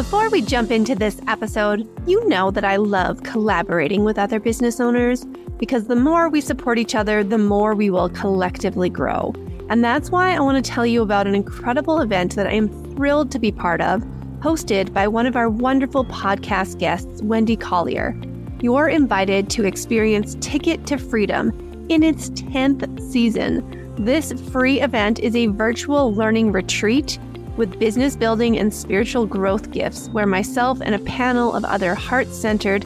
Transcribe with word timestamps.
Before 0.00 0.30
we 0.30 0.40
jump 0.40 0.70
into 0.70 0.94
this 0.94 1.20
episode, 1.28 1.86
you 2.08 2.26
know 2.26 2.50
that 2.52 2.64
I 2.64 2.76
love 2.76 3.22
collaborating 3.22 4.02
with 4.02 4.18
other 4.18 4.40
business 4.40 4.80
owners 4.80 5.26
because 5.58 5.88
the 5.88 5.94
more 5.94 6.30
we 6.30 6.40
support 6.40 6.78
each 6.78 6.94
other, 6.94 7.22
the 7.22 7.36
more 7.36 7.74
we 7.74 7.90
will 7.90 8.08
collectively 8.08 8.88
grow. 8.88 9.34
And 9.68 9.84
that's 9.84 10.10
why 10.10 10.34
I 10.34 10.40
want 10.40 10.64
to 10.64 10.70
tell 10.70 10.86
you 10.86 11.02
about 11.02 11.26
an 11.26 11.34
incredible 11.34 12.00
event 12.00 12.34
that 12.36 12.46
I 12.46 12.52
am 12.52 12.70
thrilled 12.94 13.30
to 13.32 13.38
be 13.38 13.52
part 13.52 13.82
of, 13.82 14.00
hosted 14.38 14.94
by 14.94 15.06
one 15.06 15.26
of 15.26 15.36
our 15.36 15.50
wonderful 15.50 16.06
podcast 16.06 16.78
guests, 16.78 17.20
Wendy 17.20 17.54
Collier. 17.54 18.18
You're 18.62 18.88
invited 18.88 19.50
to 19.50 19.66
experience 19.66 20.34
Ticket 20.40 20.86
to 20.86 20.96
Freedom 20.96 21.50
in 21.90 22.02
its 22.02 22.30
10th 22.30 22.98
season. 23.12 23.94
This 23.98 24.32
free 24.50 24.80
event 24.80 25.18
is 25.18 25.36
a 25.36 25.48
virtual 25.48 26.14
learning 26.14 26.52
retreat 26.52 27.18
with 27.56 27.78
business 27.78 28.16
building 28.16 28.58
and 28.58 28.72
spiritual 28.72 29.26
growth 29.26 29.70
gifts, 29.70 30.08
where 30.08 30.26
myself 30.26 30.80
and 30.80 30.94
a 30.94 31.00
panel 31.00 31.52
of 31.52 31.64
other 31.64 31.94
heart 31.94 32.28
centered, 32.28 32.84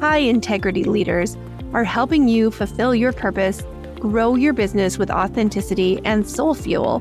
high 0.00 0.18
integrity 0.18 0.84
leaders 0.84 1.36
are 1.72 1.84
helping 1.84 2.28
you 2.28 2.50
fulfill 2.50 2.94
your 2.94 3.12
purpose 3.12 3.62
grow 4.02 4.34
your 4.34 4.52
business 4.52 4.98
with 4.98 5.12
authenticity 5.12 6.00
and 6.04 6.28
soul 6.28 6.54
fuel, 6.54 7.00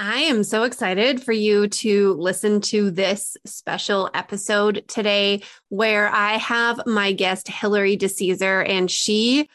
I 0.00 0.20
am 0.20 0.44
so 0.44 0.62
excited 0.62 1.22
for 1.22 1.32
you 1.32 1.68
to 1.68 2.14
listen 2.14 2.60
to 2.62 2.90
this 2.90 3.36
special 3.44 4.10
episode 4.14 4.84
today 4.86 5.42
where 5.68 6.08
I 6.08 6.38
have 6.38 6.80
my 6.86 7.12
guest, 7.12 7.48
Hilary 7.48 7.96
DeCesare, 7.96 8.68
and 8.68 8.90
she 8.90 9.48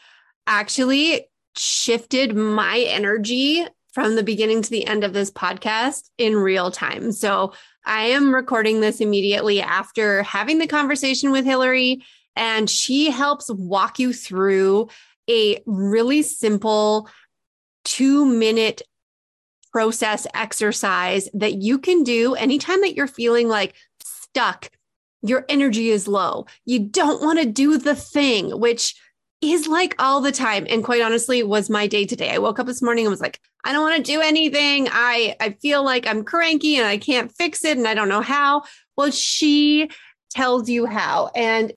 actually 0.46 1.26
shifted 1.56 2.34
my 2.34 2.80
energy 2.88 3.66
from 3.92 4.16
the 4.16 4.22
beginning 4.24 4.60
to 4.60 4.70
the 4.70 4.86
end 4.86 5.04
of 5.04 5.12
this 5.12 5.30
podcast 5.30 6.10
in 6.18 6.34
real 6.36 6.70
time. 6.70 7.12
So 7.12 7.52
I 7.86 8.06
am 8.06 8.34
recording 8.34 8.80
this 8.80 9.00
immediately 9.00 9.60
after 9.60 10.24
having 10.24 10.58
the 10.58 10.66
conversation 10.66 11.30
with 11.30 11.44
Hilary, 11.44 12.02
and 12.34 12.68
she 12.68 13.10
helps 13.10 13.50
walk 13.50 13.98
you 13.98 14.12
through 14.12 14.88
a 15.30 15.62
really 15.66 16.22
simple 16.22 17.08
two 17.84 18.24
minute 18.24 18.82
process 19.72 20.26
exercise 20.34 21.28
that 21.34 21.54
you 21.54 21.78
can 21.78 22.02
do 22.02 22.34
anytime 22.34 22.80
that 22.80 22.94
you're 22.94 23.06
feeling 23.06 23.48
like 23.48 23.74
stuck, 24.02 24.70
your 25.22 25.44
energy 25.48 25.90
is 25.90 26.08
low, 26.08 26.46
you 26.64 26.80
don't 26.80 27.22
want 27.22 27.38
to 27.38 27.46
do 27.46 27.78
the 27.78 27.94
thing, 27.94 28.58
which 28.58 28.96
is 29.52 29.66
like 29.66 29.94
all 29.98 30.20
the 30.20 30.32
time. 30.32 30.66
And 30.68 30.84
quite 30.84 31.02
honestly, 31.02 31.42
was 31.42 31.70
my 31.70 31.86
day 31.86 32.04
today. 32.04 32.30
I 32.30 32.38
woke 32.38 32.58
up 32.58 32.66
this 32.66 32.82
morning 32.82 33.06
and 33.06 33.10
was 33.10 33.20
like, 33.20 33.40
I 33.64 33.72
don't 33.72 33.82
want 33.82 33.96
to 33.96 34.12
do 34.12 34.20
anything. 34.20 34.88
I, 34.90 35.36
I 35.40 35.50
feel 35.50 35.82
like 35.82 36.06
I'm 36.06 36.24
cranky 36.24 36.76
and 36.76 36.86
I 36.86 36.98
can't 36.98 37.32
fix 37.32 37.64
it 37.64 37.76
and 37.76 37.88
I 37.88 37.94
don't 37.94 38.08
know 38.08 38.20
how. 38.20 38.62
Well, 38.96 39.10
she 39.10 39.90
tells 40.30 40.68
you 40.68 40.86
how. 40.86 41.30
And 41.34 41.72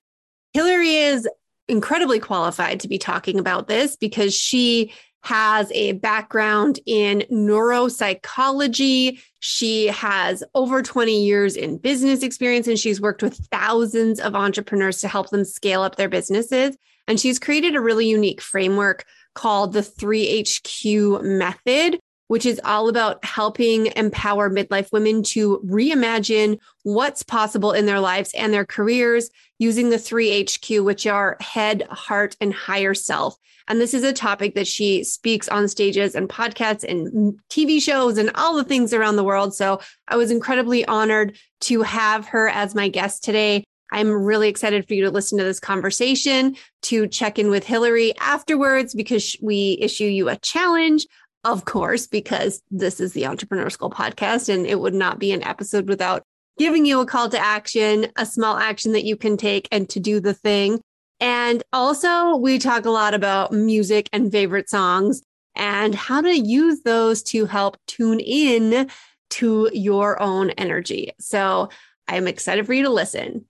Hilary 0.52 0.94
is 0.96 1.28
incredibly 1.68 2.18
qualified 2.18 2.80
to 2.80 2.88
be 2.88 2.98
talking 2.98 3.38
about 3.38 3.68
this 3.68 3.96
because 3.96 4.34
she 4.34 4.92
has 5.22 5.70
a 5.72 5.92
background 5.92 6.80
in 6.86 7.24
neuropsychology. 7.30 9.20
She 9.40 9.86
has 9.88 10.44
over 10.54 10.82
20 10.82 11.24
years 11.24 11.56
in 11.56 11.78
business 11.78 12.22
experience 12.22 12.66
and 12.66 12.78
she's 12.78 13.00
worked 13.00 13.22
with 13.22 13.36
thousands 13.50 14.20
of 14.20 14.34
entrepreneurs 14.34 15.00
to 15.00 15.08
help 15.08 15.30
them 15.30 15.44
scale 15.44 15.82
up 15.82 15.96
their 15.96 16.08
businesses. 16.08 16.76
And 17.08 17.18
she's 17.18 17.40
created 17.40 17.74
a 17.74 17.80
really 17.80 18.06
unique 18.06 18.40
framework 18.40 19.04
called 19.34 19.72
the 19.72 19.80
3HQ 19.80 21.22
method, 21.22 21.98
which 22.28 22.44
is 22.44 22.60
all 22.64 22.88
about 22.88 23.24
helping 23.24 23.86
empower 23.96 24.50
midlife 24.50 24.92
women 24.92 25.22
to 25.22 25.60
reimagine 25.66 26.58
what's 26.82 27.22
possible 27.22 27.72
in 27.72 27.86
their 27.86 28.00
lives 28.00 28.32
and 28.36 28.52
their 28.52 28.66
careers 28.66 29.30
using 29.58 29.88
the 29.88 29.96
3HQ, 29.96 30.84
which 30.84 31.06
are 31.06 31.36
head, 31.40 31.82
heart, 31.90 32.36
and 32.40 32.52
higher 32.52 32.94
self. 32.94 33.36
And 33.68 33.80
this 33.80 33.94
is 33.94 34.02
a 34.02 34.12
topic 34.12 34.54
that 34.54 34.66
she 34.66 35.04
speaks 35.04 35.48
on 35.48 35.68
stages 35.68 36.14
and 36.14 36.28
podcasts 36.28 36.84
and 36.84 37.38
TV 37.50 37.80
shows 37.80 38.16
and 38.18 38.30
all 38.34 38.56
the 38.56 38.64
things 38.64 38.94
around 38.94 39.16
the 39.16 39.24
world. 39.24 39.54
So 39.54 39.80
I 40.06 40.16
was 40.16 40.30
incredibly 40.30 40.86
honored 40.86 41.36
to 41.62 41.82
have 41.82 42.26
her 42.28 42.48
as 42.48 42.74
my 42.74 42.88
guest 42.88 43.24
today. 43.24 43.64
I'm 43.90 44.10
really 44.10 44.48
excited 44.48 44.86
for 44.86 44.94
you 44.94 45.04
to 45.04 45.10
listen 45.10 45.38
to 45.38 45.44
this 45.44 45.60
conversation, 45.60 46.56
to 46.82 47.06
check 47.06 47.38
in 47.38 47.50
with 47.50 47.64
Hilary 47.64 48.16
afterwards 48.18 48.94
because 48.94 49.36
we 49.42 49.78
issue 49.80 50.04
you 50.04 50.28
a 50.28 50.36
challenge 50.36 51.06
of 51.44 51.64
course, 51.64 52.06
because 52.06 52.62
this 52.70 53.00
is 53.00 53.12
the 53.12 53.26
Entrepreneur 53.26 53.70
School 53.70 53.90
podcast 53.90 54.52
and 54.52 54.66
it 54.66 54.80
would 54.80 54.94
not 54.94 55.18
be 55.18 55.32
an 55.32 55.42
episode 55.44 55.88
without 55.88 56.22
giving 56.58 56.84
you 56.84 57.00
a 57.00 57.06
call 57.06 57.28
to 57.28 57.38
action, 57.38 58.08
a 58.16 58.26
small 58.26 58.56
action 58.56 58.92
that 58.92 59.04
you 59.04 59.16
can 59.16 59.36
take 59.36 59.68
and 59.70 59.88
to 59.90 60.00
do 60.00 60.20
the 60.20 60.34
thing. 60.34 60.80
And 61.20 61.62
also, 61.72 62.36
we 62.36 62.58
talk 62.58 62.84
a 62.84 62.90
lot 62.90 63.14
about 63.14 63.52
music 63.52 64.08
and 64.12 64.30
favorite 64.30 64.68
songs 64.68 65.22
and 65.56 65.94
how 65.94 66.20
to 66.20 66.36
use 66.36 66.82
those 66.82 67.22
to 67.24 67.46
help 67.46 67.76
tune 67.86 68.20
in 68.20 68.90
to 69.30 69.70
your 69.72 70.20
own 70.20 70.50
energy. 70.50 71.12
So 71.18 71.68
I'm 72.06 72.26
excited 72.26 72.66
for 72.66 72.72
you 72.72 72.82
to 72.84 72.90
listen. 72.90 73.44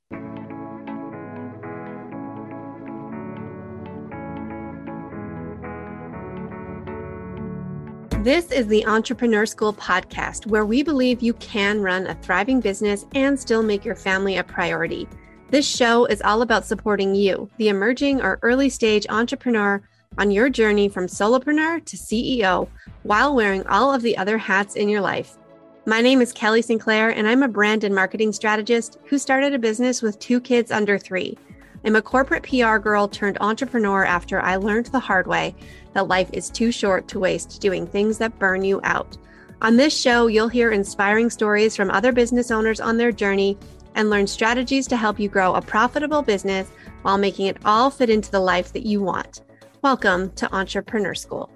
This 8.28 8.52
is 8.52 8.66
the 8.66 8.84
Entrepreneur 8.84 9.46
School 9.46 9.72
podcast, 9.72 10.44
where 10.44 10.66
we 10.66 10.82
believe 10.82 11.22
you 11.22 11.32
can 11.32 11.80
run 11.80 12.06
a 12.06 12.14
thriving 12.16 12.60
business 12.60 13.06
and 13.14 13.40
still 13.40 13.62
make 13.62 13.86
your 13.86 13.94
family 13.94 14.36
a 14.36 14.44
priority. 14.44 15.08
This 15.48 15.66
show 15.66 16.04
is 16.04 16.20
all 16.20 16.42
about 16.42 16.66
supporting 16.66 17.14
you, 17.14 17.48
the 17.56 17.70
emerging 17.70 18.20
or 18.20 18.38
early 18.42 18.68
stage 18.68 19.06
entrepreneur, 19.08 19.80
on 20.18 20.30
your 20.30 20.50
journey 20.50 20.90
from 20.90 21.06
solopreneur 21.06 21.82
to 21.86 21.96
CEO 21.96 22.68
while 23.02 23.34
wearing 23.34 23.66
all 23.66 23.94
of 23.94 24.02
the 24.02 24.18
other 24.18 24.36
hats 24.36 24.74
in 24.74 24.90
your 24.90 25.00
life. 25.00 25.38
My 25.86 26.02
name 26.02 26.20
is 26.20 26.30
Kelly 26.34 26.60
Sinclair, 26.60 27.08
and 27.08 27.26
I'm 27.26 27.42
a 27.42 27.48
brand 27.48 27.82
and 27.82 27.94
marketing 27.94 28.34
strategist 28.34 28.98
who 29.06 29.16
started 29.16 29.54
a 29.54 29.58
business 29.58 30.02
with 30.02 30.18
two 30.18 30.38
kids 30.38 30.70
under 30.70 30.98
three. 30.98 31.38
I'm 31.84 31.94
a 31.94 32.02
corporate 32.02 32.42
PR 32.42 32.78
girl 32.78 33.06
turned 33.06 33.38
entrepreneur 33.40 34.04
after 34.04 34.40
I 34.40 34.56
learned 34.56 34.86
the 34.86 34.98
hard 34.98 35.28
way 35.28 35.54
that 35.92 36.08
life 36.08 36.28
is 36.32 36.50
too 36.50 36.72
short 36.72 37.06
to 37.08 37.20
waste 37.20 37.60
doing 37.60 37.86
things 37.86 38.18
that 38.18 38.38
burn 38.38 38.64
you 38.64 38.80
out. 38.82 39.16
On 39.62 39.76
this 39.76 39.98
show, 39.98 40.26
you'll 40.26 40.48
hear 40.48 40.72
inspiring 40.72 41.30
stories 41.30 41.76
from 41.76 41.90
other 41.90 42.10
business 42.10 42.50
owners 42.50 42.80
on 42.80 42.96
their 42.96 43.12
journey 43.12 43.56
and 43.94 44.10
learn 44.10 44.26
strategies 44.26 44.88
to 44.88 44.96
help 44.96 45.20
you 45.20 45.28
grow 45.28 45.54
a 45.54 45.62
profitable 45.62 46.20
business 46.20 46.68
while 47.02 47.16
making 47.16 47.46
it 47.46 47.58
all 47.64 47.90
fit 47.90 48.10
into 48.10 48.30
the 48.30 48.40
life 48.40 48.72
that 48.72 48.84
you 48.84 49.00
want. 49.00 49.42
Welcome 49.80 50.32
to 50.32 50.52
Entrepreneur 50.52 51.14
School. 51.14 51.48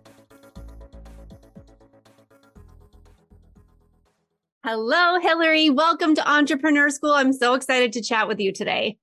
Hello, 4.65 5.19
Hilary. 5.19 5.71
Welcome 5.71 6.15
to 6.15 6.31
Entrepreneur 6.31 6.91
School. 6.91 7.13
I'm 7.13 7.33
so 7.33 7.55
excited 7.55 7.93
to 7.95 8.03
chat 8.03 8.29
with 8.29 8.39
you 8.39 8.53
today. 8.53 8.99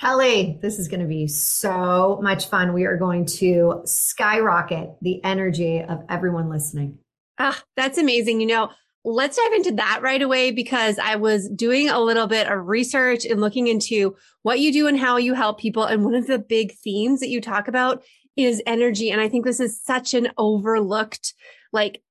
Kelly, 0.00 0.58
this 0.60 0.78
is 0.78 0.88
going 0.88 1.00
to 1.00 1.06
be 1.06 1.26
so 1.26 2.20
much 2.22 2.48
fun. 2.48 2.74
We 2.74 2.84
are 2.84 2.98
going 2.98 3.24
to 3.26 3.80
skyrocket 3.86 4.90
the 5.00 5.24
energy 5.24 5.82
of 5.82 6.02
everyone 6.10 6.50
listening. 6.50 6.98
Ah, 7.38 7.62
that's 7.76 7.96
amazing. 7.96 8.40
You 8.40 8.46
know, 8.46 8.70
let's 9.04 9.36
dive 9.38 9.52
into 9.54 9.72
that 9.76 10.00
right 10.02 10.20
away 10.20 10.50
because 10.50 10.98
I 10.98 11.16
was 11.16 11.48
doing 11.48 11.88
a 11.88 12.00
little 12.00 12.26
bit 12.26 12.46
of 12.46 12.66
research 12.66 13.24
and 13.24 13.40
looking 13.40 13.68
into 13.68 14.16
what 14.42 14.60
you 14.60 14.70
do 14.70 14.86
and 14.86 14.98
how 14.98 15.16
you 15.16 15.32
help 15.32 15.58
people. 15.58 15.84
And 15.84 16.04
one 16.04 16.14
of 16.14 16.26
the 16.26 16.38
big 16.38 16.74
themes 16.74 17.20
that 17.20 17.28
you 17.28 17.40
talk 17.40 17.66
about 17.66 18.02
is 18.36 18.62
energy. 18.66 19.10
And 19.10 19.20
I 19.20 19.30
think 19.30 19.46
this 19.46 19.60
is 19.60 19.82
such 19.82 20.12
an 20.12 20.28
overlooked, 20.36 21.32
like, 21.72 22.02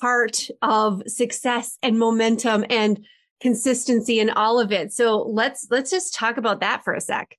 part 0.00 0.48
of 0.62 1.02
success 1.06 1.78
and 1.82 1.98
momentum 1.98 2.64
and 2.70 3.04
consistency 3.40 4.20
and 4.20 4.30
all 4.30 4.58
of 4.58 4.72
it. 4.72 4.92
So 4.92 5.22
let's 5.22 5.66
let's 5.70 5.90
just 5.90 6.14
talk 6.14 6.36
about 6.36 6.60
that 6.60 6.84
for 6.84 6.94
a 6.94 7.00
sec. 7.00 7.36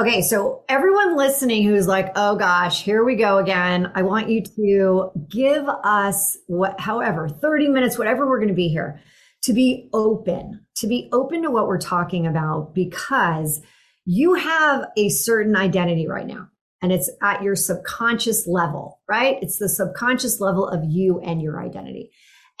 Okay, 0.00 0.22
so 0.22 0.64
everyone 0.68 1.16
listening 1.16 1.64
who's 1.64 1.86
like, 1.86 2.10
"Oh 2.16 2.36
gosh, 2.36 2.82
here 2.82 3.04
we 3.04 3.16
go 3.16 3.38
again." 3.38 3.92
I 3.94 4.02
want 4.02 4.30
you 4.30 4.42
to 4.56 5.10
give 5.28 5.68
us 5.84 6.38
what 6.46 6.80
however 6.80 7.28
30 7.28 7.68
minutes 7.68 7.98
whatever 7.98 8.26
we're 8.26 8.38
going 8.38 8.48
to 8.48 8.54
be 8.54 8.68
here. 8.68 9.00
to 9.42 9.54
be 9.54 9.88
open, 9.94 10.60
to 10.76 10.86
be 10.86 11.08
open 11.12 11.42
to 11.42 11.50
what 11.50 11.66
we're 11.66 11.78
talking 11.78 12.26
about 12.26 12.74
because 12.74 13.62
you 14.04 14.34
have 14.34 14.84
a 14.98 15.08
certain 15.08 15.56
identity 15.56 16.06
right 16.06 16.26
now 16.26 16.48
and 16.82 16.92
it's 16.92 17.10
at 17.22 17.42
your 17.42 17.56
subconscious 17.56 18.46
level, 18.46 19.00
right? 19.08 19.38
It's 19.42 19.58
the 19.58 19.68
subconscious 19.68 20.40
level 20.40 20.68
of 20.68 20.82
you 20.84 21.20
and 21.20 21.40
your 21.42 21.62
identity. 21.62 22.10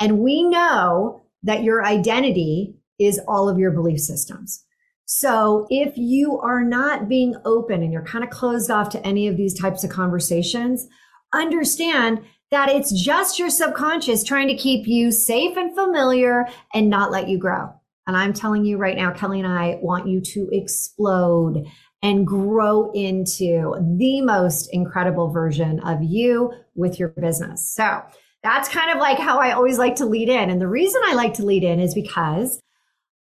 And 0.00 0.20
we 0.20 0.42
know 0.42 1.24
that 1.42 1.62
your 1.62 1.84
identity 1.84 2.74
is 2.98 3.20
all 3.26 3.48
of 3.48 3.58
your 3.58 3.70
belief 3.70 4.00
systems. 4.00 4.64
So 5.06 5.66
if 5.70 5.96
you 5.96 6.38
are 6.38 6.62
not 6.62 7.08
being 7.08 7.34
open 7.44 7.82
and 7.82 7.92
you're 7.92 8.04
kind 8.04 8.22
of 8.22 8.30
closed 8.30 8.70
off 8.70 8.90
to 8.90 9.04
any 9.04 9.26
of 9.26 9.36
these 9.36 9.58
types 9.58 9.82
of 9.82 9.90
conversations, 9.90 10.86
understand 11.32 12.20
that 12.50 12.68
it's 12.68 12.92
just 12.92 13.38
your 13.38 13.50
subconscious 13.50 14.22
trying 14.22 14.48
to 14.48 14.56
keep 14.56 14.86
you 14.86 15.10
safe 15.10 15.56
and 15.56 15.74
familiar 15.74 16.46
and 16.74 16.90
not 16.90 17.10
let 17.10 17.28
you 17.28 17.38
grow. 17.38 17.72
And 18.06 18.16
I'm 18.16 18.32
telling 18.32 18.64
you 18.64 18.76
right 18.76 18.96
now, 18.96 19.12
Kelly 19.12 19.40
and 19.40 19.48
I 19.48 19.78
want 19.82 20.08
you 20.08 20.20
to 20.20 20.48
explode 20.52 21.64
and 22.02 22.26
grow 22.26 22.90
into 22.92 23.74
the 23.98 24.20
most 24.22 24.72
incredible 24.72 25.30
version 25.30 25.80
of 25.80 26.02
you 26.02 26.52
with 26.74 26.98
your 26.98 27.08
business. 27.08 27.68
So 27.68 28.02
that's 28.42 28.68
kind 28.68 28.90
of 28.90 28.98
like 28.98 29.18
how 29.18 29.38
I 29.38 29.52
always 29.52 29.78
like 29.78 29.96
to 29.96 30.06
lead 30.06 30.28
in. 30.28 30.50
And 30.50 30.60
the 30.60 30.68
reason 30.68 31.00
I 31.04 31.14
like 31.14 31.34
to 31.34 31.44
lead 31.44 31.62
in 31.62 31.78
is 31.80 31.94
because 31.94 32.60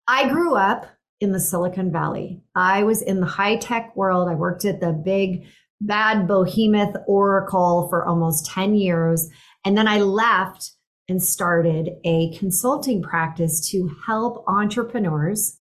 I 0.07 0.29
grew 0.29 0.55
up 0.55 0.85
in 1.19 1.31
the 1.31 1.39
Silicon 1.39 1.91
Valley. 1.91 2.41
I 2.55 2.83
was 2.83 3.01
in 3.01 3.19
the 3.19 3.25
high 3.25 3.57
tech 3.57 3.95
world. 3.95 4.29
I 4.29 4.35
worked 4.35 4.65
at 4.65 4.79
the 4.79 4.93
big 4.93 5.47
bad 5.81 6.27
behemoth 6.27 6.95
Oracle 7.07 7.87
for 7.89 8.05
almost 8.05 8.45
10 8.45 8.75
years. 8.75 9.29
And 9.65 9.77
then 9.77 9.87
I 9.87 9.99
left 9.99 10.71
and 11.09 11.23
started 11.23 11.91
a 12.03 12.31
consulting 12.37 13.01
practice 13.01 13.69
to 13.71 13.89
help 14.05 14.43
entrepreneurs 14.47 15.59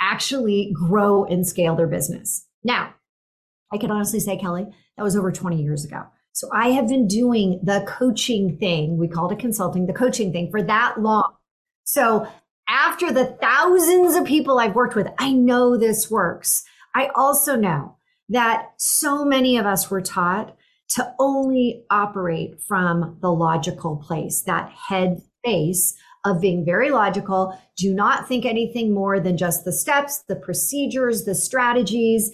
actually 0.00 0.72
grow 0.74 1.24
and 1.24 1.46
scale 1.46 1.76
their 1.76 1.86
business. 1.86 2.46
Now, 2.64 2.94
I 3.72 3.78
can 3.78 3.90
honestly 3.90 4.20
say, 4.20 4.38
Kelly, 4.38 4.66
that 4.96 5.02
was 5.02 5.16
over 5.16 5.30
20 5.30 5.60
years 5.60 5.84
ago. 5.84 6.04
So 6.38 6.48
I 6.52 6.68
have 6.68 6.86
been 6.86 7.08
doing 7.08 7.58
the 7.64 7.84
coaching 7.88 8.58
thing. 8.58 8.96
We 8.96 9.08
called 9.08 9.32
it 9.32 9.40
consulting, 9.40 9.86
the 9.86 9.92
coaching 9.92 10.32
thing 10.32 10.52
for 10.52 10.62
that 10.62 11.02
long. 11.02 11.32
So 11.82 12.28
after 12.68 13.10
the 13.10 13.36
thousands 13.40 14.14
of 14.14 14.24
people 14.24 14.60
I've 14.60 14.76
worked 14.76 14.94
with, 14.94 15.08
I 15.18 15.32
know 15.32 15.76
this 15.76 16.08
works. 16.08 16.62
I 16.94 17.10
also 17.16 17.56
know 17.56 17.96
that 18.28 18.68
so 18.76 19.24
many 19.24 19.56
of 19.56 19.66
us 19.66 19.90
were 19.90 20.00
taught 20.00 20.56
to 20.90 21.12
only 21.18 21.82
operate 21.90 22.62
from 22.62 23.18
the 23.20 23.32
logical 23.32 23.96
place, 23.96 24.42
that 24.42 24.70
head 24.70 25.20
space 25.40 25.96
of 26.24 26.40
being 26.40 26.64
very 26.64 26.90
logical. 26.90 27.58
Do 27.76 27.92
not 27.92 28.28
think 28.28 28.46
anything 28.46 28.94
more 28.94 29.18
than 29.18 29.36
just 29.36 29.64
the 29.64 29.72
steps, 29.72 30.22
the 30.28 30.36
procedures, 30.36 31.24
the 31.24 31.34
strategies. 31.34 32.30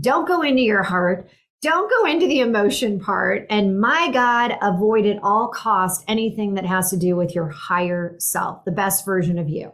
Don't 0.00 0.28
go 0.28 0.42
into 0.42 0.62
your 0.62 0.84
heart. 0.84 1.28
Don't 1.60 1.90
go 1.90 2.06
into 2.06 2.28
the 2.28 2.40
emotion 2.40 3.00
part. 3.00 3.46
And 3.50 3.80
my 3.80 4.10
God, 4.12 4.56
avoid 4.62 5.06
at 5.06 5.18
all 5.22 5.48
cost 5.48 6.04
anything 6.06 6.54
that 6.54 6.64
has 6.64 6.90
to 6.90 6.96
do 6.96 7.16
with 7.16 7.34
your 7.34 7.48
higher 7.48 8.14
self, 8.18 8.64
the 8.64 8.70
best 8.70 9.04
version 9.04 9.38
of 9.38 9.48
you. 9.48 9.72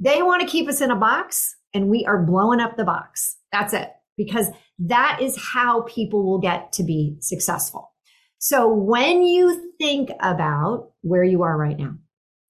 They 0.00 0.20
want 0.20 0.42
to 0.42 0.48
keep 0.48 0.68
us 0.68 0.80
in 0.80 0.90
a 0.90 0.96
box 0.96 1.54
and 1.72 1.88
we 1.88 2.04
are 2.06 2.24
blowing 2.24 2.58
up 2.58 2.76
the 2.76 2.84
box. 2.84 3.36
That's 3.52 3.72
it. 3.72 3.88
Because 4.16 4.48
that 4.80 5.20
is 5.22 5.40
how 5.40 5.82
people 5.82 6.24
will 6.24 6.40
get 6.40 6.72
to 6.72 6.82
be 6.82 7.16
successful. 7.20 7.92
So 8.38 8.66
when 8.66 9.22
you 9.22 9.72
think 9.78 10.10
about 10.20 10.90
where 11.02 11.22
you 11.22 11.42
are 11.42 11.56
right 11.56 11.78
now 11.78 11.98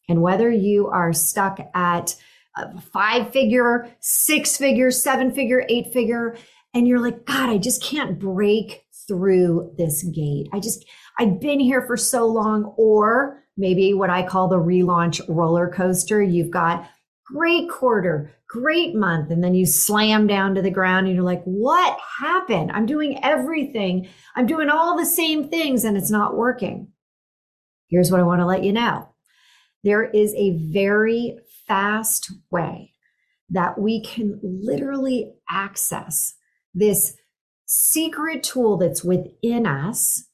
and 0.09 0.23
whether 0.23 0.51
you 0.51 0.89
are 0.89 1.13
stuck 1.13 1.61
at 1.75 2.17
a 2.57 2.81
five 2.81 3.33
figure, 3.33 3.95
six 4.01 4.57
figure, 4.57 4.91
seven 4.91 5.31
figure, 5.31 5.67
eight 5.69 5.93
figure, 5.93 6.37
and 6.75 6.89
you're 6.89 7.01
like, 7.01 7.25
God, 7.27 7.49
I 7.51 7.59
just 7.59 7.83
can't 7.83 8.19
break 8.19 8.85
through 9.07 9.75
this 9.77 10.03
gate. 10.05 10.49
I 10.53 10.61
just, 10.61 10.85
I've 11.19 11.41
been 11.41 11.61
here 11.61 11.83
for 11.87 11.97
so 11.97 12.27
long. 12.27 12.75
Or 12.77 13.43
maybe 13.57 13.93
what 13.95 14.11
I 14.11 14.23
call 14.23 14.49
the 14.49 14.57
relaunch 14.57 15.21
roller 15.29 15.69
coaster. 15.69 16.23
You've 16.23 16.51
got 16.51 16.89
great 17.27 17.69
quarter, 17.71 18.33
great 18.49 18.95
month. 18.95 19.31
And 19.31 19.43
then 19.43 19.55
you 19.55 19.67
slam 19.67 20.27
down 20.27 20.55
to 20.55 20.63
the 20.63 20.71
ground 20.71 21.07
and 21.07 21.15
you're 21.15 21.25
like, 21.25 21.43
what 21.45 21.99
happened? 22.19 22.73
I'm 22.73 22.87
doing 22.87 23.23
everything. 23.23 24.09
I'm 24.35 24.47
doing 24.47 24.69
all 24.69 24.97
the 24.97 25.07
same 25.07 25.49
things 25.49 25.85
and 25.85 25.97
it's 25.97 26.11
not 26.11 26.37
working. 26.37 26.89
Here's 27.89 28.11
what 28.11 28.21
I 28.21 28.25
want 28.25 28.41
to 28.41 28.47
let 28.47 28.65
you 28.65 28.73
know. 28.73 29.09
There 29.85 30.05
is 30.05 30.35
a 30.35 30.57
very 30.73 31.39
fast 31.67 32.33
way 32.51 32.93
that 33.51 33.79
we 33.79 34.03
can 34.03 34.41
literally 34.43 35.35
access 35.51 36.35
this 36.75 37.15
secret 37.67 38.43
tool 38.43 38.77
that's 38.77 39.03
within 39.03 39.67
us 39.67 40.29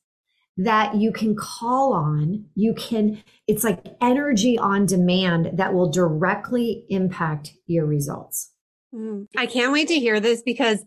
that 0.57 0.97
you 0.97 1.13
can 1.13 1.37
call 1.37 1.93
on. 1.93 2.45
You 2.55 2.75
can, 2.75 3.23
it's 3.47 3.63
like 3.63 3.87
energy 4.01 4.59
on 4.59 4.87
demand 4.87 5.51
that 5.55 5.73
will 5.73 5.91
directly 5.91 6.85
impact 6.89 7.53
your 7.67 7.87
results. 7.87 8.53
Mm, 8.95 9.27
I 9.37 9.47
can't 9.47 9.73
wait 9.73 9.89
to 9.89 9.99
hear 9.99 10.19
this 10.19 10.43
because 10.43 10.85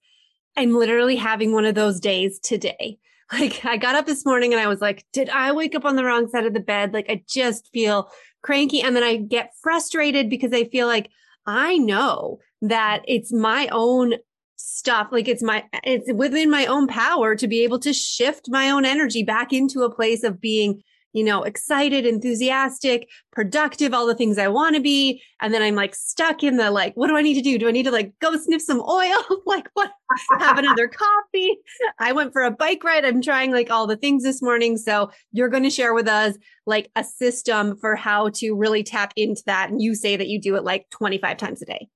I'm 0.58 0.76
literally 0.76 1.16
having 1.16 1.54
one 1.54 1.66
of 1.66 1.76
those 1.76 2.00
days 2.00 2.40
today. 2.40 2.98
Like 3.34 3.64
I 3.64 3.78
got 3.78 3.96
up 3.96 4.06
this 4.06 4.26
morning 4.26 4.52
and 4.52 4.62
I 4.62 4.68
was 4.68 4.82
like, 4.82 5.06
did 5.14 5.30
I 5.30 5.54
wake 5.54 5.74
up 5.74 5.86
on 5.86 5.96
the 5.96 6.04
wrong 6.04 6.28
side 6.28 6.46
of 6.46 6.54
the 6.54 6.60
bed? 6.60 6.92
Like 6.94 7.06
I 7.10 7.24
just 7.30 7.70
feel 7.72 8.12
cranky. 8.42 8.82
And 8.82 8.94
then 8.94 9.06
I 9.06 9.16
get 9.16 9.54
frustrated 9.64 10.30
because 10.30 10.52
I 10.52 10.66
feel 10.66 10.86
like 10.86 11.10
I 11.46 11.78
know 11.78 12.40
that 12.62 13.04
it's 13.08 13.32
my 13.32 13.70
own 13.72 14.16
stuff 14.62 15.08
like 15.12 15.28
it's 15.28 15.44
my 15.44 15.64
it's 15.84 16.12
within 16.14 16.50
my 16.50 16.66
own 16.66 16.88
power 16.88 17.36
to 17.36 17.48
be 17.48 17.64
able 17.64 17.80
to 17.80 17.94
shift 17.94 18.46
my 18.50 18.70
own 18.70 18.86
energy 18.86 19.24
back 19.24 19.52
into 19.52 19.82
a 19.84 19.94
place 19.94 20.24
of 20.24 20.40
being 20.40 20.82
you 21.14 21.24
know 21.24 21.44
excited 21.44 22.06
enthusiastic 22.06 23.10
productive 23.32 23.94
all 23.94 24.08
the 24.08 24.16
things 24.16 24.38
i 24.38 24.48
want 24.48 24.76
to 24.76 24.82
be. 24.82 25.22
And 25.42 25.54
then 25.54 25.62
i'm 25.62 25.76
like 25.76 25.96
stuck 25.96 26.44
in 26.44 26.58
the 26.58 26.72
like 26.72 26.94
what 26.96 27.08
do 27.08 27.18
i 27.18 27.22
need 27.22 27.36
to 27.36 27.42
do? 27.42 27.58
Do 27.58 27.68
i 27.68 27.72
need 27.72 27.84
to 27.84 27.92
like 27.92 28.14
go 28.20 28.38
sniff 28.38 28.62
some 28.62 28.82
oil? 28.82 29.18
Like 29.46 29.68
what? 29.74 29.92
Have 30.40 30.58
another 30.60 30.88
coffee? 31.34 31.58
I 32.00 32.14
went 32.14 32.32
for 32.32 32.44
a 32.44 32.52
bike 32.52 32.84
ride. 32.84 33.04
I'm 33.04 33.22
trying 33.22 33.52
like 33.52 33.70
all 33.70 33.86
the 33.86 33.98
things 33.98 34.24
this 34.24 34.42
morning. 34.42 34.78
So 34.78 35.12
you're 35.34 35.50
going 35.50 35.64
to 35.64 35.70
share 35.70 35.94
with 35.94 36.08
us 36.08 36.38
like 36.66 36.90
a 36.96 37.04
system 37.04 37.76
for 37.76 37.96
how 37.96 38.30
to 38.36 38.54
really 38.54 38.84
tap 38.84 39.12
into 39.18 39.42
that. 39.48 39.70
And 39.70 39.82
you 39.82 39.94
say 39.94 40.16
that 40.16 40.28
you 40.28 40.40
do 40.40 40.56
it 40.56 40.64
like 40.64 40.90
25 40.92 41.36
times 41.38 41.62
a 41.62 41.66
day. 41.66 41.90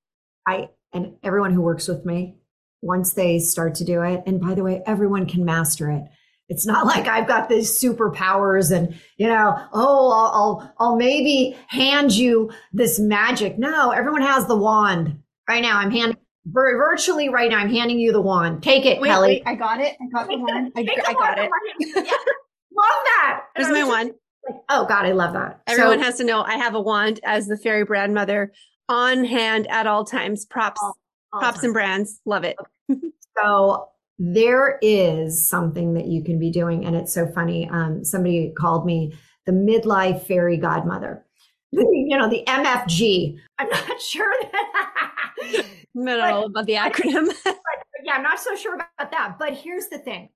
I 0.45 0.69
and 0.91 1.15
everyone 1.23 1.53
who 1.53 1.61
works 1.61 1.87
with 1.87 2.05
me 2.05 2.35
once 2.85 3.13
they 3.13 3.39
start 3.39 3.75
to 3.75 3.83
do 3.83 4.03
it. 4.03 4.21
And 4.27 4.39
by 4.39 4.53
the 4.53 4.63
way, 4.63 4.83
everyone 4.85 5.25
can 5.25 5.43
master 5.43 5.89
it. 5.89 6.03
It's 6.47 6.65
not 6.65 6.85
like 6.85 7.07
I've 7.07 7.27
got 7.27 7.49
these 7.49 7.71
superpowers 7.71 8.71
and, 8.71 8.95
you 9.17 9.27
know, 9.27 9.57
oh, 9.73 10.11
I'll, 10.11 10.31
I'll, 10.33 10.73
I'll 10.77 10.95
maybe 10.95 11.57
hand 11.67 12.13
you 12.13 12.51
this 12.71 12.99
magic. 12.99 13.57
No, 13.57 13.89
everyone 13.89 14.21
has 14.21 14.45
the 14.45 14.55
wand 14.55 15.19
right 15.49 15.61
now. 15.61 15.79
I'm 15.79 15.91
handing 15.91 16.17
virtually 16.45 17.29
right 17.29 17.49
now. 17.49 17.57
I'm 17.57 17.73
handing 17.73 17.99
you 17.99 18.11
the 18.11 18.21
wand. 18.21 18.61
Take 18.61 18.85
it, 18.85 19.01
wait, 19.01 19.09
Kelly. 19.09 19.27
Wait, 19.27 19.43
I 19.47 19.55
got 19.55 19.81
it. 19.81 19.95
I 19.99 20.07
got 20.13 20.27
the 20.27 20.37
wand. 20.37 20.71
I, 20.75 20.81
I 20.81 21.13
got 21.13 21.39
it. 21.39 21.49
love 21.95 22.05
that. 22.75 23.45
There's 23.55 23.69
my 23.69 23.83
wand. 23.83 24.11
Like, 24.47 24.61
oh 24.69 24.85
God, 24.85 25.07
I 25.07 25.11
love 25.13 25.33
that. 25.33 25.61
Everyone 25.65 25.97
so, 25.97 26.05
has 26.05 26.17
to 26.17 26.23
know 26.23 26.43
I 26.43 26.57
have 26.57 26.75
a 26.75 26.81
wand 26.81 27.19
as 27.23 27.47
the 27.47 27.57
fairy 27.57 27.83
brand 27.83 28.13
mother 28.13 28.53
on 28.87 29.25
hand 29.25 29.65
at 29.71 29.87
all 29.87 30.05
times. 30.05 30.45
Props, 30.45 30.79
all, 30.83 30.95
all 31.33 31.39
props 31.39 31.63
and 31.63 31.73
brands. 31.73 32.21
Love 32.25 32.43
it. 32.43 32.55
Okay. 32.59 32.69
So 33.37 33.89
there 34.17 34.79
is 34.81 35.47
something 35.47 35.93
that 35.95 36.07
you 36.07 36.23
can 36.23 36.39
be 36.39 36.51
doing, 36.51 36.85
and 36.85 36.95
it's 36.95 37.13
so 37.13 37.27
funny. 37.27 37.69
Um, 37.69 38.03
somebody 38.03 38.53
called 38.57 38.85
me 38.85 39.13
the 39.45 39.51
midlife 39.51 40.25
fairy 40.25 40.57
godmother. 40.57 41.25
you 41.71 42.17
know, 42.17 42.29
the 42.29 42.43
MFG. 42.47 43.37
I'm 43.59 43.69
not 43.69 44.01
sure 44.01 44.33
that. 44.51 45.65
not 45.93 46.31
all 46.31 46.45
about 46.45 46.65
the 46.65 46.73
acronym. 46.73 47.27
but, 47.43 47.57
yeah, 48.03 48.13
I'm 48.13 48.23
not 48.23 48.39
so 48.39 48.55
sure 48.55 48.75
about 48.75 49.11
that. 49.11 49.35
But 49.37 49.53
here's 49.53 49.87
the 49.87 49.97
thing 49.97 50.29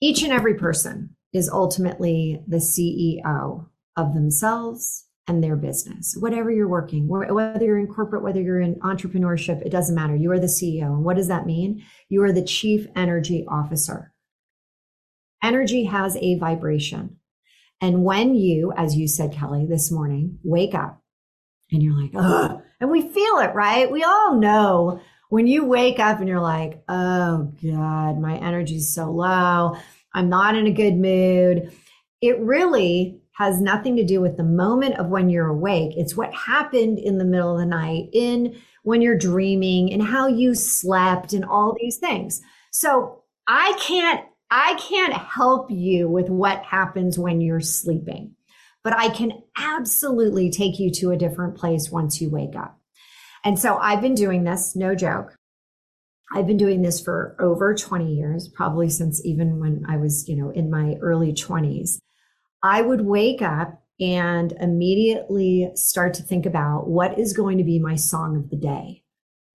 each 0.00 0.22
and 0.22 0.32
every 0.32 0.54
person 0.54 1.16
is 1.32 1.48
ultimately 1.48 2.42
the 2.46 2.56
CEO 2.58 3.66
of 3.96 4.14
themselves 4.14 5.06
and 5.28 5.42
their 5.42 5.56
business, 5.56 6.16
whatever 6.18 6.50
you're 6.50 6.68
working, 6.68 7.06
whether 7.06 7.64
you're 7.64 7.78
in 7.78 7.86
corporate, 7.86 8.24
whether 8.24 8.40
you're 8.40 8.60
in 8.60 8.74
entrepreneurship, 8.80 9.62
it 9.62 9.70
doesn't 9.70 9.94
matter. 9.94 10.16
You 10.16 10.32
are 10.32 10.40
the 10.40 10.46
CEO. 10.46 10.86
And 10.86 11.04
what 11.04 11.16
does 11.16 11.28
that 11.28 11.46
mean? 11.46 11.84
You 12.08 12.24
are 12.24 12.32
the 12.32 12.44
chief 12.44 12.86
energy 12.96 13.44
officer. 13.48 14.12
Energy 15.42 15.84
has 15.84 16.16
a 16.16 16.38
vibration. 16.38 17.18
And 17.80 18.04
when 18.04 18.34
you, 18.34 18.72
as 18.76 18.96
you 18.96 19.06
said, 19.08 19.32
Kelly, 19.32 19.66
this 19.66 19.90
morning, 19.90 20.38
wake 20.42 20.74
up 20.74 21.00
and 21.70 21.82
you're 21.82 22.00
like, 22.00 22.12
ugh, 22.14 22.60
and 22.80 22.90
we 22.90 23.02
feel 23.02 23.38
it, 23.38 23.54
right? 23.54 23.90
We 23.90 24.02
all 24.04 24.38
know 24.38 25.00
when 25.30 25.46
you 25.46 25.64
wake 25.64 25.98
up 25.98 26.18
and 26.18 26.28
you're 26.28 26.40
like, 26.40 26.82
oh 26.88 27.52
God, 27.64 28.20
my 28.20 28.36
energy's 28.36 28.92
so 28.92 29.10
low. 29.10 29.76
I'm 30.12 30.28
not 30.28 30.56
in 30.56 30.66
a 30.66 30.72
good 30.72 30.94
mood. 30.94 31.72
It 32.20 32.38
really 32.40 33.21
has 33.34 33.60
nothing 33.60 33.96
to 33.96 34.04
do 34.04 34.20
with 34.20 34.36
the 34.36 34.44
moment 34.44 34.98
of 34.98 35.08
when 35.08 35.30
you're 35.30 35.48
awake. 35.48 35.92
It's 35.96 36.16
what 36.16 36.34
happened 36.34 36.98
in 36.98 37.18
the 37.18 37.24
middle 37.24 37.52
of 37.52 37.58
the 37.58 37.66
night, 37.66 38.08
in 38.12 38.60
when 38.82 39.00
you're 39.00 39.16
dreaming, 39.18 39.92
and 39.92 40.02
how 40.02 40.26
you 40.26 40.54
slept, 40.54 41.32
and 41.32 41.44
all 41.44 41.74
these 41.78 41.96
things. 41.96 42.40
So 42.70 43.22
I 43.46 43.76
can't 43.80 44.24
I 44.54 44.74
can't 44.74 45.14
help 45.14 45.70
you 45.70 46.10
with 46.10 46.28
what 46.28 46.62
happens 46.62 47.18
when 47.18 47.40
you're 47.40 47.60
sleeping, 47.60 48.34
but 48.84 48.92
I 48.92 49.08
can 49.08 49.32
absolutely 49.56 50.50
take 50.50 50.78
you 50.78 50.90
to 50.96 51.10
a 51.10 51.16
different 51.16 51.56
place 51.56 51.90
once 51.90 52.20
you 52.20 52.28
wake 52.28 52.54
up. 52.54 52.78
And 53.44 53.58
so 53.58 53.78
I've 53.78 54.02
been 54.02 54.14
doing 54.14 54.44
this, 54.44 54.76
no 54.76 54.94
joke. 54.94 55.38
I've 56.34 56.46
been 56.46 56.58
doing 56.58 56.82
this 56.82 57.00
for 57.00 57.34
over 57.40 57.74
20 57.74 58.14
years, 58.14 58.48
probably 58.48 58.90
since 58.90 59.24
even 59.24 59.58
when 59.58 59.86
I 59.88 59.96
was, 59.96 60.28
you 60.28 60.36
know, 60.36 60.50
in 60.50 60.70
my 60.70 60.96
early 61.00 61.32
20s. 61.32 61.98
I 62.62 62.82
would 62.82 63.02
wake 63.02 63.42
up 63.42 63.82
and 64.00 64.52
immediately 64.60 65.70
start 65.74 66.14
to 66.14 66.22
think 66.22 66.46
about 66.46 66.88
what 66.88 67.18
is 67.18 67.32
going 67.32 67.58
to 67.58 67.64
be 67.64 67.78
my 67.78 67.96
song 67.96 68.36
of 68.36 68.50
the 68.50 68.56
day. 68.56 69.02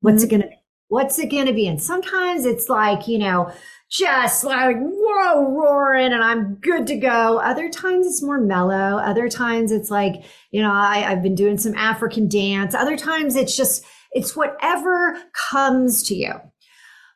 What's 0.02 0.24
mm-hmm. 0.24 0.26
it 0.26 0.30
going 0.30 0.42
to 0.42 0.48
be? 0.50 0.54
What's 0.90 1.20
it 1.20 1.30
going 1.30 1.48
to 1.48 1.54
be? 1.54 1.68
And 1.68 1.84
sometimes 1.84 2.46
it's 2.46 2.70
like, 2.70 3.10
you 3.10 3.18
know, 3.18 3.52
just 3.92 4.46
like, 4.46 4.78
whoa, 4.80 5.52
roaring 5.52 6.14
and 6.14 6.24
I'm 6.24 6.56
good 6.56 6.88
to 6.88 6.96
go. 6.96 7.40
Other 7.40 7.70
times 7.70 8.08
it's 8.08 8.24
more 8.24 8.40
mellow. 8.40 8.98
Other 8.98 9.28
times 9.28 9.74
it's 9.74 9.92
like, 9.92 10.24
you 10.52 10.62
know, 10.62 10.72
I, 10.72 11.04
I've 11.06 11.22
been 11.22 11.36
doing 11.36 11.58
some 11.58 11.76
African 11.76 12.30
dance. 12.30 12.74
Other 12.74 12.96
times 12.96 13.36
it's 13.36 13.56
just, 13.56 13.84
it's 14.14 14.34
whatever 14.34 15.18
comes 15.52 16.04
to 16.04 16.16
you. 16.16 16.34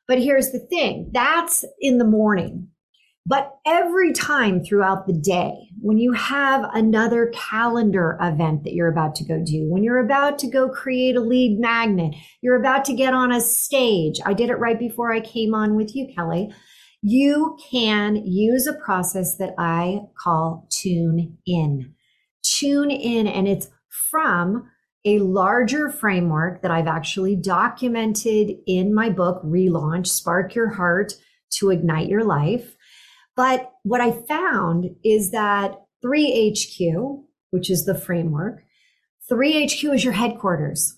But 0.05 0.19
here's 0.19 0.51
the 0.51 0.59
thing 0.59 1.09
that's 1.13 1.63
in 1.79 1.97
the 1.97 2.03
morning. 2.03 2.67
But 3.25 3.55
every 3.67 4.13
time 4.13 4.63
throughout 4.63 5.05
the 5.05 5.13
day, 5.13 5.69
when 5.79 5.99
you 5.99 6.11
have 6.13 6.67
another 6.73 7.31
calendar 7.33 8.17
event 8.19 8.63
that 8.63 8.73
you're 8.73 8.91
about 8.91 9.13
to 9.15 9.23
go 9.23 9.39
do, 9.45 9.69
when 9.69 9.83
you're 9.83 10.03
about 10.03 10.39
to 10.39 10.47
go 10.47 10.69
create 10.69 11.15
a 11.15 11.21
lead 11.21 11.59
magnet, 11.59 12.15
you're 12.41 12.59
about 12.59 12.83
to 12.85 12.93
get 12.93 13.13
on 13.13 13.31
a 13.31 13.39
stage. 13.39 14.19
I 14.25 14.33
did 14.33 14.49
it 14.49 14.59
right 14.59 14.79
before 14.79 15.13
I 15.13 15.19
came 15.19 15.53
on 15.53 15.75
with 15.75 15.95
you, 15.95 16.11
Kelly. 16.15 16.51
You 17.03 17.57
can 17.71 18.15
use 18.15 18.65
a 18.65 18.73
process 18.73 19.37
that 19.37 19.53
I 19.57 20.01
call 20.17 20.67
tune 20.71 21.37
in. 21.45 21.93
Tune 22.43 22.89
in, 22.89 23.27
and 23.27 23.47
it's 23.47 23.69
from 24.09 24.69
a 25.05 25.19
larger 25.19 25.89
framework 25.89 26.61
that 26.61 26.71
I've 26.71 26.87
actually 26.87 27.35
documented 27.35 28.51
in 28.67 28.93
my 28.93 29.09
book, 29.09 29.43
Relaunch 29.43 30.07
Spark 30.07 30.53
Your 30.53 30.69
Heart 30.69 31.13
to 31.53 31.69
Ignite 31.69 32.07
Your 32.07 32.23
Life. 32.23 32.75
But 33.35 33.71
what 33.83 34.01
I 34.01 34.11
found 34.11 34.95
is 35.03 35.31
that 35.31 35.75
3HQ, 36.03 37.23
which 37.51 37.69
is 37.69 37.85
the 37.85 37.95
framework, 37.95 38.63
3HQ 39.29 39.95
is 39.95 40.03
your 40.03 40.13
headquarters. 40.13 40.97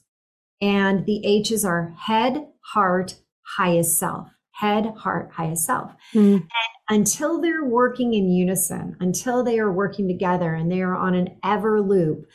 And 0.61 1.05
the 1.05 1.25
H's 1.25 1.65
are 1.65 1.93
head, 1.97 2.47
heart, 2.61 3.15
highest 3.57 3.97
self. 3.97 4.29
Head, 4.51 4.93
heart, 4.97 5.31
highest 5.33 5.65
self. 5.65 5.91
Mm. 6.13 6.35
And 6.35 6.47
until 6.89 7.41
they're 7.41 7.65
working 7.65 8.13
in 8.13 8.29
unison, 8.29 8.95
until 8.99 9.43
they 9.43 9.59
are 9.59 9.71
working 9.71 10.07
together 10.07 10.53
and 10.53 10.71
they 10.71 10.81
are 10.81 10.95
on 10.95 11.15
an 11.15 11.37
ever 11.43 11.81
loop, 11.81 12.25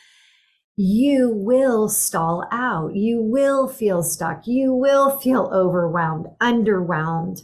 you 0.77 1.31
will 1.33 1.89
stall 1.89 2.45
out. 2.53 2.95
You 2.95 3.23
will 3.23 3.67
feel 3.67 4.03
stuck. 4.03 4.47
You 4.47 4.75
will 4.75 5.19
feel 5.19 5.51
overwhelmed, 5.53 6.27
underwhelmed. 6.41 7.41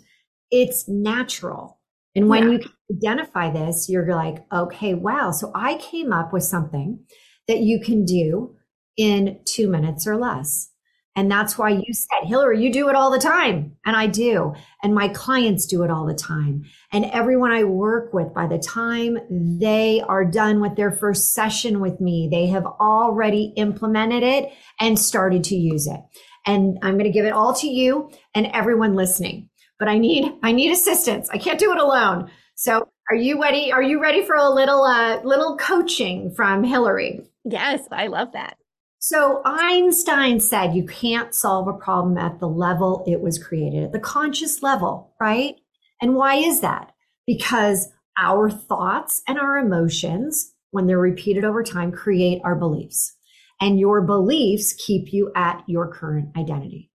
It's 0.51 0.89
natural. 0.89 1.81
And 2.15 2.29
when 2.29 2.53
yeah. 2.53 2.59
you 2.59 2.97
identify 2.97 3.51
this, 3.51 3.89
you're 3.89 4.09
like, 4.15 4.45
okay, 4.53 4.95
wow. 4.95 5.31
So 5.31 5.51
I 5.55 5.77
came 5.77 6.13
up 6.13 6.33
with 6.33 6.45
something 6.45 7.01
that 7.49 7.61
you 7.61 7.81
can 7.81 8.05
do 8.05 8.57
in 8.97 9.41
two 9.47 9.69
minutes 9.69 10.07
or 10.07 10.17
less. 10.17 10.71
And 11.17 11.31
that's 11.31 11.57
why 11.57 11.71
you 11.71 11.93
said, 11.93 12.27
Hilary, 12.27 12.61
you 12.61 12.73
do 12.73 12.89
it 12.89 12.97
all 12.97 13.11
the 13.11 13.21
time. 13.21 13.77
And 13.87 13.95
I 13.95 14.09
do. 14.09 14.53
And 14.83 14.95
my 14.95 15.09
clients 15.09 15.65
do 15.65 15.85
it 15.85 15.91
all 15.91 16.07
the 16.07 16.15
time. 16.15 16.65
And 16.93 17.05
everyone 17.05 17.53
I 17.53 17.63
work 17.63 18.13
with, 18.13 18.35
by 18.35 18.49
the 18.49 18.59
time 18.59 19.19
they 19.31 20.01
are 20.01 20.25
done 20.25 20.61
with 20.61 20.75
their 20.75 20.91
first 20.91 21.33
session 21.33 21.81
with 21.81 22.01
me, 22.01 22.29
they 22.31 22.49
have 22.49 22.67
already 22.67 23.53
implemented 23.57 24.25
it 24.25 24.53
and 24.81 24.99
started 24.99 25.45
to 25.45 25.57
use 25.57 25.87
it. 25.87 26.01
And 26.47 26.79
I'm 26.83 26.95
going 26.95 27.05
to 27.05 27.17
give 27.17 27.27
it 27.27 27.33
all 27.33 27.55
to 27.55 27.69
you 27.69 28.11
and 28.35 28.47
everyone 28.49 28.95
listening 28.95 29.51
but 29.79 29.89
I 29.89 29.99
need 29.99 30.33
I 30.43 30.53
need 30.53 30.71
assistance. 30.73 31.29
I 31.31 31.39
can't 31.39 31.59
do 31.59 31.73
it 31.73 31.79
alone. 31.79 32.31
So 32.55 32.89
are 33.11 33.17
you 33.17 33.41
ready? 33.41 33.73
Are 33.73 33.83
you 33.83 34.01
ready 34.01 34.25
for 34.25 34.35
a 34.37 34.49
little 34.49 34.85
uh, 34.85 35.21
little 35.23 35.57
coaching 35.57 36.33
from 36.35 36.65
Hilary? 36.65 37.23
Yes, 37.45 37.87
I 37.91 38.07
love 38.07 38.33
that. 38.33 38.57
So 38.99 39.43
Einstein 39.45 40.41
said 40.41 40.75
you 40.75 40.87
can't 40.87 41.35
solve 41.35 41.69
a 41.69 41.75
problem 41.75 42.17
at 42.17 42.41
the 42.41 42.49
level 42.49 43.05
it 43.07 43.21
was 43.21 43.39
created, 43.43 43.85
at 43.85 43.93
the 43.93 44.01
conscious 44.01 44.63
level, 44.63 45.15
right? 45.21 45.57
And 46.01 46.15
why 46.15 46.37
is 46.37 46.61
that? 46.61 46.93
Because 47.27 47.89
our 48.19 48.51
thoughts 48.51 49.21
and 49.29 49.39
our 49.39 49.59
emotions, 49.59 50.55
when 50.71 50.87
they're 50.87 50.99
repeated 50.99 51.45
over 51.45 51.63
time, 51.63 51.93
create 51.93 52.41
our 52.45 52.55
beliefs. 52.55 53.15
And 53.61 53.79
your 53.79 54.01
beliefs 54.01 54.73
keep 54.73 55.13
you 55.13 55.31
at 55.37 55.63
your 55.67 55.93
current 55.93 56.35
identity. 56.37 56.91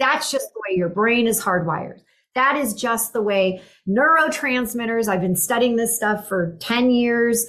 That's 0.00 0.32
just 0.32 0.52
the 0.52 0.60
way 0.66 0.76
your 0.76 0.88
brain 0.88 1.28
is 1.28 1.40
hardwired. 1.40 2.00
That 2.34 2.56
is 2.56 2.74
just 2.74 3.12
the 3.12 3.22
way 3.22 3.62
neurotransmitters, 3.88 5.08
I've 5.08 5.20
been 5.20 5.36
studying 5.36 5.76
this 5.76 5.94
stuff 5.96 6.28
for 6.28 6.56
10 6.60 6.90
years, 6.90 7.46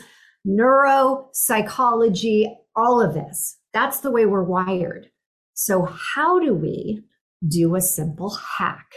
neuropsychology, 0.48 2.54
all 2.76 3.02
of 3.02 3.14
this. 3.14 3.60
That's 3.74 4.02
the 4.02 4.12
way 4.12 4.26
we're 4.26 4.44
wired. 4.44 5.10
So, 5.54 5.86
how 5.86 6.40
do 6.40 6.54
we 6.54 7.04
do 7.48 7.76
a 7.76 7.82
simple 7.82 8.38
hack? 8.58 8.88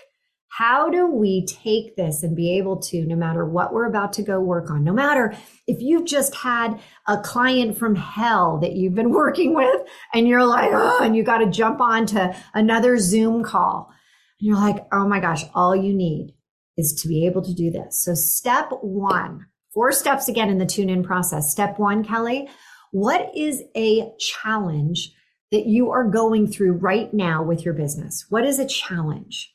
How 0.49 0.89
do 0.89 1.07
we 1.07 1.45
take 1.45 1.97
this 1.97 2.23
and 2.23 2.35
be 2.35 2.57
able 2.57 2.79
to, 2.79 3.05
no 3.05 3.15
matter 3.15 3.45
what 3.45 3.75
we're 3.75 3.85
about 3.85 4.15
to 4.15 4.23
go 4.23 4.41
work 4.41 4.71
on, 4.71 4.85
no 4.85 4.95
matter 4.95 5.37
if 5.67 5.83
you've 5.83 6.07
just 6.07 6.35
had 6.35 6.81
a 7.07 7.19
client 7.19 7.77
from 7.77 7.95
hell 7.95 8.59
that 8.63 8.73
you've 8.73 8.95
been 8.95 9.11
working 9.13 9.55
with 9.55 9.83
and 10.15 10.27
you're 10.27 10.47
like, 10.47 10.71
oh, 10.73 11.01
and 11.03 11.15
you 11.15 11.23
got 11.23 11.39
to 11.39 11.51
jump 11.51 11.83
on 11.83 12.07
to 12.07 12.35
another 12.55 12.97
Zoom 12.97 13.45
call 13.45 13.93
and 14.41 14.49
you're 14.49 14.57
like, 14.57 14.87
oh 14.93 15.07
my 15.07 15.21
gosh, 15.21 15.45
all 15.55 15.75
you 15.75 15.95
need 15.95 16.35
is 16.77 16.93
to 17.03 17.09
be 17.09 17.27
able 17.27 17.43
to 17.43 17.55
do 17.55 17.71
this. 17.71 18.03
So, 18.03 18.15
step 18.15 18.71
one, 18.83 19.47
four 19.73 19.93
steps 19.93 20.29
again 20.29 20.51
in 20.51 20.59
the 20.59 20.67
tune 20.67 20.91
in 20.91 21.03
process. 21.03 21.51
Step 21.51 21.79
one, 21.79 22.05
Kelly, 22.05 22.49
what 22.93 23.31
is 23.35 23.63
a 23.77 24.11
challenge 24.19 25.13
that 25.53 25.67
you 25.67 25.91
are 25.91 26.09
going 26.09 26.47
through 26.47 26.73
right 26.73 27.13
now 27.15 27.43
with 27.43 27.65
your 27.65 27.75
business? 27.75 28.27
What 28.29 28.45
is 28.45 28.59
a 28.59 28.67
challenge? 28.67 29.55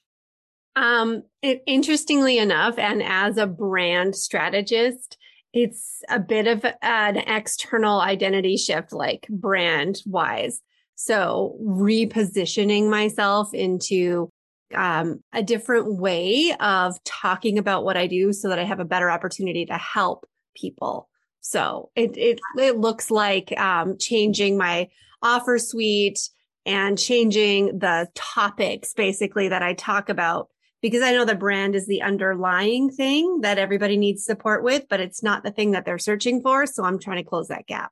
Um, 0.76 1.24
it, 1.42 1.64
interestingly 1.68 2.38
enough, 2.38 2.78
and 2.78 3.04
as 3.04 3.38
a 3.38 3.46
brand 3.46 4.16
strategist, 4.16 5.18
it's 5.54 6.02
a 6.10 6.20
bit 6.20 6.48
of 6.48 6.66
an 6.82 7.18
external 7.18 8.00
identity 8.00 8.56
shift, 8.56 8.94
like 8.94 9.28
brand 9.30 10.02
wise. 10.06 10.62
So 10.96 11.58
repositioning 11.62 12.90
myself 12.90 13.54
into 13.54 14.32
um, 14.76 15.24
a 15.34 15.44
different 15.44 16.00
way 16.00 16.54
of 16.60 17.02
talking 17.04 17.58
about 17.58 17.84
what 17.84 17.98
I 17.98 18.08
do 18.08 18.34
so 18.34 18.50
that 18.50 18.60
I 18.60 18.64
have 18.64 18.80
a 18.80 18.86
better 18.86 19.10
opportunity 19.10 19.66
to 19.66 19.78
help 19.78 20.26
people. 20.56 21.10
So 21.42 21.90
it 21.96 22.16
it 22.18 22.40
it 22.58 22.78
looks 22.78 23.10
like 23.10 23.58
um, 23.60 23.98
changing 23.98 24.58
my 24.58 24.90
offer 25.22 25.58
suite 25.58 26.20
and 26.66 26.98
changing 26.98 27.80
the 27.80 28.08
topics 28.16 28.94
basically 28.94 29.48
that 29.50 29.64
I 29.64 29.74
talk 29.74 30.10
about 30.10 30.50
because 30.82 31.04
I 31.04 31.14
know 31.14 31.26
the 31.26 31.36
brand 31.36 31.76
is 31.76 31.88
the 31.88 32.02
underlying 32.02 32.90
thing 32.90 33.42
that 33.42 33.58
everybody 33.58 33.98
needs 33.98 34.26
support 34.26 34.64
with, 34.64 34.86
but 34.90 35.00
it's 35.00 35.22
not 35.22 35.44
the 35.44 35.52
thing 35.52 35.72
that 35.72 35.86
they're 35.86 36.00
searching 36.00 36.42
for. 36.42 36.66
So 36.66 36.84
I'm 36.84 37.00
trying 37.00 37.18
to 37.18 37.30
close 37.30 37.48
that 37.50 37.68
gap. 37.68 37.92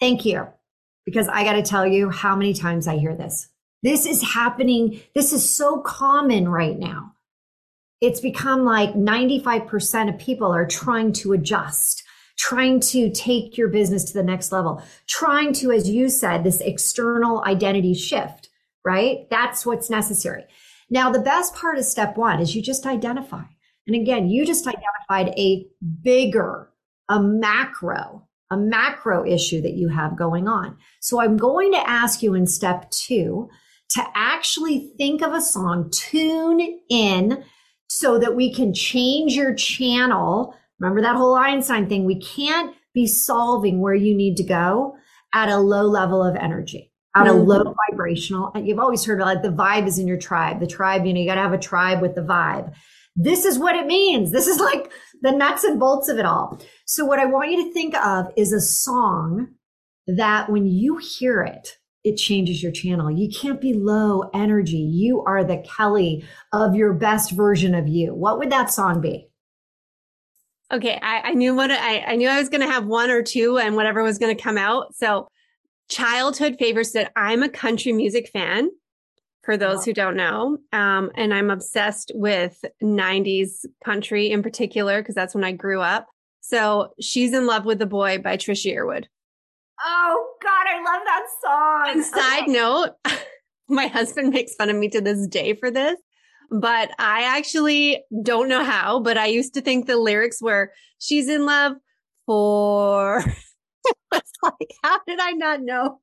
Thank 0.00 0.24
you. 0.24 0.46
Because 1.04 1.28
I 1.28 1.44
got 1.44 1.52
to 1.52 1.62
tell 1.62 1.86
you 1.86 2.10
how 2.10 2.34
many 2.34 2.52
times 2.52 2.88
I 2.88 2.96
hear 2.96 3.14
this. 3.14 3.48
This 3.82 4.06
is 4.06 4.22
happening. 4.22 5.00
This 5.14 5.32
is 5.32 5.48
so 5.48 5.80
common 5.80 6.48
right 6.48 6.78
now. 6.78 7.12
It's 8.00 8.20
become 8.20 8.64
like 8.64 8.94
95% 8.94 10.08
of 10.12 10.18
people 10.18 10.52
are 10.52 10.66
trying 10.66 11.12
to 11.14 11.32
adjust, 11.32 12.02
trying 12.38 12.80
to 12.80 13.10
take 13.10 13.56
your 13.56 13.68
business 13.68 14.04
to 14.04 14.14
the 14.14 14.22
next 14.22 14.52
level, 14.52 14.82
trying 15.06 15.52
to, 15.54 15.72
as 15.72 15.88
you 15.88 16.08
said, 16.08 16.44
this 16.44 16.60
external 16.60 17.42
identity 17.44 17.94
shift, 17.94 18.50
right? 18.84 19.28
That's 19.30 19.64
what's 19.64 19.88
necessary. 19.88 20.44
Now, 20.90 21.10
the 21.10 21.20
best 21.20 21.54
part 21.54 21.78
of 21.78 21.84
step 21.84 22.16
one 22.16 22.40
is 22.40 22.54
you 22.54 22.62
just 22.62 22.86
identify. 22.86 23.44
And 23.86 23.96
again, 23.96 24.28
you 24.28 24.44
just 24.44 24.66
identified 24.66 25.38
a 25.38 25.66
bigger, 26.02 26.70
a 27.08 27.20
macro, 27.20 28.26
a 28.50 28.56
macro 28.56 29.26
issue 29.26 29.62
that 29.62 29.74
you 29.74 29.88
have 29.88 30.16
going 30.16 30.48
on. 30.48 30.76
So 31.00 31.20
I'm 31.20 31.36
going 31.36 31.72
to 31.72 31.88
ask 31.88 32.22
you 32.22 32.34
in 32.34 32.46
step 32.46 32.90
two 32.90 33.48
to 33.90 34.04
actually 34.14 34.92
think 34.98 35.22
of 35.22 35.32
a 35.32 35.40
song, 35.40 35.90
tune 35.92 36.80
in 36.88 37.44
so 37.88 38.18
that 38.18 38.34
we 38.34 38.52
can 38.52 38.74
change 38.74 39.34
your 39.34 39.54
channel. 39.54 40.54
Remember 40.78 41.00
that 41.02 41.16
whole 41.16 41.34
Einstein 41.34 41.88
thing. 41.88 42.04
We 42.04 42.20
can't 42.20 42.74
be 42.94 43.06
solving 43.06 43.80
where 43.80 43.94
you 43.94 44.14
need 44.14 44.36
to 44.36 44.44
go 44.44 44.96
at 45.34 45.48
a 45.48 45.58
low 45.58 45.82
level 45.82 46.22
of 46.22 46.34
energy, 46.36 46.92
at 47.14 47.26
mm-hmm. 47.26 47.38
a 47.38 47.42
low 47.42 47.74
vibrational. 47.90 48.50
And 48.54 48.66
you've 48.66 48.78
always 48.78 49.04
heard 49.04 49.20
about 49.20 49.34
like 49.36 49.42
the 49.42 49.48
vibe 49.50 49.86
is 49.86 49.98
in 49.98 50.08
your 50.08 50.18
tribe. 50.18 50.60
The 50.60 50.66
tribe, 50.66 51.06
you 51.06 51.12
know, 51.12 51.20
you 51.20 51.26
got 51.26 51.36
to 51.36 51.42
have 51.42 51.52
a 51.52 51.58
tribe 51.58 52.02
with 52.02 52.14
the 52.14 52.22
vibe. 52.22 52.72
This 53.14 53.44
is 53.44 53.58
what 53.58 53.76
it 53.76 53.86
means. 53.86 54.32
This 54.32 54.46
is 54.46 54.58
like 54.58 54.90
the 55.22 55.32
nuts 55.32 55.64
and 55.64 55.80
bolts 55.80 56.08
of 56.08 56.18
it 56.18 56.26
all. 56.26 56.60
So 56.86 57.04
what 57.04 57.18
I 57.18 57.26
want 57.26 57.50
you 57.50 57.64
to 57.64 57.72
think 57.72 57.94
of 57.96 58.26
is 58.36 58.52
a 58.52 58.60
song 58.60 59.48
that 60.06 60.50
when 60.50 60.66
you 60.66 60.98
hear 60.98 61.42
it, 61.42 61.78
it 62.06 62.16
changes 62.16 62.62
your 62.62 62.70
channel. 62.70 63.10
You 63.10 63.28
can't 63.28 63.60
be 63.60 63.74
low 63.74 64.30
energy. 64.32 64.76
You 64.76 65.24
are 65.26 65.42
the 65.42 65.58
Kelly 65.58 66.24
of 66.52 66.76
your 66.76 66.92
best 66.92 67.32
version 67.32 67.74
of 67.74 67.88
you. 67.88 68.14
What 68.14 68.38
would 68.38 68.50
that 68.50 68.72
song 68.72 69.00
be? 69.00 69.28
Okay, 70.72 71.00
I, 71.02 71.22
I 71.24 71.32
knew 71.32 71.52
what 71.52 71.72
I, 71.72 71.98
I 72.02 72.14
knew 72.14 72.28
I 72.28 72.38
was 72.38 72.48
going 72.48 72.60
to 72.60 72.72
have 72.72 72.86
one 72.86 73.10
or 73.10 73.24
two, 73.24 73.58
and 73.58 73.74
whatever 73.74 74.04
was 74.04 74.18
going 74.18 74.36
to 74.36 74.40
come 74.40 74.56
out. 74.56 74.94
So, 74.94 75.26
childhood 75.88 76.56
favorites 76.60 76.92
that 76.92 77.10
I'm 77.16 77.42
a 77.42 77.48
country 77.48 77.92
music 77.92 78.30
fan. 78.32 78.70
For 79.42 79.56
those 79.56 79.84
who 79.84 79.92
don't 79.92 80.16
know, 80.16 80.58
um, 80.72 81.10
and 81.14 81.32
I'm 81.32 81.50
obsessed 81.50 82.10
with 82.14 82.64
'90s 82.82 83.64
country 83.84 84.30
in 84.30 84.42
particular 84.42 85.00
because 85.00 85.14
that's 85.14 85.34
when 85.34 85.44
I 85.44 85.52
grew 85.52 85.80
up. 85.80 86.06
So, 86.40 86.92
"She's 87.00 87.32
in 87.32 87.46
Love 87.46 87.64
with 87.64 87.78
the 87.78 87.86
Boy" 87.86 88.18
by 88.18 88.36
Trisha 88.36 88.74
Yearwood. 88.74 89.06
Oh 89.84 90.26
God, 90.42 90.66
I 90.68 90.82
love 90.82 91.02
that 91.04 91.26
song. 91.42 91.96
And 91.96 92.04
side 92.04 92.48
note, 92.48 92.90
my 93.68 93.86
husband 93.86 94.30
makes 94.30 94.54
fun 94.54 94.70
of 94.70 94.76
me 94.76 94.88
to 94.90 95.00
this 95.00 95.26
day 95.26 95.54
for 95.54 95.70
this, 95.70 95.96
but 96.50 96.90
I 96.98 97.24
actually 97.36 98.02
don't 98.22 98.48
know 98.48 98.64
how, 98.64 99.00
but 99.00 99.18
I 99.18 99.26
used 99.26 99.54
to 99.54 99.60
think 99.60 99.86
the 99.86 99.96
lyrics 99.96 100.40
were 100.40 100.72
she's 100.98 101.28
in 101.28 101.44
love 101.44 101.72
for 102.26 103.22
it's 104.14 104.32
like, 104.42 104.74
how 104.82 105.00
did 105.06 105.20
I 105.20 105.32
not 105.32 105.60
know 105.62 106.00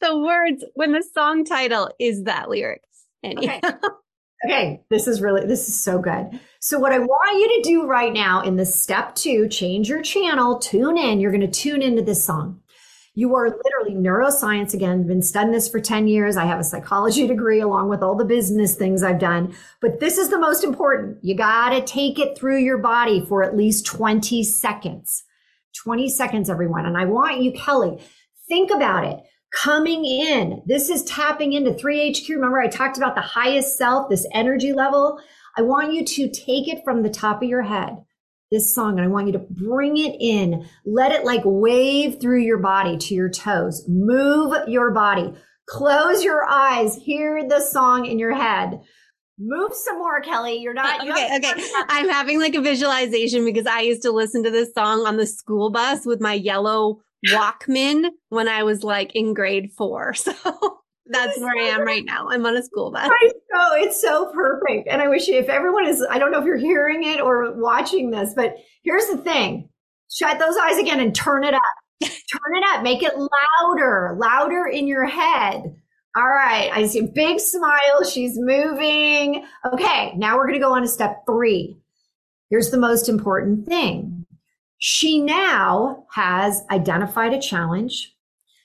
the 0.00 0.18
words 0.18 0.64
when 0.74 0.92
the 0.92 1.04
song 1.14 1.44
title 1.44 1.90
is 1.98 2.24
that 2.24 2.48
lyric? 2.48 2.82
Anyhow. 3.22 3.58
Okay. 3.64 3.76
okay, 4.46 4.80
this 4.90 5.08
is 5.08 5.20
really 5.20 5.46
this 5.46 5.68
is 5.68 5.80
so 5.80 5.98
good. 5.98 6.40
So 6.60 6.78
what 6.78 6.92
I 6.92 6.98
want 6.98 7.38
you 7.38 7.62
to 7.62 7.68
do 7.68 7.86
right 7.86 8.12
now 8.12 8.42
in 8.42 8.56
the 8.56 8.66
step 8.66 9.14
2, 9.14 9.48
change 9.48 9.88
your 9.88 10.02
channel, 10.02 10.58
tune 10.58 10.96
in, 10.96 11.20
you're 11.20 11.32
going 11.32 11.40
to 11.40 11.48
tune 11.48 11.82
into 11.82 12.02
this 12.02 12.24
song. 12.24 12.60
You 13.18 13.34
are 13.34 13.48
literally 13.48 13.96
neuroscience 14.00 14.74
again, 14.74 15.04
been 15.04 15.22
studying 15.22 15.50
this 15.50 15.68
for 15.68 15.80
10 15.80 16.06
years. 16.06 16.36
I 16.36 16.44
have 16.44 16.60
a 16.60 16.62
psychology 16.62 17.26
degree 17.26 17.60
along 17.60 17.88
with 17.88 18.00
all 18.00 18.14
the 18.14 18.24
business 18.24 18.76
things 18.76 19.02
I've 19.02 19.18
done. 19.18 19.56
But 19.80 19.98
this 19.98 20.18
is 20.18 20.28
the 20.28 20.38
most 20.38 20.62
important. 20.62 21.18
You 21.24 21.34
got 21.34 21.70
to 21.70 21.80
take 21.80 22.20
it 22.20 22.38
through 22.38 22.58
your 22.58 22.78
body 22.78 23.26
for 23.26 23.42
at 23.42 23.56
least 23.56 23.86
20 23.86 24.44
seconds. 24.44 25.24
20 25.82 26.08
seconds, 26.08 26.48
everyone. 26.48 26.86
And 26.86 26.96
I 26.96 27.06
want 27.06 27.40
you, 27.40 27.50
Kelly, 27.50 28.00
think 28.46 28.70
about 28.70 29.04
it. 29.04 29.18
Coming 29.52 30.04
in, 30.04 30.62
this 30.66 30.88
is 30.88 31.02
tapping 31.02 31.54
into 31.54 31.72
3HQ. 31.72 32.28
Remember, 32.28 32.60
I 32.60 32.68
talked 32.68 32.98
about 32.98 33.16
the 33.16 33.20
highest 33.20 33.76
self, 33.76 34.08
this 34.08 34.28
energy 34.32 34.72
level. 34.72 35.18
I 35.56 35.62
want 35.62 35.92
you 35.92 36.04
to 36.04 36.30
take 36.30 36.68
it 36.68 36.84
from 36.84 37.02
the 37.02 37.10
top 37.10 37.42
of 37.42 37.48
your 37.48 37.62
head 37.62 37.96
this 38.50 38.74
song 38.74 38.98
and 38.98 39.06
I 39.06 39.08
want 39.08 39.26
you 39.26 39.32
to 39.34 39.38
bring 39.38 39.96
it 39.96 40.16
in. 40.20 40.66
Let 40.86 41.12
it 41.12 41.24
like 41.24 41.42
wave 41.44 42.20
through 42.20 42.42
your 42.42 42.58
body 42.58 42.96
to 42.96 43.14
your 43.14 43.28
toes. 43.28 43.84
Move 43.88 44.54
your 44.68 44.90
body. 44.90 45.34
Close 45.66 46.24
your 46.24 46.44
eyes. 46.44 46.96
Hear 46.96 47.46
the 47.46 47.60
song 47.60 48.06
in 48.06 48.18
your 48.18 48.34
head. 48.34 48.80
Move 49.38 49.72
some 49.72 49.98
more, 49.98 50.20
Kelly. 50.20 50.56
You're 50.56 50.74
not. 50.74 51.04
You 51.04 51.12
okay, 51.12 51.36
okay. 51.36 51.52
I'm 51.88 52.08
having 52.08 52.40
like 52.40 52.54
a 52.54 52.60
visualization 52.60 53.44
because 53.44 53.66
I 53.66 53.80
used 53.82 54.02
to 54.02 54.10
listen 54.10 54.42
to 54.44 54.50
this 54.50 54.72
song 54.74 55.06
on 55.06 55.16
the 55.16 55.26
school 55.26 55.70
bus 55.70 56.04
with 56.04 56.20
my 56.20 56.32
yellow 56.32 57.02
Walkman 57.28 58.10
when 58.30 58.48
I 58.48 58.62
was 58.64 58.82
like 58.82 59.14
in 59.14 59.34
grade 59.34 59.70
four. 59.76 60.14
So 60.24 60.32
that's 61.10 61.38
where 61.40 61.56
I 61.56 61.68
am 61.68 61.82
right 61.82 62.04
now. 62.04 62.28
I'm 62.28 62.44
on 62.46 62.56
a 62.56 62.62
school 62.62 62.90
bus. 62.90 63.08
I 63.10 63.32
know 63.52 63.70
it's 63.74 64.00
so 64.00 64.32
perfect. 64.32 64.88
And 64.88 65.02
I 65.02 65.08
wish 65.08 65.28
if 65.28 65.48
everyone 65.48 65.86
is, 65.86 66.04
I 66.10 66.18
don't 66.18 66.30
know 66.30 66.38
if 66.38 66.44
you're 66.44 66.56
hearing 66.56 67.04
it 67.04 67.20
or 67.20 67.52
watching 67.54 68.10
this, 68.10 68.34
but 68.34 68.56
here's 68.82 69.06
the 69.06 69.18
thing. 69.18 69.68
Shut 70.10 70.38
those 70.38 70.56
eyes 70.56 70.78
again 70.78 71.00
and 71.00 71.14
turn 71.14 71.44
it 71.44 71.54
up. 71.54 71.62
turn 72.02 72.56
it 72.56 72.64
up. 72.68 72.82
Make 72.82 73.02
it 73.02 73.14
louder, 73.16 74.16
louder 74.18 74.66
in 74.66 74.86
your 74.86 75.06
head. 75.06 75.74
All 76.16 76.28
right. 76.28 76.70
I 76.72 76.86
see 76.86 77.00
a 77.00 77.04
big 77.04 77.38
smile. 77.40 78.04
She's 78.10 78.38
moving. 78.38 79.44
Okay. 79.72 80.12
Now 80.16 80.36
we're 80.36 80.46
going 80.46 80.58
to 80.58 80.64
go 80.64 80.74
on 80.74 80.82
to 80.82 80.88
step 80.88 81.24
three. 81.26 81.78
Here's 82.50 82.70
the 82.70 82.78
most 82.78 83.08
important 83.08 83.66
thing. 83.66 84.26
She 84.78 85.20
now 85.20 86.06
has 86.12 86.62
identified 86.70 87.34
a 87.34 87.40
challenge. 87.40 88.14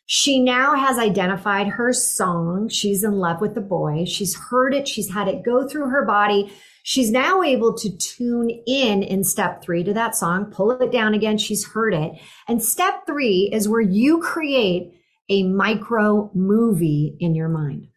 She 0.06 0.40
now 0.40 0.76
has 0.76 0.98
identified 0.98 1.68
her 1.68 1.94
song. 1.94 2.68
She's 2.68 3.04
in 3.04 3.14
love 3.14 3.40
with 3.40 3.56
the 3.56 3.62
boy. 3.62 4.06
She's 4.06 4.36
heard 4.36 4.74
it. 4.74 4.88
She's 4.88 5.12
had 5.12 5.28
it 5.28 5.44
go 5.44 5.68
through 5.68 5.90
her 5.90 6.06
body. 6.06 6.52
She's 6.84 7.12
now 7.12 7.42
able 7.42 7.74
to 7.76 7.98
tune 7.98 8.50
in 8.68 9.04
in 9.04 9.24
step 9.24 9.64
three 9.64 9.84
to 9.86 9.94
that 9.94 10.16
song, 10.16 10.52
pull 10.52 10.72
it 10.72 10.92
down 10.92 11.14
again. 11.14 11.38
She's 11.38 11.66
heard 11.66 11.94
it. 11.94 12.14
And 12.50 12.62
step 12.62 13.06
three 13.08 13.50
is 13.54 13.70
where 13.70 13.82
you 13.82 14.20
create 14.20 14.94
a 15.30 15.44
micro 15.44 16.30
movie 16.34 17.16
in 17.22 17.34
your 17.34 17.48
mind. 17.48 17.88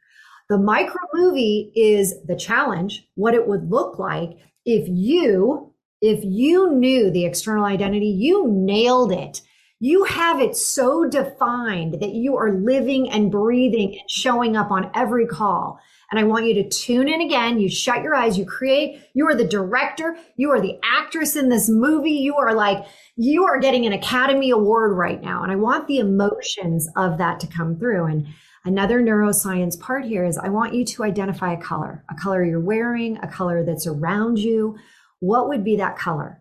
The 0.49 0.59
micro 0.59 1.01
movie 1.13 1.73
is 1.75 2.15
the 2.25 2.37
challenge, 2.37 3.09
what 3.17 3.35
it 3.35 3.49
would 3.49 3.69
look 3.69 3.99
like 3.99 4.39
if 4.65 4.87
you, 4.89 5.73
if 6.01 6.21
you 6.23 6.71
knew 6.71 7.11
the 7.11 7.25
external 7.25 7.65
identity, 7.65 8.07
you 8.07 8.47
nailed 8.49 9.13
it 9.13 9.41
you 9.87 10.03
have 10.03 10.41
it 10.41 10.57
so 10.57 11.09
defined 11.09 12.01
that 12.01 12.13
you 12.13 12.37
are 12.37 12.59
living 12.59 13.09
and 13.09 13.31
breathing 13.31 13.97
and 14.01 14.11
showing 14.11 14.57
up 14.57 14.73
on 14.73 14.91
every 14.97 15.29
call. 15.29 15.79
And 16.11 16.19
I 16.19 16.25
want 16.25 16.45
you 16.45 16.55
to 16.55 16.69
tune 16.69 17.09
in 17.09 17.21
again. 17.21 17.61
You 17.61 17.69
shut 17.69 18.03
your 18.03 18.13
eyes. 18.13 18.37
You 18.37 18.45
create. 18.45 19.01
You 19.15 19.29
are 19.29 19.35
the 19.37 19.47
director. 19.47 20.17
You 20.35 20.51
are 20.51 20.61
the 20.61 20.81
actress 20.83 21.37
in 21.37 21.51
this 21.51 21.69
movie. 21.69 22.11
You 22.11 22.35
are 22.35 22.53
like, 22.53 22.85
you 23.15 23.45
are 23.45 23.61
getting 23.61 23.87
an 23.87 23.93
Academy 23.93 24.51
Award 24.51 24.97
right 24.97 25.23
now. 25.23 25.45
And 25.45 25.53
I 25.53 25.57
want 25.57 25.87
the 25.87 25.99
emotions 25.99 26.89
of 26.97 27.19
that 27.19 27.39
to 27.39 27.47
come 27.47 27.79
through. 27.79 28.07
And 28.07 28.27
another 28.65 29.01
neuroscience 29.01 29.79
part 29.79 30.05
here 30.05 30.25
is 30.25 30.37
I 30.37 30.49
want 30.49 30.75
you 30.75 30.85
to 30.85 31.05
identify 31.05 31.53
a 31.53 31.63
color, 31.63 32.05
a 32.11 32.21
color 32.21 32.45
you're 32.45 32.59
wearing, 32.59 33.19
a 33.19 33.29
color 33.29 33.65
that's 33.65 33.87
around 33.87 34.41
you. 34.41 34.77
What 35.21 35.47
would 35.49 35.63
be 35.63 35.77
that 35.77 35.97
color? 35.97 36.41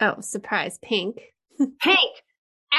Oh, 0.00 0.22
surprise, 0.22 0.78
pink. 0.82 1.20
pink 1.82 2.22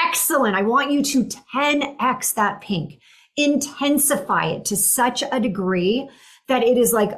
excellent. 0.05 0.55
I 0.55 0.62
want 0.63 0.91
you 0.91 1.01
to 1.03 1.23
10x 1.25 2.33
that 2.36 2.62
pink, 2.62 2.99
intensify 3.36 4.45
it 4.45 4.65
to 4.65 4.75
such 4.75 5.23
a 5.31 5.39
degree 5.39 6.10
that 6.47 6.63
it 6.63 6.77
is 6.77 6.93
like 6.93 7.12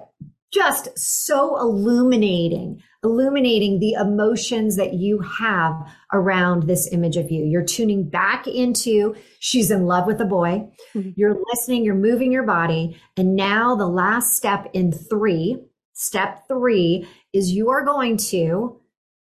just 0.51 0.97
so 0.97 1.57
illuminating, 1.59 2.81
illuminating 3.03 3.79
the 3.79 3.93
emotions 3.93 4.75
that 4.77 4.93
you 4.93 5.19
have 5.19 5.75
around 6.11 6.63
this 6.63 6.91
image 6.91 7.17
of 7.17 7.29
you. 7.29 7.45
You're 7.45 7.63
tuning 7.63 8.09
back 8.09 8.47
into 8.47 9.15
she's 9.39 9.69
in 9.69 9.85
love 9.85 10.07
with 10.07 10.19
a 10.21 10.25
boy. 10.25 10.67
Mm-hmm. 10.95 11.11
You're 11.15 11.37
listening, 11.51 11.85
you're 11.85 11.95
moving 11.95 12.31
your 12.31 12.43
body. 12.43 12.99
And 13.15 13.35
now 13.35 13.75
the 13.75 13.87
last 13.87 14.35
step 14.35 14.69
in 14.73 14.91
three, 14.91 15.61
step 15.93 16.47
three 16.47 17.07
is 17.31 17.51
you 17.51 17.69
are 17.69 17.85
going 17.85 18.17
to 18.17 18.78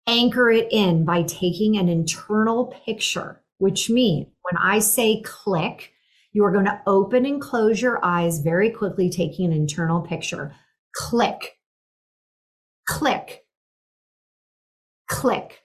anchor 0.07 0.51
it 0.51 0.69
in 0.71 1.05
by 1.05 1.23
taking 1.23 1.77
an 1.77 1.88
internal 1.88 2.67
picture, 2.85 3.43
which 3.59 3.88
means 3.88 4.27
when 4.43 4.61
I 4.61 4.79
say 4.79 5.23
click, 5.23 5.93
you 6.33 6.45
are 6.45 6.53
going 6.53 6.67
to 6.67 6.81
open 6.87 7.25
and 7.25 7.40
close 7.40 7.81
your 7.81 8.05
eyes 8.05 8.40
very 8.40 8.71
quickly, 8.71 9.09
taking 9.09 9.47
an 9.47 9.53
internal 9.53 10.01
picture. 10.01 10.55
Click, 10.95 11.59
click, 12.87 13.45
click. 15.09 15.61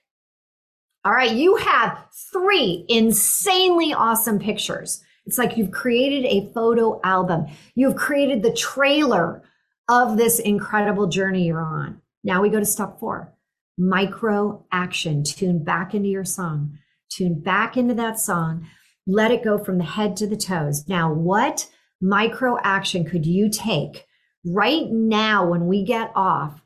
All 1.06 1.14
right, 1.14 1.32
you 1.32 1.56
have 1.56 2.06
three 2.32 2.86
insanely 2.88 3.94
awesome 3.94 4.38
pictures. 4.40 5.02
It's 5.26 5.38
like 5.38 5.58
you've 5.58 5.72
created 5.72 6.26
a 6.26 6.52
photo 6.54 7.00
album. 7.04 7.48
You've 7.76 7.96
created 7.96 8.44
the 8.44 8.54
trailer 8.54 9.44
of 9.88 10.18
this 10.18 10.40
incredible 10.40 11.08
journey 11.08 11.46
you're 11.46 11.62
on. 11.62 12.02
Now 12.24 12.42
we 12.42 12.50
go 12.50 12.60
to 12.60 12.66
step 12.66 13.00
four 13.00 13.34
micro 13.80 14.66
action. 14.72 15.24
Tune 15.24 15.64
back 15.64 15.96
into 15.96 16.10
your 16.10 16.26
song. 16.26 16.78
Tune 17.10 17.40
back 17.40 17.78
into 17.78 17.94
that 17.96 18.20
song. 18.20 18.68
Let 19.08 19.32
it 19.32 19.44
go 19.44 19.58
from 19.58 19.78
the 19.78 19.86
head 19.86 20.18
to 20.18 20.28
the 20.28 20.38
toes. 20.38 20.88
Now, 20.88 21.12
what 21.12 21.68
micro 22.02 22.58
action 22.62 23.06
could 23.06 23.26
you 23.26 23.50
take 23.50 24.06
right 24.46 24.88
now 24.92 25.48
when 25.48 25.66
we 25.66 25.84
get 25.84 26.12
off 26.14 26.62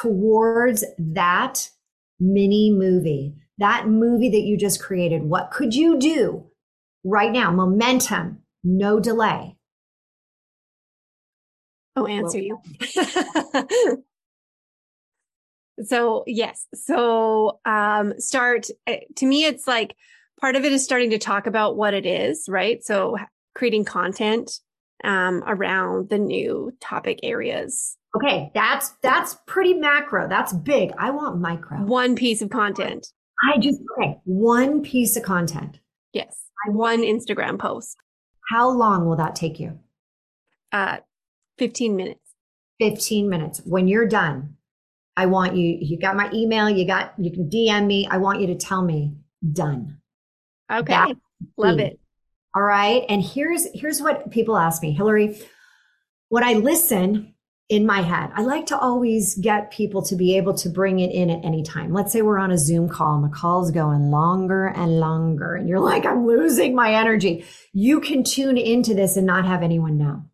towards 0.00 0.84
that 0.98 1.68
mini 2.20 2.70
movie, 2.70 3.34
that 3.58 3.88
movie 3.88 4.30
that 4.30 4.42
you 4.42 4.56
just 4.56 4.80
created? 4.80 5.24
What 5.24 5.50
could 5.50 5.74
you 5.74 5.98
do 5.98 6.46
right 7.04 7.32
now? 7.32 7.50
Momentum, 7.50 8.42
no 8.62 9.00
delay. 9.00 9.56
Oh, 11.96 12.06
answer 12.06 12.38
you. 12.38 12.58
So, 15.82 16.24
yes. 16.26 16.66
So, 16.74 17.60
um, 17.64 18.14
start 18.18 18.66
eh, 18.86 19.00
to 19.16 19.26
me, 19.26 19.44
it's 19.44 19.66
like 19.66 19.96
part 20.40 20.56
of 20.56 20.64
it 20.64 20.72
is 20.72 20.84
starting 20.84 21.10
to 21.10 21.18
talk 21.18 21.46
about 21.46 21.76
what 21.76 21.94
it 21.94 22.06
is, 22.06 22.46
right? 22.48 22.84
So 22.84 23.16
creating 23.54 23.84
content 23.84 24.60
um, 25.02 25.42
around 25.46 26.10
the 26.10 26.18
new 26.18 26.72
topic 26.80 27.20
areas. 27.22 27.96
Okay, 28.16 28.50
that's 28.54 28.90
that's 29.02 29.36
pretty 29.46 29.74
macro. 29.74 30.28
That's 30.28 30.52
big. 30.52 30.92
I 30.98 31.10
want 31.10 31.40
micro. 31.40 31.78
One 31.82 32.14
piece 32.14 32.42
of 32.42 32.50
content. 32.50 33.06
I 33.42 33.58
just 33.58 33.80
okay, 33.98 34.18
one 34.24 34.82
piece 34.82 35.16
of 35.16 35.22
content. 35.22 35.80
Yes. 36.12 36.44
One 36.68 37.00
Instagram 37.02 37.58
post. 37.58 37.96
How 38.50 38.68
long 38.68 39.06
will 39.06 39.16
that 39.16 39.34
take 39.34 39.58
you? 39.58 39.78
Uh 40.72 40.98
15 41.58 41.96
minutes. 41.96 42.20
15 42.80 43.28
minutes. 43.28 43.62
When 43.64 43.88
you're 43.88 44.06
done, 44.06 44.53
I 45.16 45.26
want 45.26 45.56
you 45.56 45.78
you 45.80 45.98
got 45.98 46.16
my 46.16 46.30
email, 46.32 46.68
you 46.68 46.86
got 46.86 47.14
you 47.18 47.30
can 47.30 47.48
DM 47.48 47.86
me. 47.86 48.06
I 48.10 48.18
want 48.18 48.40
you 48.40 48.48
to 48.48 48.56
tell 48.56 48.82
me 48.82 49.14
done. 49.52 49.98
Okay. 50.72 50.92
That's 50.92 51.18
Love 51.56 51.78
it. 51.78 52.00
All 52.54 52.62
right. 52.62 53.04
And 53.08 53.22
here's 53.22 53.66
here's 53.74 54.00
what 54.00 54.30
people 54.30 54.56
ask 54.56 54.82
me, 54.82 54.92
Hilary, 54.92 55.38
when 56.28 56.44
I 56.44 56.54
listen 56.54 57.34
in 57.68 57.86
my 57.86 58.02
head, 58.02 58.30
I 58.34 58.42
like 58.42 58.66
to 58.66 58.78
always 58.78 59.34
get 59.36 59.70
people 59.70 60.02
to 60.02 60.16
be 60.16 60.36
able 60.36 60.54
to 60.54 60.68
bring 60.68 61.00
it 61.00 61.10
in 61.10 61.30
at 61.30 61.44
any 61.44 61.62
time. 61.62 61.92
Let's 61.92 62.12
say 62.12 62.22
we're 62.22 62.38
on 62.38 62.50
a 62.50 62.58
Zoom 62.58 62.88
call 62.88 63.16
and 63.16 63.24
the 63.24 63.34
call's 63.34 63.70
going 63.70 64.10
longer 64.10 64.66
and 64.66 65.00
longer, 65.00 65.54
and 65.54 65.68
you're 65.68 65.80
like, 65.80 66.04
I'm 66.04 66.26
losing 66.26 66.74
my 66.74 66.94
energy. 66.94 67.44
You 67.72 68.00
can 68.00 68.22
tune 68.22 68.58
into 68.58 68.94
this 68.94 69.16
and 69.16 69.26
not 69.26 69.46
have 69.46 69.62
anyone 69.62 69.96
know. 69.96 70.24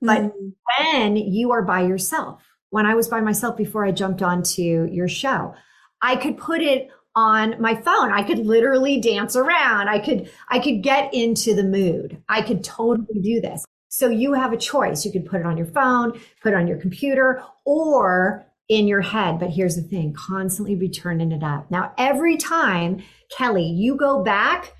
But 0.00 0.22
mm. 0.22 0.52
when 0.78 1.16
you 1.16 1.52
are 1.52 1.62
by 1.62 1.82
yourself, 1.82 2.45
when 2.70 2.86
I 2.86 2.94
was 2.94 3.08
by 3.08 3.20
myself 3.20 3.56
before 3.56 3.84
I 3.84 3.92
jumped 3.92 4.22
onto 4.22 4.88
your 4.90 5.08
show, 5.08 5.54
I 6.02 6.16
could 6.16 6.36
put 6.36 6.60
it 6.60 6.88
on 7.14 7.60
my 7.60 7.74
phone. 7.74 8.12
I 8.12 8.22
could 8.22 8.40
literally 8.40 9.00
dance 9.00 9.36
around. 9.36 9.88
I 9.88 9.98
could, 9.98 10.30
I 10.50 10.58
could 10.58 10.82
get 10.82 11.12
into 11.14 11.54
the 11.54 11.64
mood. 11.64 12.22
I 12.28 12.42
could 12.42 12.62
totally 12.62 13.20
do 13.20 13.40
this. 13.40 13.64
So 13.88 14.08
you 14.08 14.34
have 14.34 14.52
a 14.52 14.58
choice. 14.58 15.06
You 15.06 15.12
could 15.12 15.24
put 15.24 15.40
it 15.40 15.46
on 15.46 15.56
your 15.56 15.68
phone, 15.68 16.12
put 16.42 16.52
it 16.52 16.56
on 16.56 16.66
your 16.66 16.78
computer, 16.78 17.42
or 17.64 18.46
in 18.68 18.86
your 18.86 19.00
head. 19.00 19.38
But 19.38 19.50
here's 19.50 19.76
the 19.76 19.82
thing 19.82 20.12
constantly 20.12 20.74
be 20.74 20.90
turning 20.90 21.32
it 21.32 21.42
up. 21.42 21.70
Now, 21.70 21.92
every 21.96 22.36
time, 22.36 23.02
Kelly, 23.36 23.64
you 23.64 23.96
go 23.96 24.22
back 24.22 24.74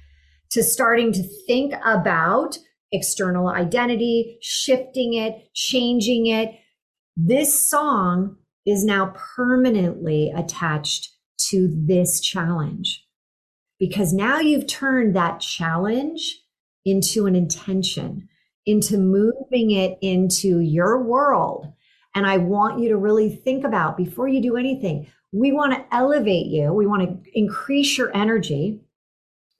to 0.50 0.62
starting 0.62 1.12
to 1.12 1.22
think 1.46 1.72
about 1.84 2.58
external 2.92 3.48
identity, 3.48 4.38
shifting 4.42 5.14
it, 5.14 5.48
changing 5.54 6.26
it, 6.26 6.50
this 7.16 7.62
song 7.62 8.36
is 8.66 8.84
now 8.84 9.14
permanently 9.36 10.32
attached 10.36 11.10
to 11.48 11.72
this 11.86 12.20
challenge 12.20 13.04
because 13.78 14.12
now 14.12 14.38
you've 14.38 14.66
turned 14.66 15.14
that 15.16 15.40
challenge 15.40 16.40
into 16.84 17.26
an 17.26 17.34
intention, 17.34 18.28
into 18.64 18.98
moving 18.98 19.70
it 19.70 19.98
into 20.00 20.60
your 20.60 21.02
world. 21.02 21.72
And 22.14 22.26
I 22.26 22.38
want 22.38 22.80
you 22.80 22.88
to 22.88 22.96
really 22.96 23.28
think 23.28 23.64
about 23.64 23.96
before 23.96 24.28
you 24.28 24.40
do 24.40 24.56
anything, 24.56 25.06
we 25.32 25.52
want 25.52 25.74
to 25.74 25.84
elevate 25.94 26.46
you. 26.46 26.72
We 26.72 26.86
want 26.86 27.02
to 27.02 27.38
increase 27.38 27.98
your 27.98 28.16
energy 28.16 28.80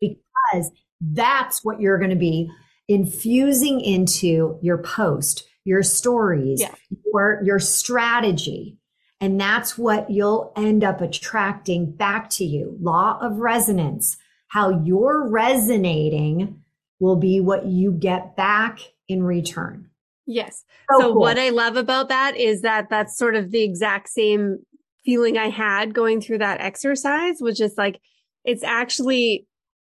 because 0.01 0.71
that's 1.01 1.65
what 1.65 1.81
you're 1.81 1.99
going 1.99 2.11
to 2.11 2.17
be 2.17 2.51
infusing 2.89 3.81
into 3.81 4.59
your 4.63 4.79
post, 4.79 5.45
your 5.67 5.83
stories, 5.83 6.61
yeah. 6.61 6.75
your, 7.13 7.43
your 7.45 7.59
strategy. 7.59 8.79
And 9.21 9.41
that's 9.41 9.77
what 9.77 10.11
you'll 10.11 10.53
end 10.57 10.85
up 10.85 11.01
attracting 11.01 11.91
back 11.91 12.31
to 12.31 12.45
you. 12.45 12.77
Law 12.81 13.19
of 13.21 13.39
resonance. 13.39 14.17
How 14.49 14.83
you're 14.85 15.29
resonating 15.29 16.63
will 17.01 17.17
be 17.17 17.41
what 17.41 17.67
you 17.67 17.93
get 17.93 18.37
back 18.37 18.79
in 19.09 19.23
return. 19.23 19.91
Yes. 20.27 20.65
So, 20.91 21.01
so 21.01 21.13
cool. 21.13 21.21
what 21.21 21.39
I 21.39 21.51
love 21.51 21.77
about 21.77 22.09
that 22.11 22.37
is 22.37 22.63
that 22.63 22.89
that's 22.89 23.19
sort 23.19 23.35
of 23.35 23.51
the 23.51 23.63
exact 23.63 24.09
same 24.09 24.59
feeling 25.05 25.37
I 25.37 25.49
had 25.49 25.95
going 25.95 26.21
through 26.21 26.39
that 26.39 26.61
exercise, 26.61 27.37
which 27.41 27.61
is 27.61 27.75
like, 27.77 28.01
it's 28.45 28.65
actually 28.65 29.47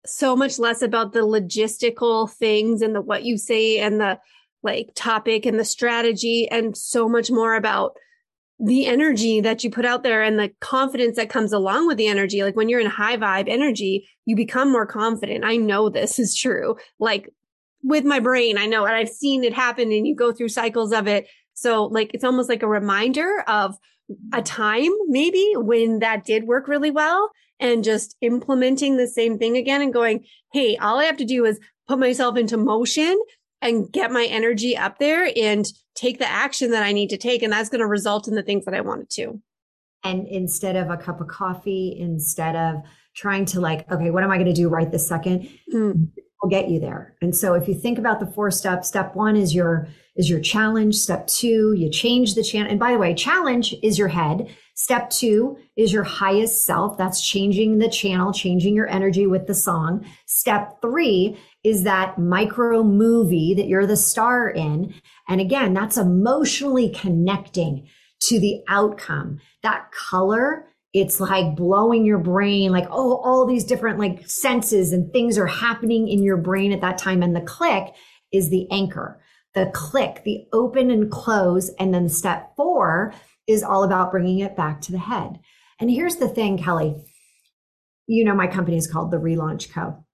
so 0.05 0.35
much 0.35 0.59
less 0.59 0.83
about 0.83 1.13
the 1.13 1.21
logistical 1.21 2.31
things 2.31 2.83
and 2.83 2.95
the 2.95 3.01
what 3.01 3.25
you 3.25 3.39
say 3.39 3.79
and 3.79 4.01
the 4.01 4.19
like 4.63 4.91
topic 4.95 5.47
and 5.47 5.59
the 5.59 5.65
strategy 5.65 6.49
and 6.51 6.77
so 6.77 7.09
much 7.09 7.31
more 7.31 7.55
about 7.55 7.95
the 8.65 8.87
energy 8.87 9.41
that 9.41 9.65
you 9.65 9.71
put 9.71 9.85
out 9.85 10.05
there 10.05 10.23
and 10.23 10.39
the 10.39 10.53
confidence 10.61 11.17
that 11.17 11.29
comes 11.29 11.53
along 11.53 11.87
with 11.87 11.97
the 11.97 12.07
energy. 12.07 12.45
Like 12.45 12.55
when 12.55 12.69
you're 12.69 12.81
in 12.81 12.87
high 12.87 13.17
vibe 13.17 13.49
energy, 13.49 14.09
you 14.25 14.37
become 14.37 14.71
more 14.71 14.87
confident. 14.87 15.45
I 15.45 15.57
know 15.57 15.89
this 15.89 16.19
is 16.19 16.37
true. 16.37 16.77
Like 17.01 17.29
with 17.83 18.05
my 18.05 18.21
brain, 18.21 18.59
I 18.59 18.67
know, 18.67 18.85
and 18.85 18.95
I've 18.95 19.09
seen 19.09 19.43
it 19.43 19.53
happen 19.53 19.91
and 19.91 20.07
you 20.07 20.15
go 20.15 20.33
through 20.33 20.49
cycles 20.49 20.93
of 20.93 21.09
it. 21.09 21.27
So 21.55 21.87
like, 21.87 22.13
it's 22.15 22.25
almost 22.25 22.49
like 22.49 22.63
a 22.63 22.69
reminder 22.69 23.43
of 23.49 23.77
a 24.33 24.43
time 24.43 24.91
maybe 25.09 25.53
when 25.57 25.99
that 26.01 26.25
did 26.25 26.45
work 26.45 26.69
really 26.69 26.91
well 26.91 27.31
and 27.59 27.83
just 27.83 28.17
implementing 28.21 28.97
the 28.97 29.09
same 29.09 29.39
thing 29.39 29.57
again 29.57 29.83
and 29.83 29.93
going, 29.93 30.25
Hey, 30.53 30.77
all 30.77 30.99
I 30.99 31.05
have 31.05 31.17
to 31.17 31.25
do 31.25 31.45
is 31.45 31.59
put 31.89 31.99
myself 31.99 32.37
into 32.37 32.57
motion 32.57 33.19
and 33.63 33.91
get 33.91 34.11
my 34.11 34.27
energy 34.27 34.77
up 34.77 34.99
there 34.99 35.33
and 35.37 35.67
take 35.95 36.19
the 36.19 36.31
action 36.31 36.73
that 36.73 36.83
I 36.83 36.93
need 36.93 37.09
to 37.11 37.17
take. 37.17 37.43
And 37.43 37.53
that's 37.53 37.71
going 37.71 37.81
to 37.81 37.87
result 37.87 38.29
in 38.29 38.35
the 38.35 38.43
things 38.43 38.65
that 38.67 38.75
I 38.75 38.81
wanted 38.81 39.09
to. 39.11 39.41
And 40.05 40.27
instead 40.27 40.77
of 40.77 40.91
a 40.91 40.97
cup 40.97 41.21
of 41.21 41.29
coffee, 41.29 41.97
instead 41.99 42.57
of 42.57 42.83
trying 43.15 43.45
to 43.47 43.61
like, 43.61 43.91
okay, 43.91 44.11
what 44.11 44.25
am 44.25 44.31
I 44.31 44.37
going 44.37 44.49
to 44.49 44.53
do 44.53 44.69
right 44.69 44.91
this 44.91 45.07
second? 45.07 45.49
Mm. 45.73 46.09
Will 46.43 46.51
get 46.51 46.69
you 46.69 46.81
there. 46.81 47.15
And 47.23 47.37
so 47.37 47.55
if 47.55 47.69
you 47.69 47.75
think 47.75 47.99
about 47.99 48.19
the 48.19 48.27
four 48.27 48.51
steps, 48.51 48.89
step 48.89 49.15
one 49.15 49.37
is 49.37 49.55
your 49.55 49.87
is 50.17 50.29
your 50.29 50.41
challenge. 50.41 50.97
Step 50.97 51.29
two, 51.29 51.73
you 51.73 51.89
change 51.89 52.35
the 52.35 52.43
channel. 52.43 52.69
And 52.69 52.81
by 52.81 52.93
the 52.93 52.99
way, 52.99 53.15
challenge 53.15 53.75
is 53.81 53.97
your 53.97 54.09
head. 54.09 54.53
Step 54.75 55.09
two 55.11 55.57
is 55.77 55.93
your 55.93 56.03
highest 56.03 56.67
self. 56.67 56.99
That's 56.99 57.25
changing 57.25 57.79
the 57.79 57.89
channel, 57.89 58.33
changing 58.33 58.75
your 58.75 58.89
energy 58.89 59.27
with 59.27 59.47
the 59.47 59.55
song. 59.55 60.05
Step 60.27 60.83
three 60.83 61.39
is 61.65 61.85
that 61.85 62.19
micro 62.19 62.83
movie 62.83 63.55
that 63.55 63.69
you're 63.69 63.87
the 63.87 63.97
star 63.97 64.49
in. 64.49 64.95
And 65.29 65.41
again, 65.41 65.75
that's 65.75 65.97
emotionally 65.97 66.91
connecting 66.91 67.89
to 68.23 68.41
the 68.41 68.63
outcome. 68.69 69.41
That 69.63 69.91
color, 69.93 70.67
it's 70.93 71.21
like 71.21 71.57
blowing 71.57 72.05
your 72.05 72.19
brain, 72.19 72.73
like, 72.73 72.89
oh, 72.91 73.17
all 73.17 73.47
these 73.47 73.65
different 73.65 73.99
like 73.99 74.29
senses 74.29 74.93
and 74.93 75.13
things 75.13 75.39
are 75.39 75.47
happening 75.47 76.09
in 76.09 76.23
your 76.23 76.37
brain 76.37 76.73
at 76.73 76.81
that 76.81 76.99
time. 76.99 77.23
And 77.23 77.35
the 77.35 77.41
click 77.41 77.95
is 78.33 78.51
the 78.51 78.67
anchor, 78.71 79.23
the 79.55 79.71
click, 79.73 80.23
the 80.25 80.47
open 80.53 80.91
and 80.91 81.11
close. 81.11 81.71
And 81.79 81.95
then 81.95 82.09
step 82.09 82.55
four 82.57 83.15
is 83.47 83.63
all 83.63 83.85
about 83.85 84.11
bringing 84.11 84.41
it 84.41 84.57
back 84.57 84.81
to 84.83 84.93
the 84.93 84.99
head. 84.99 85.39
And 85.79 85.91
here's 85.91 86.17
the 86.17 86.29
thing, 86.29 86.59
Kelly. 86.59 86.95
You 88.07 88.25
know, 88.25 88.35
my 88.35 88.47
company 88.47 88.77
is 88.77 88.91
called 88.91 89.11
the 89.11 89.17
Relaunch 89.17 89.73
Co. 89.73 90.05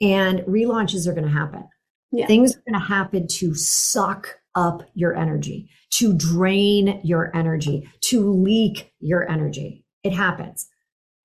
And 0.00 0.40
relaunches 0.40 1.06
are 1.06 1.12
going 1.12 1.26
to 1.26 1.32
happen. 1.32 1.68
Yeah. 2.12 2.26
Things 2.26 2.56
are 2.56 2.62
going 2.70 2.80
to 2.80 2.86
happen 2.86 3.26
to 3.26 3.54
suck 3.54 4.38
up 4.54 4.82
your 4.94 5.14
energy, 5.14 5.68
to 5.94 6.16
drain 6.16 7.00
your 7.04 7.34
energy, 7.36 7.88
to 8.02 8.30
leak 8.30 8.92
your 9.00 9.28
energy. 9.30 9.84
It 10.02 10.12
happens. 10.12 10.68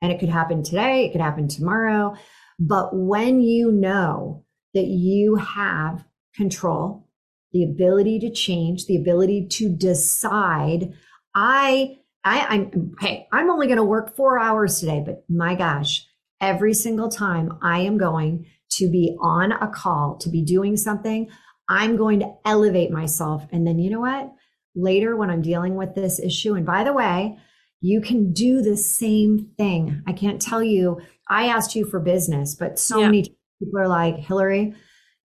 And 0.02 0.12
it 0.12 0.20
could 0.20 0.30
happen 0.30 0.64
today, 0.64 1.06
it 1.06 1.12
could 1.14 1.22
happen 1.22 1.48
tomorrow. 1.48 2.16
But 2.60 2.90
when 2.94 3.42
you 3.42 3.72
know 3.72 4.44
that 4.74 4.86
you 4.86 5.36
have 5.36 6.04
control, 6.36 7.08
the 7.52 7.64
ability 7.64 8.20
to 8.20 8.32
change, 8.32 8.86
the 8.86 8.98
ability 8.98 9.48
to 9.48 9.70
decide, 9.70 10.94
I, 11.34 12.00
I, 12.24 12.46
I'm, 12.48 12.96
hey, 13.00 13.28
I'm 13.32 13.50
only 13.50 13.68
going 13.68 13.78
to 13.78 13.84
work 13.84 14.16
four 14.16 14.40
hours 14.40 14.80
today, 14.80 15.02
but 15.06 15.24
my 15.30 15.56
gosh, 15.56 16.06
every 16.42 16.74
single 16.74 17.10
time 17.10 17.58
I 17.62 17.80
am 17.80 17.98
going 17.98 18.46
to 18.78 18.90
be 18.90 19.16
on 19.22 19.52
a 19.52 19.68
call, 19.68 20.18
to 20.18 20.30
be 20.30 20.44
doing 20.44 20.78
something, 20.78 21.30
I'm 21.70 21.96
going 21.96 22.20
to 22.20 22.34
elevate 22.46 22.92
myself. 22.92 23.46
And 23.52 23.66
then 23.66 23.80
you 23.80 23.90
know 23.90 24.02
what? 24.02 24.32
Later, 24.76 25.16
when 25.16 25.30
I'm 25.30 25.42
dealing 25.42 25.76
with 25.76 25.96
this 25.96 26.20
issue, 26.20 26.56
and 26.56 26.66
by 26.66 26.84
the 26.84 26.94
way, 26.94 27.38
you 27.82 28.02
can 28.02 28.34
do 28.34 28.62
the 28.62 28.78
same 28.78 29.52
thing. 29.58 30.02
I 30.08 30.14
can't 30.14 30.42
tell 30.42 30.64
you, 30.64 31.02
I 31.30 31.48
asked 31.48 31.76
you 31.76 31.86
for 31.86 32.00
business, 32.00 32.56
but 32.56 32.80
so 32.80 33.00
yeah. 33.00 33.06
many 33.06 33.36
people 33.60 33.80
are 33.80 33.88
like, 33.88 34.18
Hilary, 34.18 34.74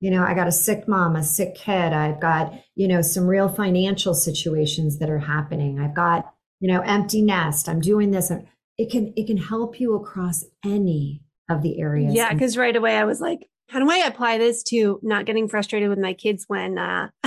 you 0.00 0.10
know, 0.10 0.22
I 0.22 0.34
got 0.34 0.48
a 0.48 0.52
sick 0.52 0.86
mom, 0.86 1.16
a 1.16 1.22
sick 1.22 1.54
kid. 1.54 1.92
I've 1.92 2.20
got, 2.20 2.52
you 2.74 2.88
know, 2.88 3.02
some 3.02 3.26
real 3.26 3.48
financial 3.48 4.14
situations 4.14 4.98
that 4.98 5.10
are 5.10 5.18
happening. 5.18 5.80
I've 5.80 5.94
got, 5.94 6.32
you 6.60 6.72
know, 6.72 6.80
empty 6.82 7.22
nest. 7.22 7.68
I'm 7.68 7.80
doing 7.80 8.10
this. 8.10 8.30
It 8.76 8.90
can, 8.90 9.12
it 9.16 9.26
can 9.26 9.38
help 9.38 9.80
you 9.80 9.94
across 9.96 10.44
any 10.64 11.22
of 11.48 11.62
the 11.62 11.80
areas. 11.80 12.14
Yeah, 12.14 12.32
because 12.32 12.56
right 12.56 12.74
away 12.74 12.96
I 12.96 13.04
was 13.04 13.20
like, 13.20 13.48
how 13.68 13.78
do 13.78 13.90
I 13.90 13.98
apply 13.98 14.38
this 14.38 14.62
to 14.64 14.98
not 15.02 15.26
getting 15.26 15.48
frustrated 15.48 15.88
with 15.88 15.98
my 15.98 16.14
kids 16.14 16.44
when 16.48 16.78
uh, 16.78 17.08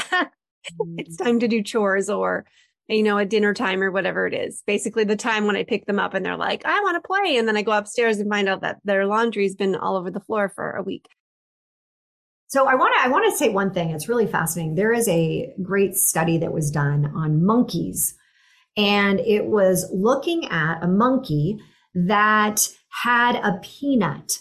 it's 0.98 1.18
mm. 1.18 1.24
time 1.24 1.40
to 1.40 1.48
do 1.48 1.62
chores 1.64 2.10
or 2.10 2.46
you 2.92 3.04
know, 3.04 3.18
at 3.18 3.30
dinner 3.30 3.54
time 3.54 3.82
or 3.82 3.92
whatever 3.92 4.28
it 4.28 4.34
is. 4.34 4.64
Basically, 4.68 5.04
the 5.04 5.16
time 5.16 5.46
when 5.46 5.56
I 5.56 5.64
pick 5.64 5.86
them 5.86 6.00
up 6.00 6.14
and 6.14 6.26
they're 6.26 6.38
like, 6.38 6.66
I 6.66 6.80
want 6.82 7.02
to 7.02 7.08
play. 7.08 7.38
And 7.38 7.48
then 7.48 7.58
I 7.58 7.62
go 7.62 7.72
upstairs 7.72 8.18
and 8.18 8.30
find 8.30 8.50
out 8.50 8.62
that 8.62 8.80
their 8.84 9.06
laundry's 9.06 9.56
been 9.56 9.76
all 9.76 9.96
over 9.96 10.12
the 10.12 10.20
floor 10.20 10.50
for 10.50 10.72
a 10.72 10.84
week. 10.84 11.08
So 12.48 12.68
I 12.68 12.76
want 12.76 12.94
to 12.98 13.08
I 13.08 13.08
want 13.08 13.32
to 13.32 13.38
say 13.38 13.50
one 13.50 13.74
thing. 13.74 13.92
It's 13.92 14.10
really 14.10 14.28
fascinating. 14.28 14.76
There 14.76 14.92
is 14.92 15.08
a 15.08 15.54
great 15.64 15.96
study 15.96 16.38
that 16.40 16.52
was 16.52 16.70
done 16.70 17.10
on 17.16 17.46
monkeys, 17.46 18.14
and 18.76 19.22
it 19.22 19.46
was 19.46 19.90
looking 19.94 20.50
at 20.50 20.84
a 20.84 20.88
monkey 20.88 21.60
that 21.94 22.68
had 23.04 23.36
a 23.36 23.60
peanut, 23.62 24.40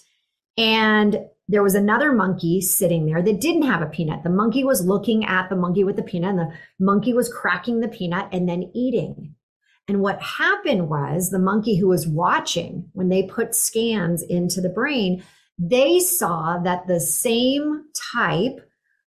and 0.56 1.18
there 1.48 1.62
was 1.62 1.74
another 1.74 2.12
monkey 2.12 2.60
sitting 2.60 3.06
there 3.06 3.22
that 3.22 3.40
didn't 3.40 3.62
have 3.62 3.82
a 3.82 3.86
peanut. 3.86 4.22
The 4.22 4.30
monkey 4.30 4.62
was 4.62 4.86
looking 4.86 5.24
at 5.24 5.48
the 5.48 5.56
monkey 5.56 5.82
with 5.84 5.96
the 5.96 6.02
peanut, 6.02 6.30
and 6.30 6.38
the 6.38 6.52
monkey 6.78 7.12
was 7.12 7.32
cracking 7.32 7.80
the 7.80 7.88
peanut 7.88 8.28
and 8.32 8.48
then 8.48 8.70
eating. 8.74 9.34
And 9.88 10.00
what 10.00 10.22
happened 10.22 10.88
was 10.88 11.30
the 11.30 11.40
monkey 11.40 11.76
who 11.76 11.88
was 11.88 12.06
watching 12.06 12.88
when 12.92 13.08
they 13.08 13.24
put 13.24 13.56
scans 13.56 14.22
into 14.22 14.60
the 14.60 14.68
brain, 14.68 15.24
they 15.58 15.98
saw 15.98 16.58
that 16.58 16.86
the 16.86 17.00
same 17.00 17.86
type 18.12 18.60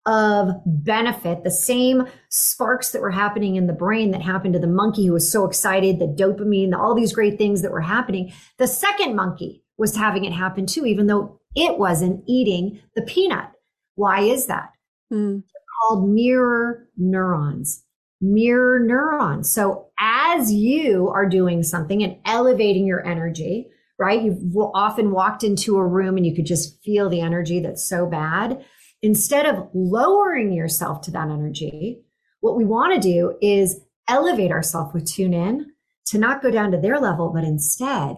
of 0.08 0.50
benefit, 0.66 1.44
the 1.44 1.52
same 1.52 2.08
sparks 2.30 2.92
that 2.92 3.02
were 3.02 3.12
happening 3.12 3.58
in 3.58 3.68
the 3.68 3.74
brain 3.74 4.12
that 4.12 4.22
happened 4.22 4.54
to 4.54 4.60
the 4.60 4.66
monkey 4.66 5.06
who 5.06 5.14
was 5.14 5.30
so 5.30 5.46
excited, 5.46 6.00
the 6.00 6.08
dopamine, 6.08 6.74
all 6.74 6.96
these 6.96 7.14
great 7.14 7.38
things 7.38 7.62
that 7.62 7.72
were 7.72 7.82
happening. 7.82 8.32
The 8.58 8.68
second 8.68 9.16
monkey 9.16 9.64
was 9.78 9.96
having 9.96 10.24
it 10.24 10.32
happen 10.32 10.66
too, 10.66 10.86
even 10.86 11.08
though 11.08 11.40
it 11.56 11.78
wasn't 11.78 12.24
eating 12.26 12.80
the 12.96 13.02
peanut. 13.02 13.52
Why 13.96 14.22
is 14.22 14.48
that? 14.48 14.72
Mm. 15.12 15.44
called 15.82 16.10
mirror 16.10 16.88
neurons. 16.98 17.84
Mirror 18.20 18.80
neurons. 18.80 19.52
So 19.52 19.88
as 20.00 20.52
you 20.52 21.10
are 21.10 21.28
doing 21.28 21.64
something 21.64 22.02
and 22.04 22.18
elevating 22.26 22.86
your 22.86 23.06
energy, 23.06 23.68
right? 24.00 24.22
You've 24.22 24.56
often 24.74 25.12
walked 25.12 25.44
into 25.44 25.78
a 25.78 25.86
room 25.86 26.18
and 26.18 26.26
you 26.26 26.36
could 26.36 26.46
just 26.46 26.82
feel 26.84 27.10
the 27.10 27.22
energy 27.22 27.60
that's 27.60 27.88
so 27.88 28.06
bad. 28.06 28.64
Instead 29.02 29.46
of 29.46 29.70
lowering 29.74 30.52
yourself 30.54 31.02
to 31.02 31.12
that 31.12 31.30
energy, 31.30 32.02
what 32.42 32.58
we 32.58 32.66
want 32.66 32.94
to 32.94 33.00
do 33.00 33.38
is 33.42 33.80
elevate 34.08 34.52
ourselves 34.52 34.94
with 34.94 35.06
tune 35.06 35.34
in 35.34 35.72
to 36.08 36.18
not 36.18 36.42
go 36.42 36.50
down 36.50 36.72
to 36.72 36.78
their 36.78 37.00
level, 37.00 37.32
but 37.34 37.44
instead 37.44 38.18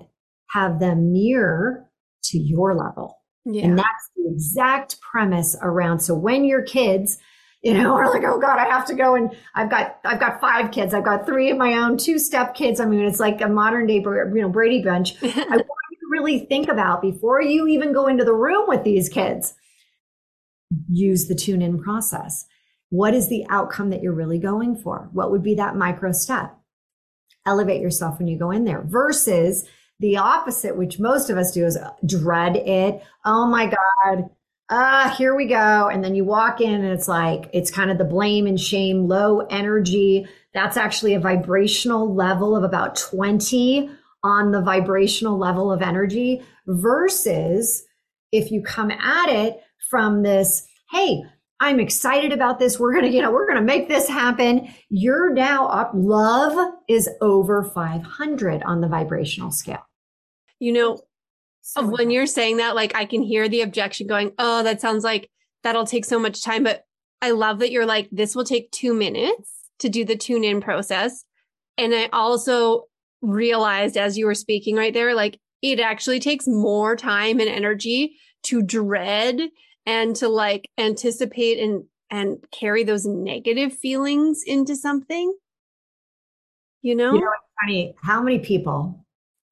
have 0.51 0.79
them 0.79 1.11
mirror 1.11 1.89
to 2.23 2.37
your 2.37 2.75
level. 2.75 3.17
Yeah. 3.45 3.65
And 3.65 3.79
that's 3.79 4.09
the 4.15 4.29
exact 4.31 4.99
premise 5.01 5.55
around. 5.61 5.99
So 5.99 6.13
when 6.13 6.43
your 6.43 6.61
kids, 6.61 7.17
you 7.61 7.73
know, 7.73 7.93
are 7.95 8.11
like, 8.11 8.23
oh 8.23 8.39
God, 8.39 8.59
I 8.59 8.65
have 8.65 8.85
to 8.87 8.95
go 8.95 9.15
and 9.15 9.35
I've 9.55 9.69
got, 9.69 9.99
I've 10.05 10.19
got 10.19 10.41
five 10.41 10.71
kids. 10.71 10.93
I've 10.93 11.05
got 11.05 11.25
three 11.25 11.49
of 11.49 11.57
my 11.57 11.73
own, 11.73 11.97
two 11.97 12.19
step 12.19 12.53
kids. 12.55 12.79
I 12.79 12.85
mean, 12.85 13.01
it's 13.01 13.19
like 13.19 13.41
a 13.41 13.47
modern 13.47 13.87
day, 13.87 13.95
you 13.95 14.29
know, 14.33 14.49
Brady 14.49 14.83
Bunch. 14.83 15.15
I 15.23 15.27
want 15.27 15.49
you 15.91 15.97
to 15.97 16.07
really 16.11 16.39
think 16.39 16.67
about 16.67 17.01
before 17.01 17.41
you 17.41 17.67
even 17.67 17.93
go 17.93 18.07
into 18.07 18.23
the 18.23 18.33
room 18.33 18.65
with 18.67 18.83
these 18.83 19.09
kids, 19.09 19.55
use 20.89 21.27
the 21.27 21.35
tune 21.35 21.61
in 21.61 21.81
process. 21.81 22.45
What 22.89 23.13
is 23.13 23.29
the 23.29 23.45
outcome 23.49 23.89
that 23.91 24.01
you're 24.01 24.13
really 24.13 24.39
going 24.39 24.75
for? 24.75 25.09
What 25.13 25.31
would 25.31 25.43
be 25.43 25.55
that 25.55 25.75
micro 25.75 26.11
step? 26.11 26.55
Elevate 27.45 27.81
yourself 27.81 28.17
when 28.17 28.27
you 28.27 28.37
go 28.37 28.51
in 28.51 28.65
there 28.65 28.81
versus 28.85 29.65
the 29.99 30.17
opposite, 30.17 30.77
which 30.77 30.99
most 30.99 31.29
of 31.29 31.37
us 31.37 31.51
do, 31.51 31.65
is 31.65 31.77
dread 32.05 32.55
it. 32.55 33.01
Oh 33.25 33.47
my 33.47 33.65
God. 33.65 34.29
Ah, 34.71 35.13
here 35.17 35.35
we 35.35 35.47
go. 35.47 35.87
And 35.87 36.03
then 36.03 36.15
you 36.15 36.23
walk 36.23 36.61
in 36.61 36.73
and 36.73 36.93
it's 36.93 37.07
like, 37.07 37.49
it's 37.53 37.71
kind 37.71 37.89
of 37.89 37.97
the 37.97 38.05
blame 38.05 38.45
and 38.45 38.59
shame, 38.59 39.07
low 39.07 39.39
energy. 39.49 40.27
That's 40.53 40.77
actually 40.77 41.15
a 41.15 41.19
vibrational 41.19 42.13
level 42.13 42.55
of 42.55 42.63
about 42.63 42.95
20 42.95 43.89
on 44.23 44.51
the 44.51 44.61
vibrational 44.61 45.37
level 45.37 45.71
of 45.71 45.81
energy 45.81 46.43
versus 46.67 47.83
if 48.31 48.51
you 48.51 48.61
come 48.61 48.91
at 48.91 49.29
it 49.29 49.59
from 49.89 50.23
this, 50.23 50.67
hey, 50.91 51.21
I'm 51.59 51.79
excited 51.79 52.31
about 52.31 52.59
this. 52.59 52.79
We're 52.79 52.93
going 52.93 53.05
to, 53.05 53.11
you 53.11 53.21
know, 53.21 53.31
we're 53.31 53.47
going 53.47 53.59
to 53.59 53.65
make 53.65 53.89
this 53.89 54.07
happen. 54.07 54.73
You're 54.89 55.33
now 55.33 55.67
up. 55.67 55.91
Love 55.93 56.73
is 56.87 57.09
over 57.21 57.63
500 57.63 58.63
on 58.63 58.81
the 58.81 58.87
vibrational 58.87 59.51
scale. 59.51 59.85
You 60.59 60.71
know, 60.73 60.99
so 61.61 61.85
when 61.85 62.11
you're 62.11 62.25
saying 62.25 62.57
that, 62.57 62.75
like 62.75 62.95
I 62.95 63.05
can 63.05 63.21
hear 63.21 63.49
the 63.49 63.61
objection 63.61 64.07
going, 64.07 64.31
oh, 64.39 64.63
that 64.63 64.81
sounds 64.81 65.03
like 65.03 65.29
that'll 65.63 65.85
take 65.85 66.05
so 66.05 66.17
much 66.17 66.43
time. 66.43 66.63
But 66.63 66.83
I 67.21 67.31
love 67.31 67.59
that 67.59 67.71
you're 67.71 67.85
like, 67.85 68.07
this 68.11 68.35
will 68.35 68.45
take 68.45 68.71
two 68.71 68.93
minutes 68.93 69.51
to 69.79 69.89
do 69.89 70.05
the 70.05 70.15
tune 70.15 70.43
in 70.43 70.61
process. 70.61 71.25
And 71.77 71.93
I 71.93 72.09
also 72.11 72.85
realized 73.21 73.97
as 73.97 74.17
you 74.17 74.25
were 74.25 74.35
speaking 74.35 74.75
right 74.75 74.93
there, 74.93 75.13
like 75.13 75.39
it 75.61 75.79
actually 75.79 76.19
takes 76.19 76.47
more 76.47 76.95
time 76.95 77.39
and 77.39 77.49
energy 77.49 78.17
to 78.43 78.61
dread 78.61 79.41
and 79.89 80.15
to 80.17 80.29
like 80.29 80.69
anticipate 80.77 81.59
and 81.59 81.85
and 82.11 82.37
carry 82.51 82.83
those 82.83 83.05
negative 83.05 83.73
feelings 83.73 84.43
into 84.45 84.75
something. 84.75 85.35
You 86.81 86.95
know? 86.95 87.13
You 87.13 87.21
know, 87.21 87.31
funny. 87.61 87.95
How 88.01 88.21
many 88.21 88.39
people 88.39 89.05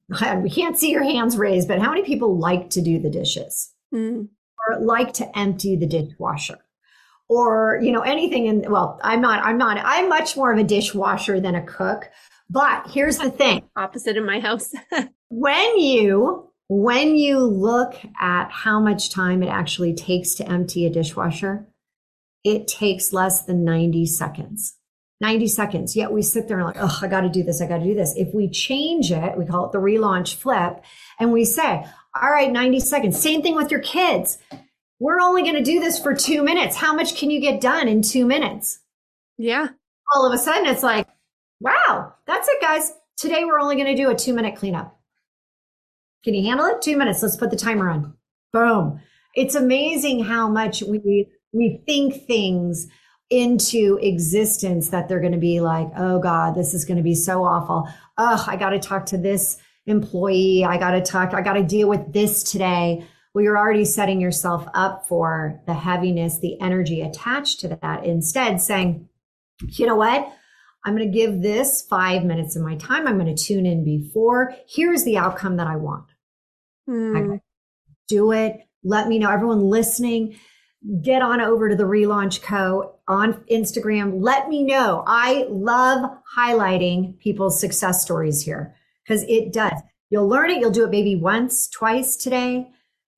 we 0.42 0.50
can't 0.50 0.78
see 0.78 0.92
your 0.92 1.04
hands 1.04 1.38
raised, 1.38 1.68
but 1.68 1.80
how 1.80 1.90
many 1.90 2.04
people 2.04 2.38
like 2.38 2.70
to 2.72 2.82
do 2.82 3.00
the 3.00 3.10
dishes 3.10 3.74
mm. 3.94 4.28
or 4.68 4.80
like 4.80 5.14
to 5.14 5.38
empty 5.38 5.76
the 5.76 5.88
dishwasher? 5.88 6.60
Or, 7.30 7.78
you 7.82 7.92
know, 7.92 8.02
anything 8.02 8.46
in, 8.46 8.72
well, 8.72 9.02
I'm 9.04 9.20
not, 9.20 9.44
I'm 9.44 9.58
not, 9.58 9.78
I'm 9.84 10.08
much 10.08 10.38
more 10.38 10.54
of 10.54 10.58
a 10.58 10.64
dishwasher 10.64 11.42
than 11.42 11.56
a 11.56 11.66
cook. 11.66 12.10
But 12.50 12.90
here's 12.90 13.18
the 13.18 13.30
thing. 13.30 13.64
Opposite 13.76 14.16
in 14.16 14.26
my 14.26 14.40
house. 14.40 14.74
when 15.28 15.78
you, 15.78 16.47
when 16.68 17.16
you 17.16 17.40
look 17.40 17.96
at 18.20 18.52
how 18.52 18.80
much 18.80 19.10
time 19.10 19.42
it 19.42 19.48
actually 19.48 19.94
takes 19.94 20.36
to 20.36 20.48
empty 20.48 20.86
a 20.86 20.90
dishwasher, 20.90 21.66
it 22.44 22.68
takes 22.68 23.14
less 23.14 23.44
than 23.44 23.64
90 23.64 24.06
seconds. 24.06 24.76
90 25.20 25.48
seconds. 25.48 25.96
Yet 25.96 26.12
we 26.12 26.22
sit 26.22 26.48
there 26.48 26.58
and 26.58 26.68
like, 26.68 26.78
oh, 26.80 27.00
I 27.02 27.08
got 27.08 27.22
to 27.22 27.30
do 27.30 27.44
this. 27.44 27.62
I 27.62 27.68
got 27.68 27.80
to 27.80 27.84
do 27.84 27.96
this. 27.96 28.14
If 28.16 28.34
we 28.34 28.50
change 28.50 29.12
it, 29.12 29.38
we 29.38 29.46
call 29.46 29.66
it 29.66 29.72
the 29.72 29.80
relaunch 29.80 30.36
flip, 30.36 30.84
and 31.20 31.34
we 31.34 31.44
say, 31.44 31.86
all 32.22 32.30
right, 32.30 32.52
90 32.52 32.80
seconds. 32.80 33.20
Same 33.20 33.42
thing 33.42 33.56
with 33.56 33.72
your 33.72 33.80
kids. 33.80 34.38
We're 35.00 35.22
only 35.22 35.44
going 35.44 35.56
to 35.56 35.64
do 35.64 35.80
this 35.80 36.00
for 36.00 36.14
two 36.14 36.44
minutes. 36.44 36.76
How 36.76 36.94
much 36.94 37.16
can 37.18 37.30
you 37.30 37.40
get 37.40 37.62
done 37.62 37.88
in 37.88 38.02
two 38.02 38.26
minutes? 38.26 38.80
Yeah. 39.38 39.70
All 40.14 40.26
of 40.26 40.34
a 40.34 40.38
sudden, 40.38 40.68
it's 40.68 40.84
like, 40.84 41.08
wow, 41.60 42.14
that's 42.26 42.48
it, 42.48 42.62
guys. 42.62 42.94
Today, 43.18 43.46
we're 43.46 43.60
only 43.60 43.76
going 43.76 43.96
to 43.96 44.02
do 44.02 44.10
a 44.10 44.16
two 44.16 44.34
minute 44.34 44.56
cleanup. 44.56 44.97
Can 46.28 46.34
you 46.34 46.44
handle 46.44 46.66
it? 46.66 46.82
Two 46.82 46.98
minutes. 46.98 47.24
Let's 47.24 47.38
put 47.38 47.52
the 47.52 47.56
timer 47.56 47.90
on. 47.90 48.14
Boom. 48.52 49.00
It's 49.34 49.56
amazing 49.56 50.26
how 50.26 50.50
much 50.50 50.82
we 50.82 51.30
we 51.54 51.82
think 51.86 52.26
things 52.28 52.86
into 53.30 53.98
existence 54.02 54.90
that 54.90 55.08
they're 55.08 55.22
going 55.22 55.32
to 55.32 55.38
be 55.38 55.62
like, 55.62 55.88
oh 55.96 56.20
God, 56.20 56.54
this 56.54 56.74
is 56.74 56.84
going 56.84 56.98
to 56.98 57.04
be 57.04 57.16
so 57.16 57.46
awful. 57.46 57.88
Oh, 58.18 58.44
I 58.46 58.58
got 58.58 58.72
to 58.72 58.80
talk 58.80 59.06
to 59.06 59.18
this 59.18 59.58
employee. 59.86 60.66
I 60.66 60.78
got 60.78 60.92
to 60.92 61.02
talk, 61.02 61.34
I 61.34 61.42
got 61.42 61.54
to 61.54 61.64
deal 61.64 61.88
with 61.88 62.12
this 62.12 62.44
today. 62.44 63.08
Well, 63.34 63.46
you're 63.46 63.58
already 63.58 63.86
setting 63.86 64.20
yourself 64.20 64.68
up 64.74 65.08
for 65.08 65.62
the 65.66 65.76
heaviness, 65.76 66.40
the 66.40 66.60
energy 66.60 67.04
attached 67.04 67.62
to 67.62 67.70
that. 67.70 68.04
Instead, 68.04 68.60
saying, 68.60 69.08
you 69.70 69.86
know 69.86 69.96
what? 69.96 70.30
I'm 70.84 70.94
going 70.94 71.10
to 71.10 71.18
give 71.18 71.42
this 71.42 71.82
five 71.90 72.26
minutes 72.26 72.58
of 72.58 72.64
my 72.64 72.76
time. 72.76 73.08
I'm 73.08 73.18
going 73.18 73.34
to 73.34 73.42
tune 73.42 73.66
in 73.66 73.86
before. 73.86 74.54
Here's 74.68 75.06
the 75.06 75.18
outcome 75.18 75.56
that 75.56 75.68
I 75.68 75.78
want. 75.78 76.08
Mm. 76.90 77.40
Do 78.08 78.32
it. 78.32 78.62
Let 78.84 79.08
me 79.08 79.20
know. 79.20 79.30
Everyone 79.30 79.64
listening, 79.64 80.40
get 81.02 81.22
on 81.22 81.42
over 81.42 81.70
to 81.70 81.76
the 81.76 81.84
Relaunch 81.84 82.42
Co. 82.42 82.96
on 83.08 83.44
Instagram. 83.52 84.22
Let 84.22 84.48
me 84.48 84.64
know. 84.64 85.04
I 85.06 85.46
love 85.50 86.10
highlighting 86.38 87.20
people's 87.20 87.60
success 87.60 88.02
stories 88.02 88.42
here 88.42 88.76
because 89.04 89.24
it 89.24 89.52
does. 89.52 89.74
You'll 90.10 90.28
learn 90.28 90.52
it. 90.52 90.60
You'll 90.60 90.72
do 90.72 90.86
it 90.86 90.92
maybe 90.92 91.16
once, 91.16 91.68
twice 91.68 92.16
today. 92.16 92.70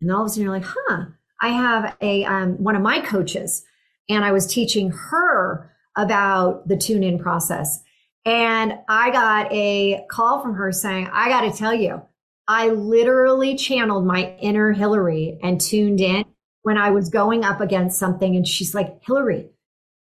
And 0.01 0.11
all 0.11 0.21
of 0.21 0.27
a 0.27 0.29
sudden 0.29 0.43
you're 0.43 0.53
like, 0.53 0.65
huh, 0.65 1.05
I 1.41 1.49
have 1.49 1.95
a, 2.01 2.25
um, 2.25 2.53
one 2.63 2.75
of 2.75 2.81
my 2.81 2.99
coaches 3.01 3.63
and 4.09 4.25
I 4.25 4.31
was 4.31 4.47
teaching 4.47 4.91
her 4.91 5.71
about 5.95 6.67
the 6.67 6.77
tune 6.77 7.03
in 7.03 7.19
process. 7.19 7.83
And 8.25 8.73
I 8.87 9.11
got 9.11 9.51
a 9.51 10.05
call 10.09 10.41
from 10.41 10.55
her 10.55 10.71
saying, 10.71 11.09
I 11.11 11.29
got 11.29 11.41
to 11.41 11.51
tell 11.51 11.73
you, 11.73 12.01
I 12.49 12.69
literally 12.69 13.55
channeled 13.55 14.07
my 14.07 14.35
inner 14.41 14.73
Hilary 14.73 15.37
and 15.43 15.61
tuned 15.61 16.01
in 16.01 16.25
when 16.63 16.79
I 16.79 16.89
was 16.89 17.09
going 17.09 17.45
up 17.45 17.61
against 17.61 17.99
something 17.99 18.35
and 18.35 18.47
she's 18.47 18.73
like, 18.73 18.99
Hilary, 19.05 19.51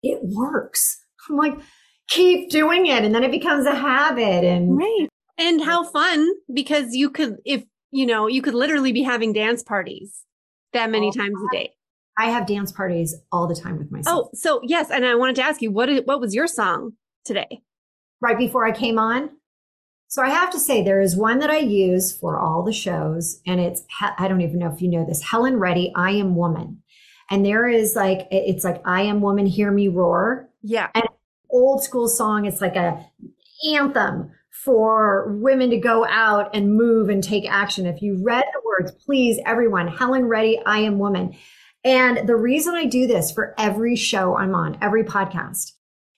it 0.02 0.20
works. 0.22 0.98
I'm 1.28 1.36
like, 1.36 1.58
keep 2.08 2.48
doing 2.50 2.86
it. 2.86 3.04
And 3.04 3.14
then 3.14 3.22
it 3.22 3.30
becomes 3.30 3.66
a 3.66 3.74
habit. 3.74 4.44
And 4.44 4.78
right. 4.78 5.08
And 5.36 5.62
how 5.62 5.84
fun 5.84 6.26
because 6.52 6.94
you 6.94 7.10
could, 7.10 7.36
if 7.44 7.64
you 7.90 8.06
know, 8.06 8.26
you 8.26 8.40
could 8.40 8.54
literally 8.54 8.92
be 8.92 9.02
having 9.02 9.34
dance 9.34 9.62
parties 9.62 10.24
that 10.72 10.90
many 10.90 11.12
times 11.12 11.36
a 11.52 11.54
day. 11.54 11.74
I 12.18 12.30
have 12.30 12.46
dance 12.46 12.72
parties 12.72 13.14
all 13.30 13.46
the 13.46 13.54
time 13.54 13.76
with 13.76 13.92
myself. 13.92 14.28
Oh, 14.28 14.30
so 14.34 14.60
yes. 14.64 14.90
And 14.90 15.04
I 15.04 15.14
wanted 15.16 15.36
to 15.36 15.42
ask 15.42 15.60
you, 15.60 15.70
what, 15.70 15.90
what 16.06 16.18
was 16.18 16.34
your 16.34 16.46
song 16.46 16.94
today? 17.26 17.60
right 18.20 18.38
before 18.38 18.66
I 18.66 18.72
came 18.72 18.98
on. 18.98 19.30
So 20.10 20.22
I 20.22 20.30
have 20.30 20.50
to 20.52 20.58
say 20.58 20.82
there 20.82 21.02
is 21.02 21.16
one 21.16 21.38
that 21.40 21.50
I 21.50 21.58
use 21.58 22.16
for 22.16 22.38
all 22.38 22.62
the 22.62 22.72
shows 22.72 23.42
and 23.46 23.60
it's 23.60 23.84
I 24.00 24.26
don't 24.26 24.40
even 24.40 24.58
know 24.58 24.72
if 24.72 24.80
you 24.80 24.88
know 24.88 25.04
this 25.04 25.22
Helen 25.22 25.58
Reddy 25.58 25.92
I 25.94 26.12
am 26.12 26.34
woman. 26.34 26.82
And 27.30 27.44
there 27.44 27.68
is 27.68 27.94
like 27.94 28.26
it's 28.30 28.64
like 28.64 28.80
I 28.86 29.02
am 29.02 29.20
woman 29.20 29.44
hear 29.44 29.70
me 29.70 29.88
roar. 29.88 30.48
Yeah. 30.62 30.88
And 30.94 31.04
old 31.50 31.84
school 31.84 32.08
song 32.08 32.46
it's 32.46 32.62
like 32.62 32.74
a 32.74 33.04
anthem 33.70 34.30
for 34.50 35.36
women 35.40 35.68
to 35.70 35.76
go 35.76 36.06
out 36.06 36.56
and 36.56 36.74
move 36.74 37.10
and 37.10 37.22
take 37.22 37.46
action. 37.46 37.84
If 37.84 38.00
you 38.00 38.18
read 38.22 38.44
the 38.54 38.62
words, 38.64 38.90
please 39.04 39.38
everyone 39.44 39.88
Helen 39.88 40.24
Reddy 40.24 40.58
I 40.64 40.78
am 40.78 40.98
woman. 40.98 41.36
And 41.84 42.26
the 42.26 42.36
reason 42.36 42.74
I 42.74 42.86
do 42.86 43.06
this 43.06 43.30
for 43.30 43.54
every 43.58 43.94
show 43.94 44.38
I'm 44.38 44.54
on, 44.54 44.78
every 44.80 45.04
podcast 45.04 45.72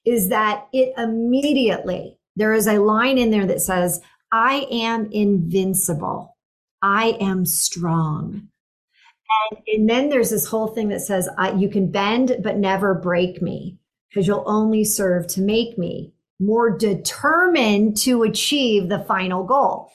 is 0.04 0.28
that 0.28 0.68
it 0.72 0.94
immediately 0.96 2.19
there 2.40 2.54
is 2.54 2.66
a 2.66 2.78
line 2.78 3.18
in 3.18 3.30
there 3.30 3.46
that 3.46 3.60
says, 3.60 4.00
I 4.32 4.66
am 4.70 5.10
invincible. 5.12 6.36
I 6.82 7.16
am 7.20 7.44
strong. 7.44 8.48
And, 9.50 9.60
and 9.66 9.88
then 9.88 10.08
there's 10.08 10.30
this 10.30 10.46
whole 10.46 10.68
thing 10.68 10.88
that 10.88 11.00
says, 11.00 11.28
you 11.56 11.68
can 11.68 11.90
bend, 11.90 12.36
but 12.42 12.56
never 12.56 12.94
break 12.94 13.42
me 13.42 13.78
because 14.08 14.26
you'll 14.26 14.44
only 14.46 14.84
serve 14.84 15.26
to 15.28 15.40
make 15.40 15.78
me 15.78 16.12
more 16.40 16.76
determined 16.76 17.96
to 17.98 18.22
achieve 18.22 18.88
the 18.88 19.00
final 19.00 19.44
goal. 19.44 19.92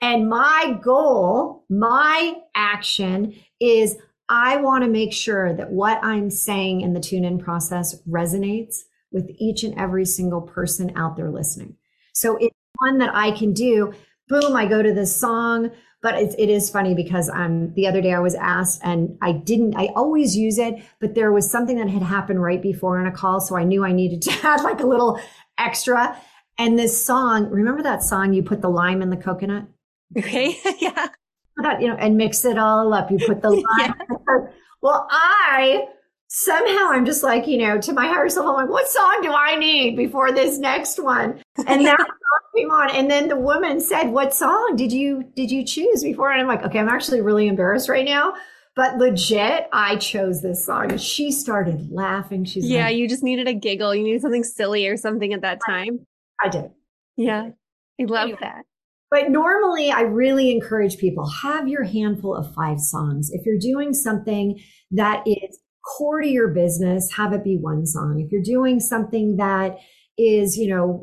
And 0.00 0.28
my 0.28 0.78
goal, 0.82 1.64
my 1.70 2.34
action 2.54 3.34
is 3.60 3.96
I 4.28 4.56
want 4.56 4.84
to 4.84 4.90
make 4.90 5.12
sure 5.12 5.54
that 5.54 5.70
what 5.70 6.02
I'm 6.02 6.30
saying 6.30 6.80
in 6.80 6.92
the 6.92 7.00
tune 7.00 7.24
in 7.24 7.38
process 7.38 8.02
resonates 8.08 8.80
with 9.12 9.30
each 9.38 9.62
and 9.62 9.78
every 9.78 10.04
single 10.04 10.42
person 10.42 10.92
out 10.96 11.16
there 11.16 11.30
listening. 11.30 11.76
So 12.14 12.36
it's 12.36 12.56
one 12.78 12.98
that 12.98 13.14
I 13.14 13.32
can 13.32 13.52
do. 13.52 13.92
Boom, 14.28 14.56
I 14.56 14.66
go 14.66 14.82
to 14.82 14.92
this 14.92 15.14
song. 15.14 15.70
But 16.04 16.16
it's, 16.16 16.34
it 16.38 16.50
is 16.50 16.68
funny 16.68 16.94
because 16.94 17.30
um, 17.30 17.72
the 17.72 17.86
other 17.86 18.02
day 18.02 18.12
I 18.12 18.18
was 18.18 18.34
asked 18.34 18.82
and 18.84 19.16
I 19.22 19.32
didn't, 19.32 19.74
I 19.74 19.86
always 19.96 20.36
use 20.36 20.58
it, 20.58 20.74
but 21.00 21.14
there 21.14 21.32
was 21.32 21.50
something 21.50 21.78
that 21.78 21.88
had 21.88 22.02
happened 22.02 22.42
right 22.42 22.60
before 22.60 22.98
on 22.98 23.06
a 23.06 23.10
call. 23.10 23.40
So 23.40 23.56
I 23.56 23.64
knew 23.64 23.86
I 23.86 23.92
needed 23.92 24.20
to 24.22 24.30
add 24.46 24.62
like 24.62 24.80
a 24.80 24.86
little 24.86 25.18
extra. 25.58 26.20
And 26.58 26.78
this 26.78 27.04
song, 27.04 27.48
remember 27.48 27.82
that 27.84 28.02
song, 28.02 28.34
you 28.34 28.42
put 28.42 28.60
the 28.60 28.68
lime 28.68 29.00
in 29.00 29.08
the 29.08 29.16
coconut? 29.16 29.64
Okay. 30.16 30.58
yeah. 30.78 31.08
That, 31.56 31.80
you 31.80 31.88
know, 31.88 31.96
and 31.96 32.18
mix 32.18 32.44
it 32.44 32.58
all 32.58 32.92
up. 32.92 33.10
You 33.10 33.18
put 33.26 33.40
the 33.40 33.50
lime. 33.78 33.94
yeah. 34.10 34.46
Well, 34.82 35.08
I 35.10 35.86
somehow 36.36 36.90
I'm 36.90 37.04
just 37.04 37.22
like, 37.22 37.46
you 37.46 37.58
know, 37.58 37.80
to 37.80 37.92
my 37.92 38.08
higher 38.08 38.28
self, 38.28 38.48
I'm 38.48 38.54
like, 38.54 38.68
what 38.68 38.88
song 38.88 39.20
do 39.22 39.32
I 39.32 39.54
need 39.54 39.96
before 39.96 40.32
this 40.32 40.58
next 40.58 41.00
one? 41.00 41.40
And 41.64 41.86
that 41.86 41.98
song 41.98 42.08
came 42.56 42.70
on. 42.72 42.90
And 42.90 43.08
then 43.08 43.28
the 43.28 43.36
woman 43.36 43.80
said, 43.80 44.08
what 44.08 44.34
song 44.34 44.74
did 44.74 44.92
you, 44.92 45.22
did 45.36 45.52
you 45.52 45.64
choose 45.64 46.02
before? 46.02 46.32
And 46.32 46.40
I'm 46.40 46.48
like, 46.48 46.64
okay, 46.64 46.80
I'm 46.80 46.88
actually 46.88 47.20
really 47.20 47.46
embarrassed 47.46 47.88
right 47.88 48.04
now. 48.04 48.34
But 48.74 48.96
legit, 48.96 49.68
I 49.72 49.94
chose 49.96 50.42
this 50.42 50.66
song. 50.66 50.90
And 50.90 51.00
she 51.00 51.30
started 51.30 51.92
laughing. 51.92 52.44
She's 52.44 52.64
like 52.64 52.72
yeah, 52.72 52.86
like, 52.86 52.96
you 52.96 53.08
just 53.08 53.22
needed 53.22 53.46
a 53.46 53.54
giggle. 53.54 53.94
You 53.94 54.02
needed 54.02 54.20
something 54.20 54.42
silly 54.42 54.88
or 54.88 54.96
something 54.96 55.32
at 55.32 55.42
that 55.42 55.60
time. 55.64 56.04
I 56.42 56.48
did. 56.48 56.72
Yeah. 57.16 57.50
I 58.00 58.04
love 58.04 58.24
anyway. 58.24 58.38
that. 58.40 58.64
But 59.08 59.30
normally, 59.30 59.92
I 59.92 60.00
really 60.00 60.50
encourage 60.50 60.98
people 60.98 61.28
have 61.28 61.68
your 61.68 61.84
handful 61.84 62.34
of 62.34 62.52
five 62.52 62.80
songs. 62.80 63.30
If 63.30 63.46
you're 63.46 63.60
doing 63.60 63.94
something 63.94 64.58
that 64.90 65.22
is 65.28 65.60
core 65.84 66.20
to 66.20 66.28
your 66.28 66.48
business, 66.48 67.12
have 67.16 67.32
it 67.32 67.44
be 67.44 67.56
one 67.56 67.86
song. 67.86 68.20
If 68.20 68.32
you're 68.32 68.42
doing 68.42 68.80
something 68.80 69.36
that 69.36 69.78
is, 70.16 70.56
you 70.56 70.68
know, 70.68 71.02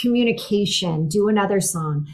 communication, 0.00 1.08
do 1.08 1.28
another 1.28 1.60
song. 1.60 2.06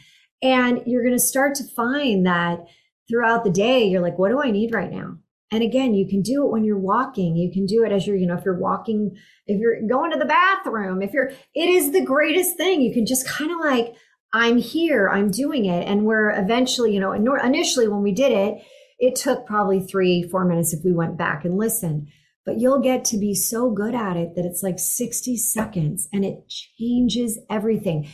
And 0.43 0.83
you're 0.87 1.03
going 1.03 1.17
to 1.17 1.19
start 1.19 1.55
to 1.57 1.65
find 1.75 2.27
that 2.27 2.61
throughout 3.09 3.45
the 3.45 3.51
day, 3.51 3.85
you're 3.85 4.03
like, 4.03 4.19
what 4.19 4.29
do 4.29 4.41
I 4.41 4.51
need 4.51 4.75
right 4.75 4.91
now? 4.91 5.17
And 5.51 5.63
again, 5.63 5.95
you 5.95 6.07
can 6.07 6.21
do 6.21 6.45
it 6.45 6.51
when 6.51 6.63
you're 6.63 6.79
walking. 6.79 7.35
You 7.35 7.51
can 7.51 7.65
do 7.65 7.83
it 7.83 7.91
as 7.91 8.07
you're, 8.07 8.17
you 8.17 8.27
know, 8.27 8.37
if 8.37 8.45
you're 8.45 8.59
walking, 8.59 9.17
if 9.47 9.59
you're 9.59 9.81
going 9.89 10.11
to 10.13 10.19
the 10.19 10.27
bathroom, 10.27 11.01
if 11.01 11.13
you're, 11.15 11.31
it 11.55 11.69
is 11.69 11.93
the 11.93 12.05
greatest 12.05 12.57
thing. 12.59 12.83
You 12.83 12.93
can 12.93 13.07
just 13.07 13.27
kind 13.27 13.51
of 13.51 13.59
like, 13.59 13.95
I'm 14.35 14.59
here, 14.59 15.09
I'm 15.09 15.31
doing 15.31 15.65
it. 15.65 15.89
And 15.89 16.05
we're 16.05 16.31
eventually, 16.31 16.93
you 16.93 17.01
know, 17.01 17.13
initially 17.13 17.89
when 17.89 18.03
we 18.03 18.13
did 18.13 18.31
it, 18.31 18.63
it 18.99 19.15
took 19.17 19.47
probably 19.47 19.81
three, 19.81 20.23
four 20.23 20.45
minutes 20.45 20.73
if 20.73 20.85
we 20.85 20.93
went 20.93 21.17
back 21.17 21.45
and 21.45 21.57
listened. 21.57 22.09
But 22.45 22.59
you'll 22.59 22.81
get 22.81 23.05
to 23.07 23.19
be 23.19 23.35
so 23.35 23.71
good 23.71 23.95
at 23.95 24.17
it 24.17 24.35
that 24.35 24.47
it's 24.47 24.63
like 24.63 24.79
60 24.79 25.37
seconds 25.37 26.09
and 26.13 26.25
it 26.25 26.49
changes 26.49 27.39
everything. 27.51 28.09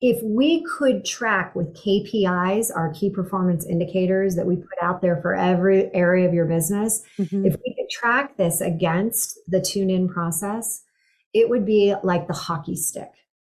If 0.00 0.22
we 0.22 0.64
could 0.64 1.04
track 1.04 1.54
with 1.54 1.76
KPIs, 1.76 2.74
our 2.74 2.92
key 2.92 3.10
performance 3.10 3.66
indicators 3.66 4.36
that 4.36 4.46
we 4.46 4.56
put 4.56 4.82
out 4.82 5.00
there 5.00 5.20
for 5.22 5.34
every 5.34 5.92
area 5.94 6.26
of 6.26 6.34
your 6.34 6.46
business, 6.46 7.02
mm-hmm. 7.18 7.46
if 7.46 7.56
we 7.64 7.74
could 7.74 7.90
track 7.90 8.36
this 8.36 8.60
against 8.60 9.38
the 9.48 9.60
tune 9.60 9.90
in 9.90 10.08
process, 10.08 10.82
it 11.32 11.48
would 11.48 11.66
be 11.66 11.94
like 12.02 12.26
the 12.26 12.34
hockey 12.34 12.76
stick. 12.76 13.10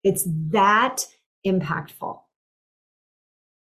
It's 0.05 0.27
that 0.51 1.07
impactful. 1.47 2.21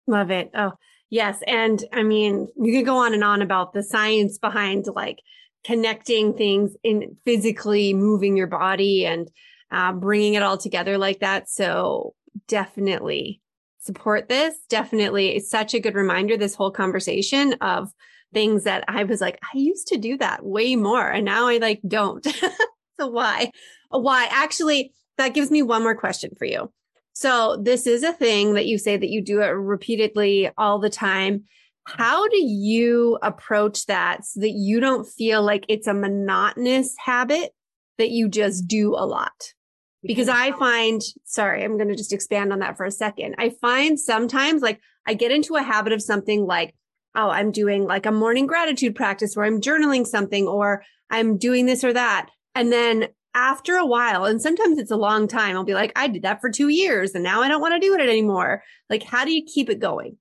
Love 0.07 0.31
it. 0.31 0.51
Oh, 0.55 0.73
Yes. 1.13 1.43
And 1.45 1.85
I 1.93 2.01
mean, 2.01 2.47
you 2.59 2.73
could 2.73 2.87
go 2.87 2.97
on 2.97 3.13
and 3.13 3.23
on 3.23 3.43
about 3.43 3.73
the 3.73 3.83
science 3.83 4.39
behind 4.39 4.87
like 4.95 5.19
connecting 5.63 6.33
things 6.33 6.75
in 6.83 7.15
physically 7.23 7.93
moving 7.93 8.35
your 8.35 8.47
body 8.47 9.05
and 9.05 9.29
uh, 9.69 9.93
bringing 9.93 10.33
it 10.33 10.41
all 10.41 10.57
together 10.57 10.97
like 10.97 11.19
that. 11.19 11.47
So 11.51 12.15
definitely 12.47 13.43
support 13.77 14.27
this. 14.27 14.55
Definitely. 14.69 15.35
It's 15.35 15.51
such 15.51 15.75
a 15.75 15.79
good 15.79 15.93
reminder, 15.93 16.35
this 16.35 16.55
whole 16.55 16.71
conversation 16.71 17.53
of 17.61 17.91
things 18.33 18.63
that 18.63 18.83
I 18.87 19.03
was 19.03 19.21
like, 19.21 19.37
I 19.43 19.59
used 19.59 19.89
to 19.89 19.97
do 19.99 20.17
that 20.17 20.43
way 20.43 20.75
more. 20.75 21.07
And 21.07 21.25
now 21.25 21.47
I 21.47 21.57
like 21.57 21.81
don't. 21.87 22.25
so 22.99 23.05
why? 23.05 23.51
Why? 23.91 24.27
Actually, 24.31 24.93
that 25.19 25.35
gives 25.35 25.51
me 25.51 25.61
one 25.61 25.83
more 25.83 25.95
question 25.95 26.31
for 26.39 26.45
you. 26.45 26.71
So 27.13 27.61
this 27.61 27.87
is 27.87 28.03
a 28.03 28.13
thing 28.13 28.55
that 28.55 28.65
you 28.65 28.77
say 28.77 28.97
that 28.97 29.09
you 29.09 29.21
do 29.21 29.41
it 29.41 29.47
repeatedly 29.47 30.49
all 30.57 30.79
the 30.79 30.89
time. 30.89 31.43
How 31.85 32.27
do 32.27 32.37
you 32.37 33.19
approach 33.21 33.85
that 33.85 34.25
so 34.25 34.39
that 34.39 34.51
you 34.51 34.79
don't 34.79 35.05
feel 35.05 35.43
like 35.43 35.65
it's 35.67 35.87
a 35.87 35.93
monotonous 35.93 36.95
habit 36.97 37.51
that 37.97 38.09
you 38.09 38.29
just 38.29 38.67
do 38.67 38.95
a 38.95 39.05
lot? 39.05 39.53
Because 40.01 40.27
I 40.27 40.51
find, 40.53 41.01
sorry, 41.23 41.63
I'm 41.63 41.77
going 41.77 41.87
to 41.87 41.95
just 41.95 42.11
expand 42.11 42.51
on 42.51 42.59
that 42.59 42.75
for 42.75 42.85
a 42.85 42.91
second. 42.91 43.35
I 43.37 43.51
find 43.61 43.97
sometimes 43.97 44.61
like 44.61 44.81
I 45.05 45.13
get 45.13 45.31
into 45.31 45.55
a 45.55 45.63
habit 45.63 45.93
of 45.93 46.01
something 46.01 46.45
like, 46.45 46.75
oh, 47.15 47.29
I'm 47.29 47.51
doing 47.51 47.85
like 47.85 48.05
a 48.05 48.11
morning 48.11 48.47
gratitude 48.47 48.95
practice 48.95 49.35
where 49.35 49.45
I'm 49.45 49.61
journaling 49.61 50.05
something 50.05 50.45
or 50.47 50.83
I'm 51.09 51.37
doing 51.37 51.67
this 51.67 51.83
or 51.83 51.93
that. 51.93 52.29
And 52.55 52.71
then 52.71 53.07
after 53.33 53.75
a 53.75 53.85
while, 53.85 54.25
and 54.25 54.41
sometimes 54.41 54.77
it's 54.77 54.91
a 54.91 54.95
long 54.95 55.27
time, 55.27 55.55
I'll 55.55 55.63
be 55.63 55.73
like, 55.73 55.91
I 55.95 56.07
did 56.07 56.23
that 56.23 56.41
for 56.41 56.49
two 56.49 56.69
years 56.69 57.15
and 57.15 57.23
now 57.23 57.41
I 57.41 57.47
don't 57.47 57.61
want 57.61 57.73
to 57.73 57.85
do 57.85 57.93
it 57.93 58.01
anymore. 58.01 58.63
Like, 58.89 59.03
how 59.03 59.25
do 59.25 59.33
you 59.33 59.43
keep 59.45 59.69
it 59.69 59.79
going? 59.79 60.17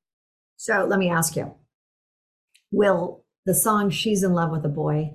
So 0.57 0.87
let 0.89 0.99
me 0.99 1.11
ask 1.11 1.37
you 1.37 1.55
Will 2.71 3.25
the 3.45 3.55
song 3.55 3.91
She's 3.91 4.23
in 4.23 4.33
Love 4.33 4.51
with 4.51 4.65
a 4.65 4.69
Boy 4.69 5.15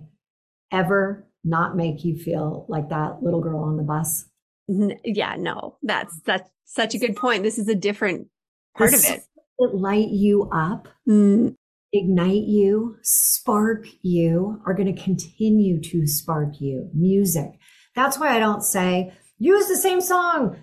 ever 0.71 1.27
not 1.43 1.75
make 1.75 2.03
you 2.03 2.17
feel 2.17 2.65
like 2.67 2.89
that 2.89 3.23
little 3.23 3.41
girl 3.41 3.63
on 3.63 3.77
the 3.77 3.83
bus? 3.83 4.25
N- 4.69 4.99
yeah, 5.03 5.35
no, 5.37 5.77
that's 5.81 6.19
that's 6.25 6.49
such 6.65 6.93
a 6.93 6.99
good 6.99 7.15
point. 7.15 7.43
This 7.43 7.57
is 7.57 7.67
a 7.67 7.75
different 7.75 8.27
part 8.75 8.93
of 8.93 9.03
it. 9.05 9.23
It 9.59 9.73
light 9.73 10.09
you 10.09 10.49
up, 10.51 10.87
mm. 11.09 11.55
ignite 11.93 12.43
you, 12.43 12.97
spark 13.01 13.87
you, 14.01 14.61
are 14.67 14.73
going 14.73 14.93
to 14.93 15.01
continue 15.01 15.81
to 15.81 16.05
spark 16.05 16.59
you. 16.59 16.89
Music. 16.93 17.51
That's 17.97 18.19
why 18.19 18.35
I 18.35 18.39
don't 18.39 18.63
say 18.63 19.11
use 19.39 19.67
the 19.67 19.75
same 19.75 20.01
song 20.01 20.55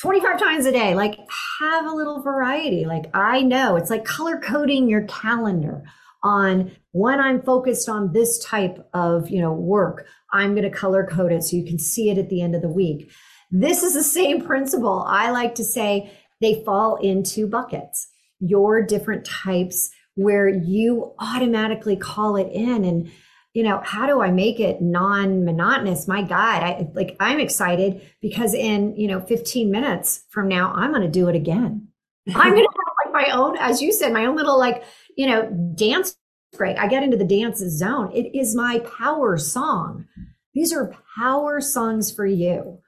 25 0.00 0.38
times 0.38 0.66
a 0.66 0.72
day. 0.72 0.94
Like 0.94 1.18
have 1.60 1.84
a 1.84 1.92
little 1.92 2.22
variety. 2.22 2.84
Like 2.84 3.10
I 3.12 3.42
know 3.42 3.74
it's 3.74 3.90
like 3.90 4.04
color 4.04 4.38
coding 4.38 4.88
your 4.88 5.02
calendar 5.02 5.82
on 6.22 6.70
when 6.92 7.18
I'm 7.18 7.42
focused 7.42 7.88
on 7.88 8.12
this 8.12 8.38
type 8.44 8.88
of, 8.94 9.28
you 9.28 9.40
know, 9.40 9.52
work, 9.52 10.06
I'm 10.32 10.54
going 10.54 10.62
to 10.62 10.70
color 10.70 11.04
code 11.04 11.32
it 11.32 11.42
so 11.42 11.56
you 11.56 11.64
can 11.64 11.80
see 11.80 12.08
it 12.08 12.18
at 12.18 12.28
the 12.28 12.40
end 12.40 12.54
of 12.54 12.62
the 12.62 12.68
week. 12.68 13.10
This 13.50 13.82
is 13.82 13.94
the 13.94 14.04
same 14.04 14.40
principle. 14.40 15.04
I 15.08 15.30
like 15.32 15.56
to 15.56 15.64
say 15.64 16.12
they 16.40 16.62
fall 16.64 16.96
into 16.96 17.48
buckets. 17.48 18.08
Your 18.38 18.80
different 18.80 19.26
types 19.26 19.90
where 20.14 20.48
you 20.48 21.14
automatically 21.18 21.96
call 21.96 22.36
it 22.36 22.50
in 22.52 22.84
and 22.84 23.10
you 23.56 23.62
know, 23.62 23.80
how 23.82 24.06
do 24.06 24.20
I 24.20 24.30
make 24.30 24.60
it 24.60 24.82
non-monotonous? 24.82 26.06
My 26.06 26.20
God, 26.20 26.62
I 26.62 26.90
like 26.92 27.16
I'm 27.20 27.40
excited 27.40 28.02
because 28.20 28.52
in, 28.52 28.94
you 28.96 29.08
know, 29.08 29.18
15 29.18 29.70
minutes 29.70 30.24
from 30.28 30.46
now, 30.46 30.74
I'm 30.74 30.92
gonna 30.92 31.08
do 31.08 31.28
it 31.28 31.34
again. 31.34 31.88
I'm 32.34 32.50
gonna 32.50 32.60
have 32.60 32.94
like 33.06 33.14
my 33.14 33.32
own, 33.32 33.56
as 33.56 33.80
you 33.80 33.94
said, 33.94 34.12
my 34.12 34.26
own 34.26 34.36
little 34.36 34.58
like, 34.58 34.84
you 35.16 35.26
know, 35.26 35.48
dance 35.74 36.18
break. 36.52 36.76
I 36.76 36.86
get 36.86 37.02
into 37.02 37.16
the 37.16 37.24
dance 37.24 37.60
zone. 37.60 38.12
It 38.12 38.38
is 38.38 38.54
my 38.54 38.80
power 38.80 39.38
song. 39.38 40.04
These 40.52 40.74
are 40.74 40.94
power 41.18 41.62
songs 41.62 42.12
for 42.12 42.26
you. 42.26 42.80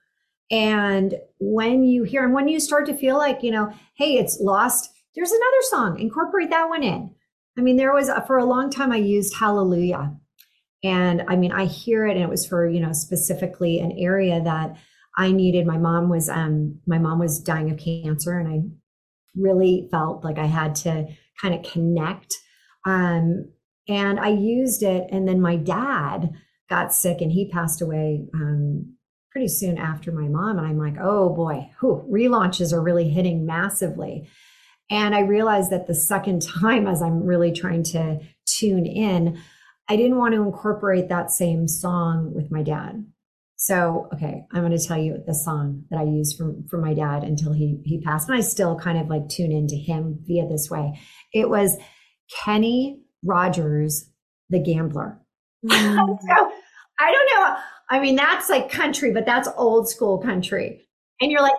And 0.51 1.15
when 1.41 1.83
you 1.83 2.05
hear, 2.05 2.25
and 2.25 2.35
when 2.35 2.47
you 2.47 2.61
start 2.61 2.85
to 2.89 2.95
feel 2.95 3.17
like, 3.17 3.43
you 3.43 3.53
know, 3.53 3.73
hey, 3.95 4.19
it's 4.19 4.39
lost, 4.39 4.91
there's 5.15 5.33
another 5.33 5.63
song, 5.63 5.99
incorporate 5.99 6.51
that 6.51 6.69
one 6.69 6.83
in. 6.83 7.15
I 7.57 7.63
mean, 7.63 7.77
there 7.79 7.95
was, 7.95 8.11
for 8.27 8.37
a 8.37 8.45
long 8.45 8.69
time, 8.69 8.93
I 8.93 8.97
used 8.97 9.35
Hallelujah. 9.35 10.15
And 10.85 11.25
I 11.29 11.37
mean, 11.37 11.53
I 11.53 11.65
hear 11.65 12.07
it, 12.07 12.13
and 12.13 12.23
it 12.23 12.29
was 12.29 12.47
for, 12.47 12.69
you 12.69 12.81
know, 12.81 12.93
specifically 12.93 13.81
an 13.81 13.93
area 13.99 14.41
that 14.43 14.77
I 15.17 15.33
needed. 15.33 15.67
My 15.67 15.79
mom 15.79 16.09
was, 16.09 16.29
um, 16.29 16.81
my 16.87 16.99
mom 16.99 17.19
was 17.19 17.41
dying 17.41 17.71
of 17.71 17.79
cancer, 17.79 18.39
and 18.39 18.49
I 18.49 18.61
really 19.37 19.89
felt 19.91 20.25
like 20.25 20.39
I 20.39 20.47
had 20.47 20.75
to 20.77 21.07
kind 21.41 21.55
of 21.55 21.71
connect. 21.71 22.35
Um, 22.87 23.51
and 23.89 24.21
I 24.21 24.29
used 24.29 24.83
it. 24.83 25.07
And 25.11 25.27
then 25.27 25.41
my 25.41 25.57
dad 25.57 26.33
got 26.69 26.93
sick 26.93 27.21
and 27.21 27.33
he 27.33 27.51
passed 27.51 27.81
away 27.81 28.27
um, 28.35 28.95
pretty 29.31 29.49
soon 29.49 29.79
after 29.79 30.13
my 30.13 30.29
mom. 30.29 30.59
And 30.59 30.67
I'm 30.67 30.79
like, 30.79 30.97
oh 31.01 31.31
boy, 31.31 31.71
relaunches 31.83 32.73
are 32.73 32.83
really 32.83 33.09
hitting 33.09 33.47
massively. 33.47 34.29
And 34.91 35.15
I 35.15 35.21
realized 35.21 35.71
that 35.71 35.87
the 35.87 35.95
second 35.95 36.43
time, 36.61 36.87
as 36.87 37.03
I'm 37.03 37.25
really 37.25 37.53
trying 37.53 37.83
to 37.85 38.21
tune 38.47 38.87
in, 38.87 39.41
I 39.89 39.97
didn't 39.97 40.19
want 40.19 40.35
to 40.35 40.43
incorporate 40.43 41.09
that 41.09 41.31
same 41.31 41.67
song 41.67 42.33
with 42.35 42.51
my 42.51 42.63
dad. 42.63 43.07
So, 43.57 44.09
okay, 44.15 44.45
I'm 44.53 44.63
going 44.63 44.77
to 44.77 44.87
tell 44.87 44.99
you 44.99 45.23
the 45.27 45.35
song 45.35 45.85
that 45.91 45.99
I 45.99 46.05
used 46.05 46.37
from 46.37 46.67
from 46.69 46.81
my 46.81 46.95
dad 46.95 47.25
until 47.25 47.53
he 47.53 47.81
he 47.85 48.01
passed, 48.01 48.29
and 48.29 48.39
I 48.39 48.41
still 48.41 48.79
kind 48.79 48.99
of 48.99 49.09
like 49.09 49.29
tune 49.29 49.51
into 49.51 49.75
him 49.75 50.21
via 50.23 50.47
this 50.47 50.71
way. 50.71 51.01
It 51.33 51.51
was 51.51 51.77
Kenny 52.45 53.01
Rogers, 53.25 54.09
the 54.49 54.63
gambler. 54.63 55.19
Mm. 55.67 56.19
so 56.21 56.53
I 57.01 57.13
don't 57.13 57.31
know. 57.35 57.57
I 57.91 58.01
mean, 58.01 58.17
that's 58.17 58.49
like 58.49 58.71
country, 58.71 59.13
but 59.13 59.27
that's 59.27 59.49
old 59.57 59.89
school 59.89 60.19
country. 60.19 60.87
And 61.21 61.33
you're 61.33 61.43
like, 61.43 61.55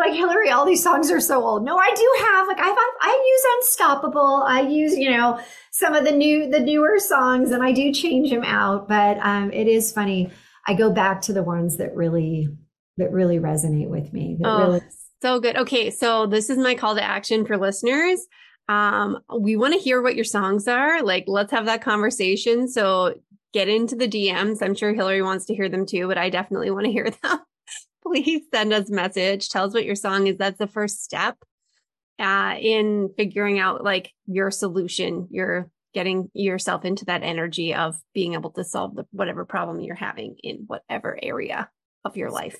like 0.00 0.14
Hilary. 0.14 0.50
All 0.50 0.64
these 0.64 0.82
songs 0.82 1.10
are 1.10 1.20
so 1.20 1.44
old. 1.44 1.64
No, 1.64 1.76
I 1.76 1.92
do 1.94 2.14
have 2.26 2.46
like 2.46 2.58
I've 2.58 2.76
I 3.02 3.24
use 3.26 3.42
Unstoppable. 3.56 4.42
I 4.46 4.62
use 4.62 4.96
you 4.96 5.10
know 5.10 5.40
some 5.72 5.94
of 5.94 6.04
the 6.04 6.12
new 6.12 6.50
the 6.50 6.60
newer 6.60 6.98
songs, 6.98 7.50
and 7.50 7.62
I 7.62 7.72
do 7.72 7.92
change 7.92 8.30
them 8.30 8.44
out. 8.44 8.88
But 8.88 9.18
um, 9.20 9.52
it 9.52 9.66
is 9.66 9.92
funny. 9.92 10.30
I 10.66 10.74
go 10.74 10.90
back 10.92 11.20
to 11.22 11.32
the 11.32 11.42
ones 11.42 11.76
that 11.76 11.94
really 11.94 12.48
that 12.96 13.12
really 13.12 13.38
resonate 13.38 13.88
with 13.88 14.12
me. 14.12 14.36
That 14.40 14.48
oh, 14.48 14.58
really- 14.72 14.80
so 15.22 15.40
good. 15.40 15.56
Okay, 15.56 15.90
so 15.90 16.26
this 16.26 16.50
is 16.50 16.58
my 16.58 16.74
call 16.74 16.94
to 16.94 17.02
action 17.02 17.46
for 17.46 17.56
listeners 17.56 18.26
um, 18.68 19.18
we 19.38 19.56
want 19.56 19.74
to 19.74 19.80
hear 19.80 20.02
what 20.02 20.16
your 20.16 20.24
songs 20.24 20.66
are. 20.66 21.02
Like, 21.02 21.24
let's 21.26 21.52
have 21.52 21.66
that 21.66 21.82
conversation. 21.82 22.68
So 22.68 23.14
get 23.52 23.68
into 23.68 23.94
the 23.94 24.08
DMs. 24.08 24.60
I'm 24.60 24.74
sure 24.74 24.92
Hilary 24.92 25.22
wants 25.22 25.46
to 25.46 25.54
hear 25.54 25.68
them 25.68 25.86
too, 25.86 26.08
but 26.08 26.18
I 26.18 26.30
definitely 26.30 26.70
want 26.70 26.86
to 26.86 26.92
hear 26.92 27.10
them. 27.22 27.38
Please 28.06 28.42
send 28.52 28.72
us 28.72 28.90
a 28.90 28.94
message. 28.94 29.48
Tell 29.48 29.64
us 29.64 29.74
what 29.74 29.84
your 29.84 29.94
song 29.94 30.26
is. 30.26 30.36
That's 30.36 30.58
the 30.58 30.66
first 30.66 31.02
step 31.02 31.36
uh, 32.18 32.54
in 32.60 33.10
figuring 33.16 33.58
out 33.58 33.82
like 33.84 34.12
your 34.26 34.50
solution. 34.50 35.28
You're 35.30 35.70
getting 35.92 36.30
yourself 36.34 36.84
into 36.84 37.04
that 37.06 37.22
energy 37.22 37.74
of 37.74 37.96
being 38.14 38.34
able 38.34 38.50
to 38.50 38.64
solve 38.64 38.94
the 38.94 39.06
whatever 39.12 39.44
problem 39.44 39.80
you're 39.80 39.94
having 39.94 40.36
in 40.42 40.64
whatever 40.66 41.18
area 41.22 41.70
of 42.04 42.16
your 42.16 42.30
life. 42.30 42.58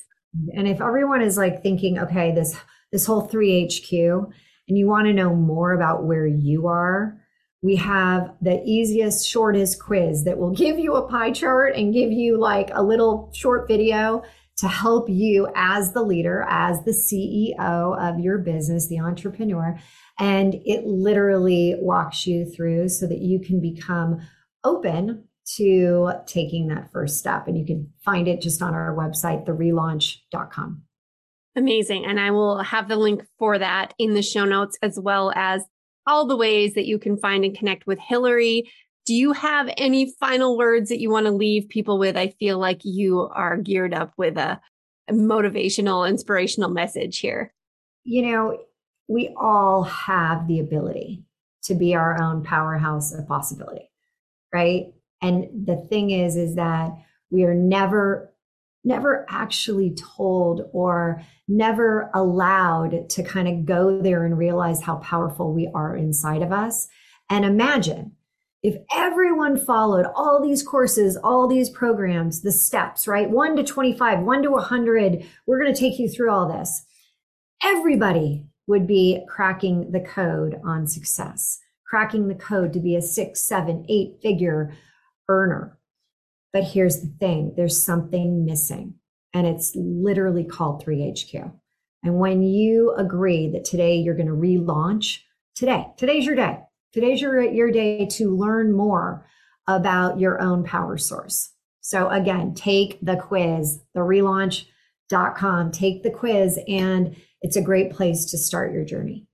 And 0.55 0.67
if 0.67 0.81
everyone 0.81 1.23
is 1.23 1.37
like 1.37 1.63
thinking, 1.63 1.99
okay, 1.99 2.33
this 2.35 2.57
this 2.93 3.07
whole 3.07 3.29
3HQ, 3.29 4.31
and 4.69 4.79
you 4.79 4.87
want 4.87 5.07
to 5.07 5.13
know 5.13 5.35
more 5.35 5.73
about 5.73 6.05
where 6.05 6.27
you 6.27 6.67
are, 6.67 7.21
we 7.63 7.77
have 7.77 8.35
the 8.41 8.63
easiest, 8.65 9.29
shortest 9.29 9.83
quiz 9.83 10.25
that 10.25 10.39
will 10.39 10.51
give 10.65 10.79
you 10.79 10.95
a 10.95 11.09
pie 11.09 11.31
chart 11.31 11.75
and 11.77 11.93
give 11.93 12.13
you 12.13 12.39
like 12.39 12.71
a 12.73 12.83
little 12.83 13.31
short 13.35 13.69
video 13.69 14.23
to 14.59 14.69
help 14.69 15.09
you 15.09 15.49
as 15.55 15.93
the 15.93 16.03
leader, 16.03 16.47
as 16.49 16.83
the 16.85 16.93
CEO 16.93 17.59
of 17.99 18.19
your 18.21 18.39
business, 18.39 18.89
the 18.89 19.01
entrepreneur. 19.01 19.79
And 20.19 20.55
it 20.65 20.87
literally 20.87 21.77
walks 21.79 22.27
you 22.27 22.47
through 22.47 22.89
so 22.89 23.07
that 23.07 23.19
you 23.19 23.39
can 23.41 23.61
become 23.61 24.21
open 24.65 25.25
to 25.57 26.11
taking 26.27 26.69
that 26.69 26.91
first 26.91 27.19
step. 27.19 27.47
And 27.47 27.57
you 27.57 27.67
can 27.67 27.93
find 28.05 28.27
it 28.27 28.41
just 28.41 28.63
on 28.63 28.75
our 28.75 28.97
website, 28.97 29.47
therelaunch.com. 29.47 30.83
Amazing. 31.55 32.05
And 32.05 32.19
I 32.19 32.31
will 32.33 32.59
have 32.59 32.89
the 32.89 32.97
link 32.97 33.25
for 33.39 33.59
that 33.59 33.95
in 33.99 34.15
the 34.15 34.23
show 34.23 34.45
notes, 34.45 34.77
as 34.83 34.99
well 35.01 35.33
as 35.35 35.63
all 36.07 36.27
the 36.27 36.37
ways 36.37 36.75
that 36.75 36.87
you 36.87 36.99
can 36.99 37.17
find 37.17 37.45
and 37.45 37.57
connect 37.57 37.87
with 37.87 37.99
Hilary. 37.99 38.71
Do 39.07 39.15
you 39.15 39.33
have 39.33 39.71
any 39.77 40.13
final 40.19 40.59
words 40.59 40.89
that 40.89 41.01
you 41.01 41.11
want 41.11 41.27
to 41.27 41.33
leave 41.33 41.69
people 41.69 41.99
with? 41.99 42.17
I 42.17 42.29
feel 42.41 42.59
like 42.59 42.81
you 42.85 43.21
are 43.33 43.57
geared 43.57 43.95
up 43.95 44.13
with 44.19 44.37
a, 44.37 44.61
a 45.09 45.13
motivational, 45.13 46.09
inspirational 46.09 46.71
message 46.71 47.21
here. 47.21 47.55
You 48.05 48.31
know, 48.31 48.59
we 49.09 49.33
all 49.37 49.85
have 49.85 50.49
the 50.49 50.59
ability 50.59 51.25
to 51.65 51.75
be 51.75 51.95
our 51.95 52.21
own 52.21 52.43
powerhouse 52.43 53.15
of 53.15 53.29
possibility, 53.29 53.91
right? 54.53 54.93
And 55.23 55.67
the 55.67 55.77
thing 55.77 56.11
is, 56.11 56.37
is 56.37 56.57
that 56.57 56.91
we 57.31 57.45
are 57.45 57.55
never 57.55 58.33
never 58.87 59.27
actually 59.29 59.93
told 60.17 60.63
or 60.73 61.21
never 61.49 62.09
allowed 62.15 63.11
to 63.11 63.23
kind 63.25 63.49
of 63.49 63.67
go 63.67 64.01
there 64.01 64.25
and 64.25 64.39
realize 64.39 64.81
how 64.81 64.95
powerful 64.99 65.53
we 65.53 65.69
are 65.75 65.97
inside 65.97 66.41
of 66.41 66.53
us. 66.53 66.87
And 67.29 67.45
imagine 67.45 68.13
if 68.67 68.77
everyone 68.95 69.57
followed 69.57 70.07
all 70.15 70.43
these 70.43 70.63
courses, 70.63 71.17
all 71.17 71.47
these 71.47 71.71
programs, 71.71 72.43
the 72.43 72.53
steps, 72.53 73.07
right? 73.07 73.31
One 73.31 73.57
to 73.57 73.65
25, 73.65 74.21
one 74.21 74.43
to 74.43 74.51
100, 74.51 75.27
we're 75.47 75.61
going 75.61 75.73
to 75.73 75.81
take 75.81 75.99
you 75.99 76.09
through 76.09 76.31
all 76.31 76.49
this. 76.49 76.85
Everybody 77.63 78.45
would 78.67 78.87
be 78.87 79.25
cracking 79.29 79.93
the 79.93 80.01
code 80.01 80.61
on 80.65 80.87
success, 80.87 81.59
cracking 81.87 82.29
the 82.29 82.35
code 82.35 82.73
to 82.73 82.81
be 82.81 82.97
a 82.97 83.03
six, 83.03 83.41
seven, 83.43 83.87
eight 83.89 84.19
figure 84.21 84.77
earner 85.29 85.77
but 86.57 86.65
here's 86.65 87.03
the 87.03 87.09
thing 87.21 87.53
there's 87.55 87.85
something 87.85 88.47
missing, 88.47 88.95
and 89.35 89.47
it's 89.47 89.73
literally 89.77 90.43
called 90.43 90.83
3HQ. 90.83 91.53
And 92.03 92.19
when 92.19 92.43
you 92.43 92.95
agree 92.97 93.51
that 93.51 93.67
today 93.67 93.97
you're 93.97 94.15
going 94.15 94.27
to 94.29 94.33
relaunch, 94.33 95.19
today, 95.55 95.89
today's 95.99 96.25
your 96.25 96.35
day. 96.35 96.61
Today's 96.93 97.21
your, 97.21 97.43
your 97.43 97.71
day 97.71 98.07
to 98.13 98.35
learn 98.35 98.73
more 98.73 99.27
about 99.67 100.21
your 100.21 100.41
own 100.41 100.65
power 100.65 100.97
source. 100.97 101.53
So 101.81 102.09
again, 102.09 102.55
take 102.55 102.99
the 103.01 103.17
quiz, 103.17 103.81
the 103.95 104.01
relaunch.com, 104.01 105.73
take 105.73 106.03
the 106.03 106.11
quiz, 106.11 106.59
and 106.67 107.17
it's 107.43 107.57
a 107.57 107.63
great 107.63 107.93
place 107.93 108.25
to 108.27 108.39
start 108.39 108.73
your 108.73 108.85
journey. 108.85 109.27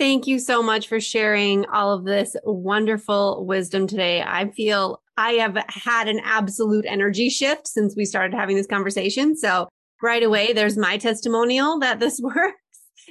Thank 0.00 0.26
you 0.26 0.38
so 0.38 0.62
much 0.62 0.88
for 0.88 0.98
sharing 0.98 1.66
all 1.66 1.92
of 1.92 2.04
this 2.04 2.34
wonderful 2.42 3.44
wisdom 3.44 3.86
today. 3.86 4.22
I 4.22 4.48
feel 4.48 5.02
I 5.18 5.32
have 5.32 5.58
had 5.68 6.08
an 6.08 6.20
absolute 6.24 6.86
energy 6.88 7.28
shift 7.28 7.68
since 7.68 7.94
we 7.94 8.06
started 8.06 8.34
having 8.34 8.56
this 8.56 8.66
conversation. 8.66 9.36
So 9.36 9.68
right 10.02 10.22
away, 10.22 10.54
there's 10.54 10.78
my 10.78 10.96
testimonial 10.96 11.78
that 11.80 12.00
this 12.00 12.18
works. 12.22 12.56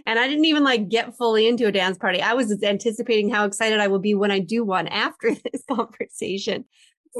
And 0.05 0.19
I 0.19 0.27
didn't 0.27 0.45
even 0.45 0.63
like 0.63 0.89
get 0.89 1.15
fully 1.15 1.47
into 1.47 1.67
a 1.67 1.71
dance 1.71 1.97
party. 1.97 2.21
I 2.21 2.33
was 2.33 2.63
anticipating 2.63 3.29
how 3.29 3.45
excited 3.45 3.79
I 3.79 3.87
will 3.87 3.99
be 3.99 4.13
when 4.13 4.31
I 4.31 4.39
do 4.39 4.63
one 4.63 4.87
after 4.87 5.35
this 5.51 5.63
conversation. 5.69 6.65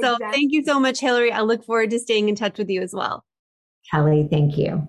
So 0.00 0.14
exactly. 0.14 0.32
thank 0.32 0.52
you 0.52 0.64
so 0.64 0.78
much, 0.78 1.00
Hilary. 1.00 1.32
I 1.32 1.40
look 1.40 1.64
forward 1.64 1.90
to 1.90 1.98
staying 1.98 2.28
in 2.28 2.34
touch 2.34 2.58
with 2.58 2.70
you 2.70 2.80
as 2.80 2.94
well. 2.94 3.24
Kelly, 3.90 4.28
thank 4.30 4.56
you. 4.56 4.86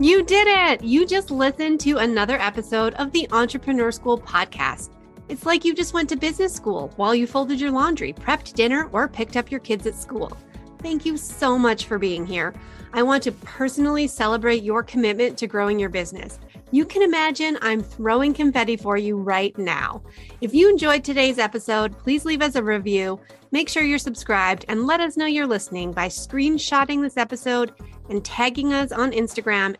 You 0.00 0.22
did 0.24 0.46
it. 0.48 0.82
You 0.82 1.06
just 1.06 1.30
listened 1.30 1.80
to 1.80 1.98
another 1.98 2.38
episode 2.40 2.94
of 2.94 3.12
the 3.12 3.28
Entrepreneur 3.32 3.90
School 3.90 4.18
podcast. 4.18 4.90
It's 5.28 5.46
like 5.46 5.64
you 5.64 5.74
just 5.74 5.94
went 5.94 6.08
to 6.10 6.16
business 6.16 6.52
school 6.52 6.92
while 6.96 7.14
you 7.14 7.26
folded 7.26 7.60
your 7.60 7.70
laundry, 7.70 8.12
prepped 8.12 8.54
dinner, 8.54 8.88
or 8.92 9.08
picked 9.08 9.36
up 9.36 9.50
your 9.50 9.60
kids 9.60 9.86
at 9.86 9.94
school. 9.94 10.36
Thank 10.80 11.06
you 11.06 11.16
so 11.16 11.58
much 11.58 11.86
for 11.86 11.98
being 11.98 12.26
here. 12.26 12.54
I 12.96 13.02
want 13.02 13.24
to 13.24 13.32
personally 13.32 14.06
celebrate 14.06 14.62
your 14.62 14.84
commitment 14.84 15.36
to 15.38 15.48
growing 15.48 15.80
your 15.80 15.88
business. 15.88 16.38
You 16.70 16.84
can 16.84 17.02
imagine 17.02 17.58
I'm 17.60 17.82
throwing 17.82 18.32
confetti 18.32 18.76
for 18.76 18.96
you 18.96 19.16
right 19.16 19.56
now. 19.58 20.00
If 20.40 20.54
you 20.54 20.70
enjoyed 20.70 21.02
today's 21.02 21.40
episode, 21.40 21.98
please 21.98 22.24
leave 22.24 22.40
us 22.40 22.54
a 22.54 22.62
review. 22.62 23.18
Make 23.50 23.68
sure 23.68 23.82
you're 23.82 23.98
subscribed 23.98 24.64
and 24.68 24.86
let 24.86 25.00
us 25.00 25.16
know 25.16 25.26
you're 25.26 25.44
listening 25.44 25.90
by 25.90 26.06
screenshotting 26.06 27.02
this 27.02 27.16
episode 27.16 27.72
and 28.10 28.24
tagging 28.24 28.72
us 28.72 28.92
on 28.92 29.10
Instagram. 29.10 29.74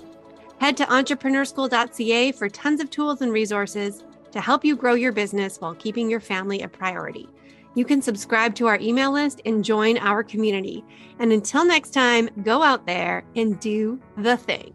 Head 0.58 0.76
to 0.78 0.84
entrepreneurschool.ca 0.86 2.32
for 2.32 2.48
tons 2.48 2.80
of 2.80 2.90
tools 2.90 3.22
and 3.22 3.32
resources 3.32 4.02
to 4.32 4.40
help 4.40 4.64
you 4.64 4.74
grow 4.74 4.94
your 4.94 5.12
business 5.12 5.60
while 5.60 5.76
keeping 5.76 6.10
your 6.10 6.18
family 6.18 6.62
a 6.62 6.68
priority. 6.68 7.28
You 7.74 7.84
can 7.84 8.00
subscribe 8.02 8.54
to 8.56 8.66
our 8.66 8.78
email 8.80 9.12
list 9.12 9.40
and 9.44 9.64
join 9.64 9.98
our 9.98 10.22
community. 10.22 10.84
And 11.18 11.32
until 11.32 11.64
next 11.64 11.90
time, 11.90 12.28
go 12.42 12.62
out 12.62 12.86
there 12.86 13.24
and 13.34 13.58
do 13.60 14.00
the 14.16 14.36
thing. 14.36 14.74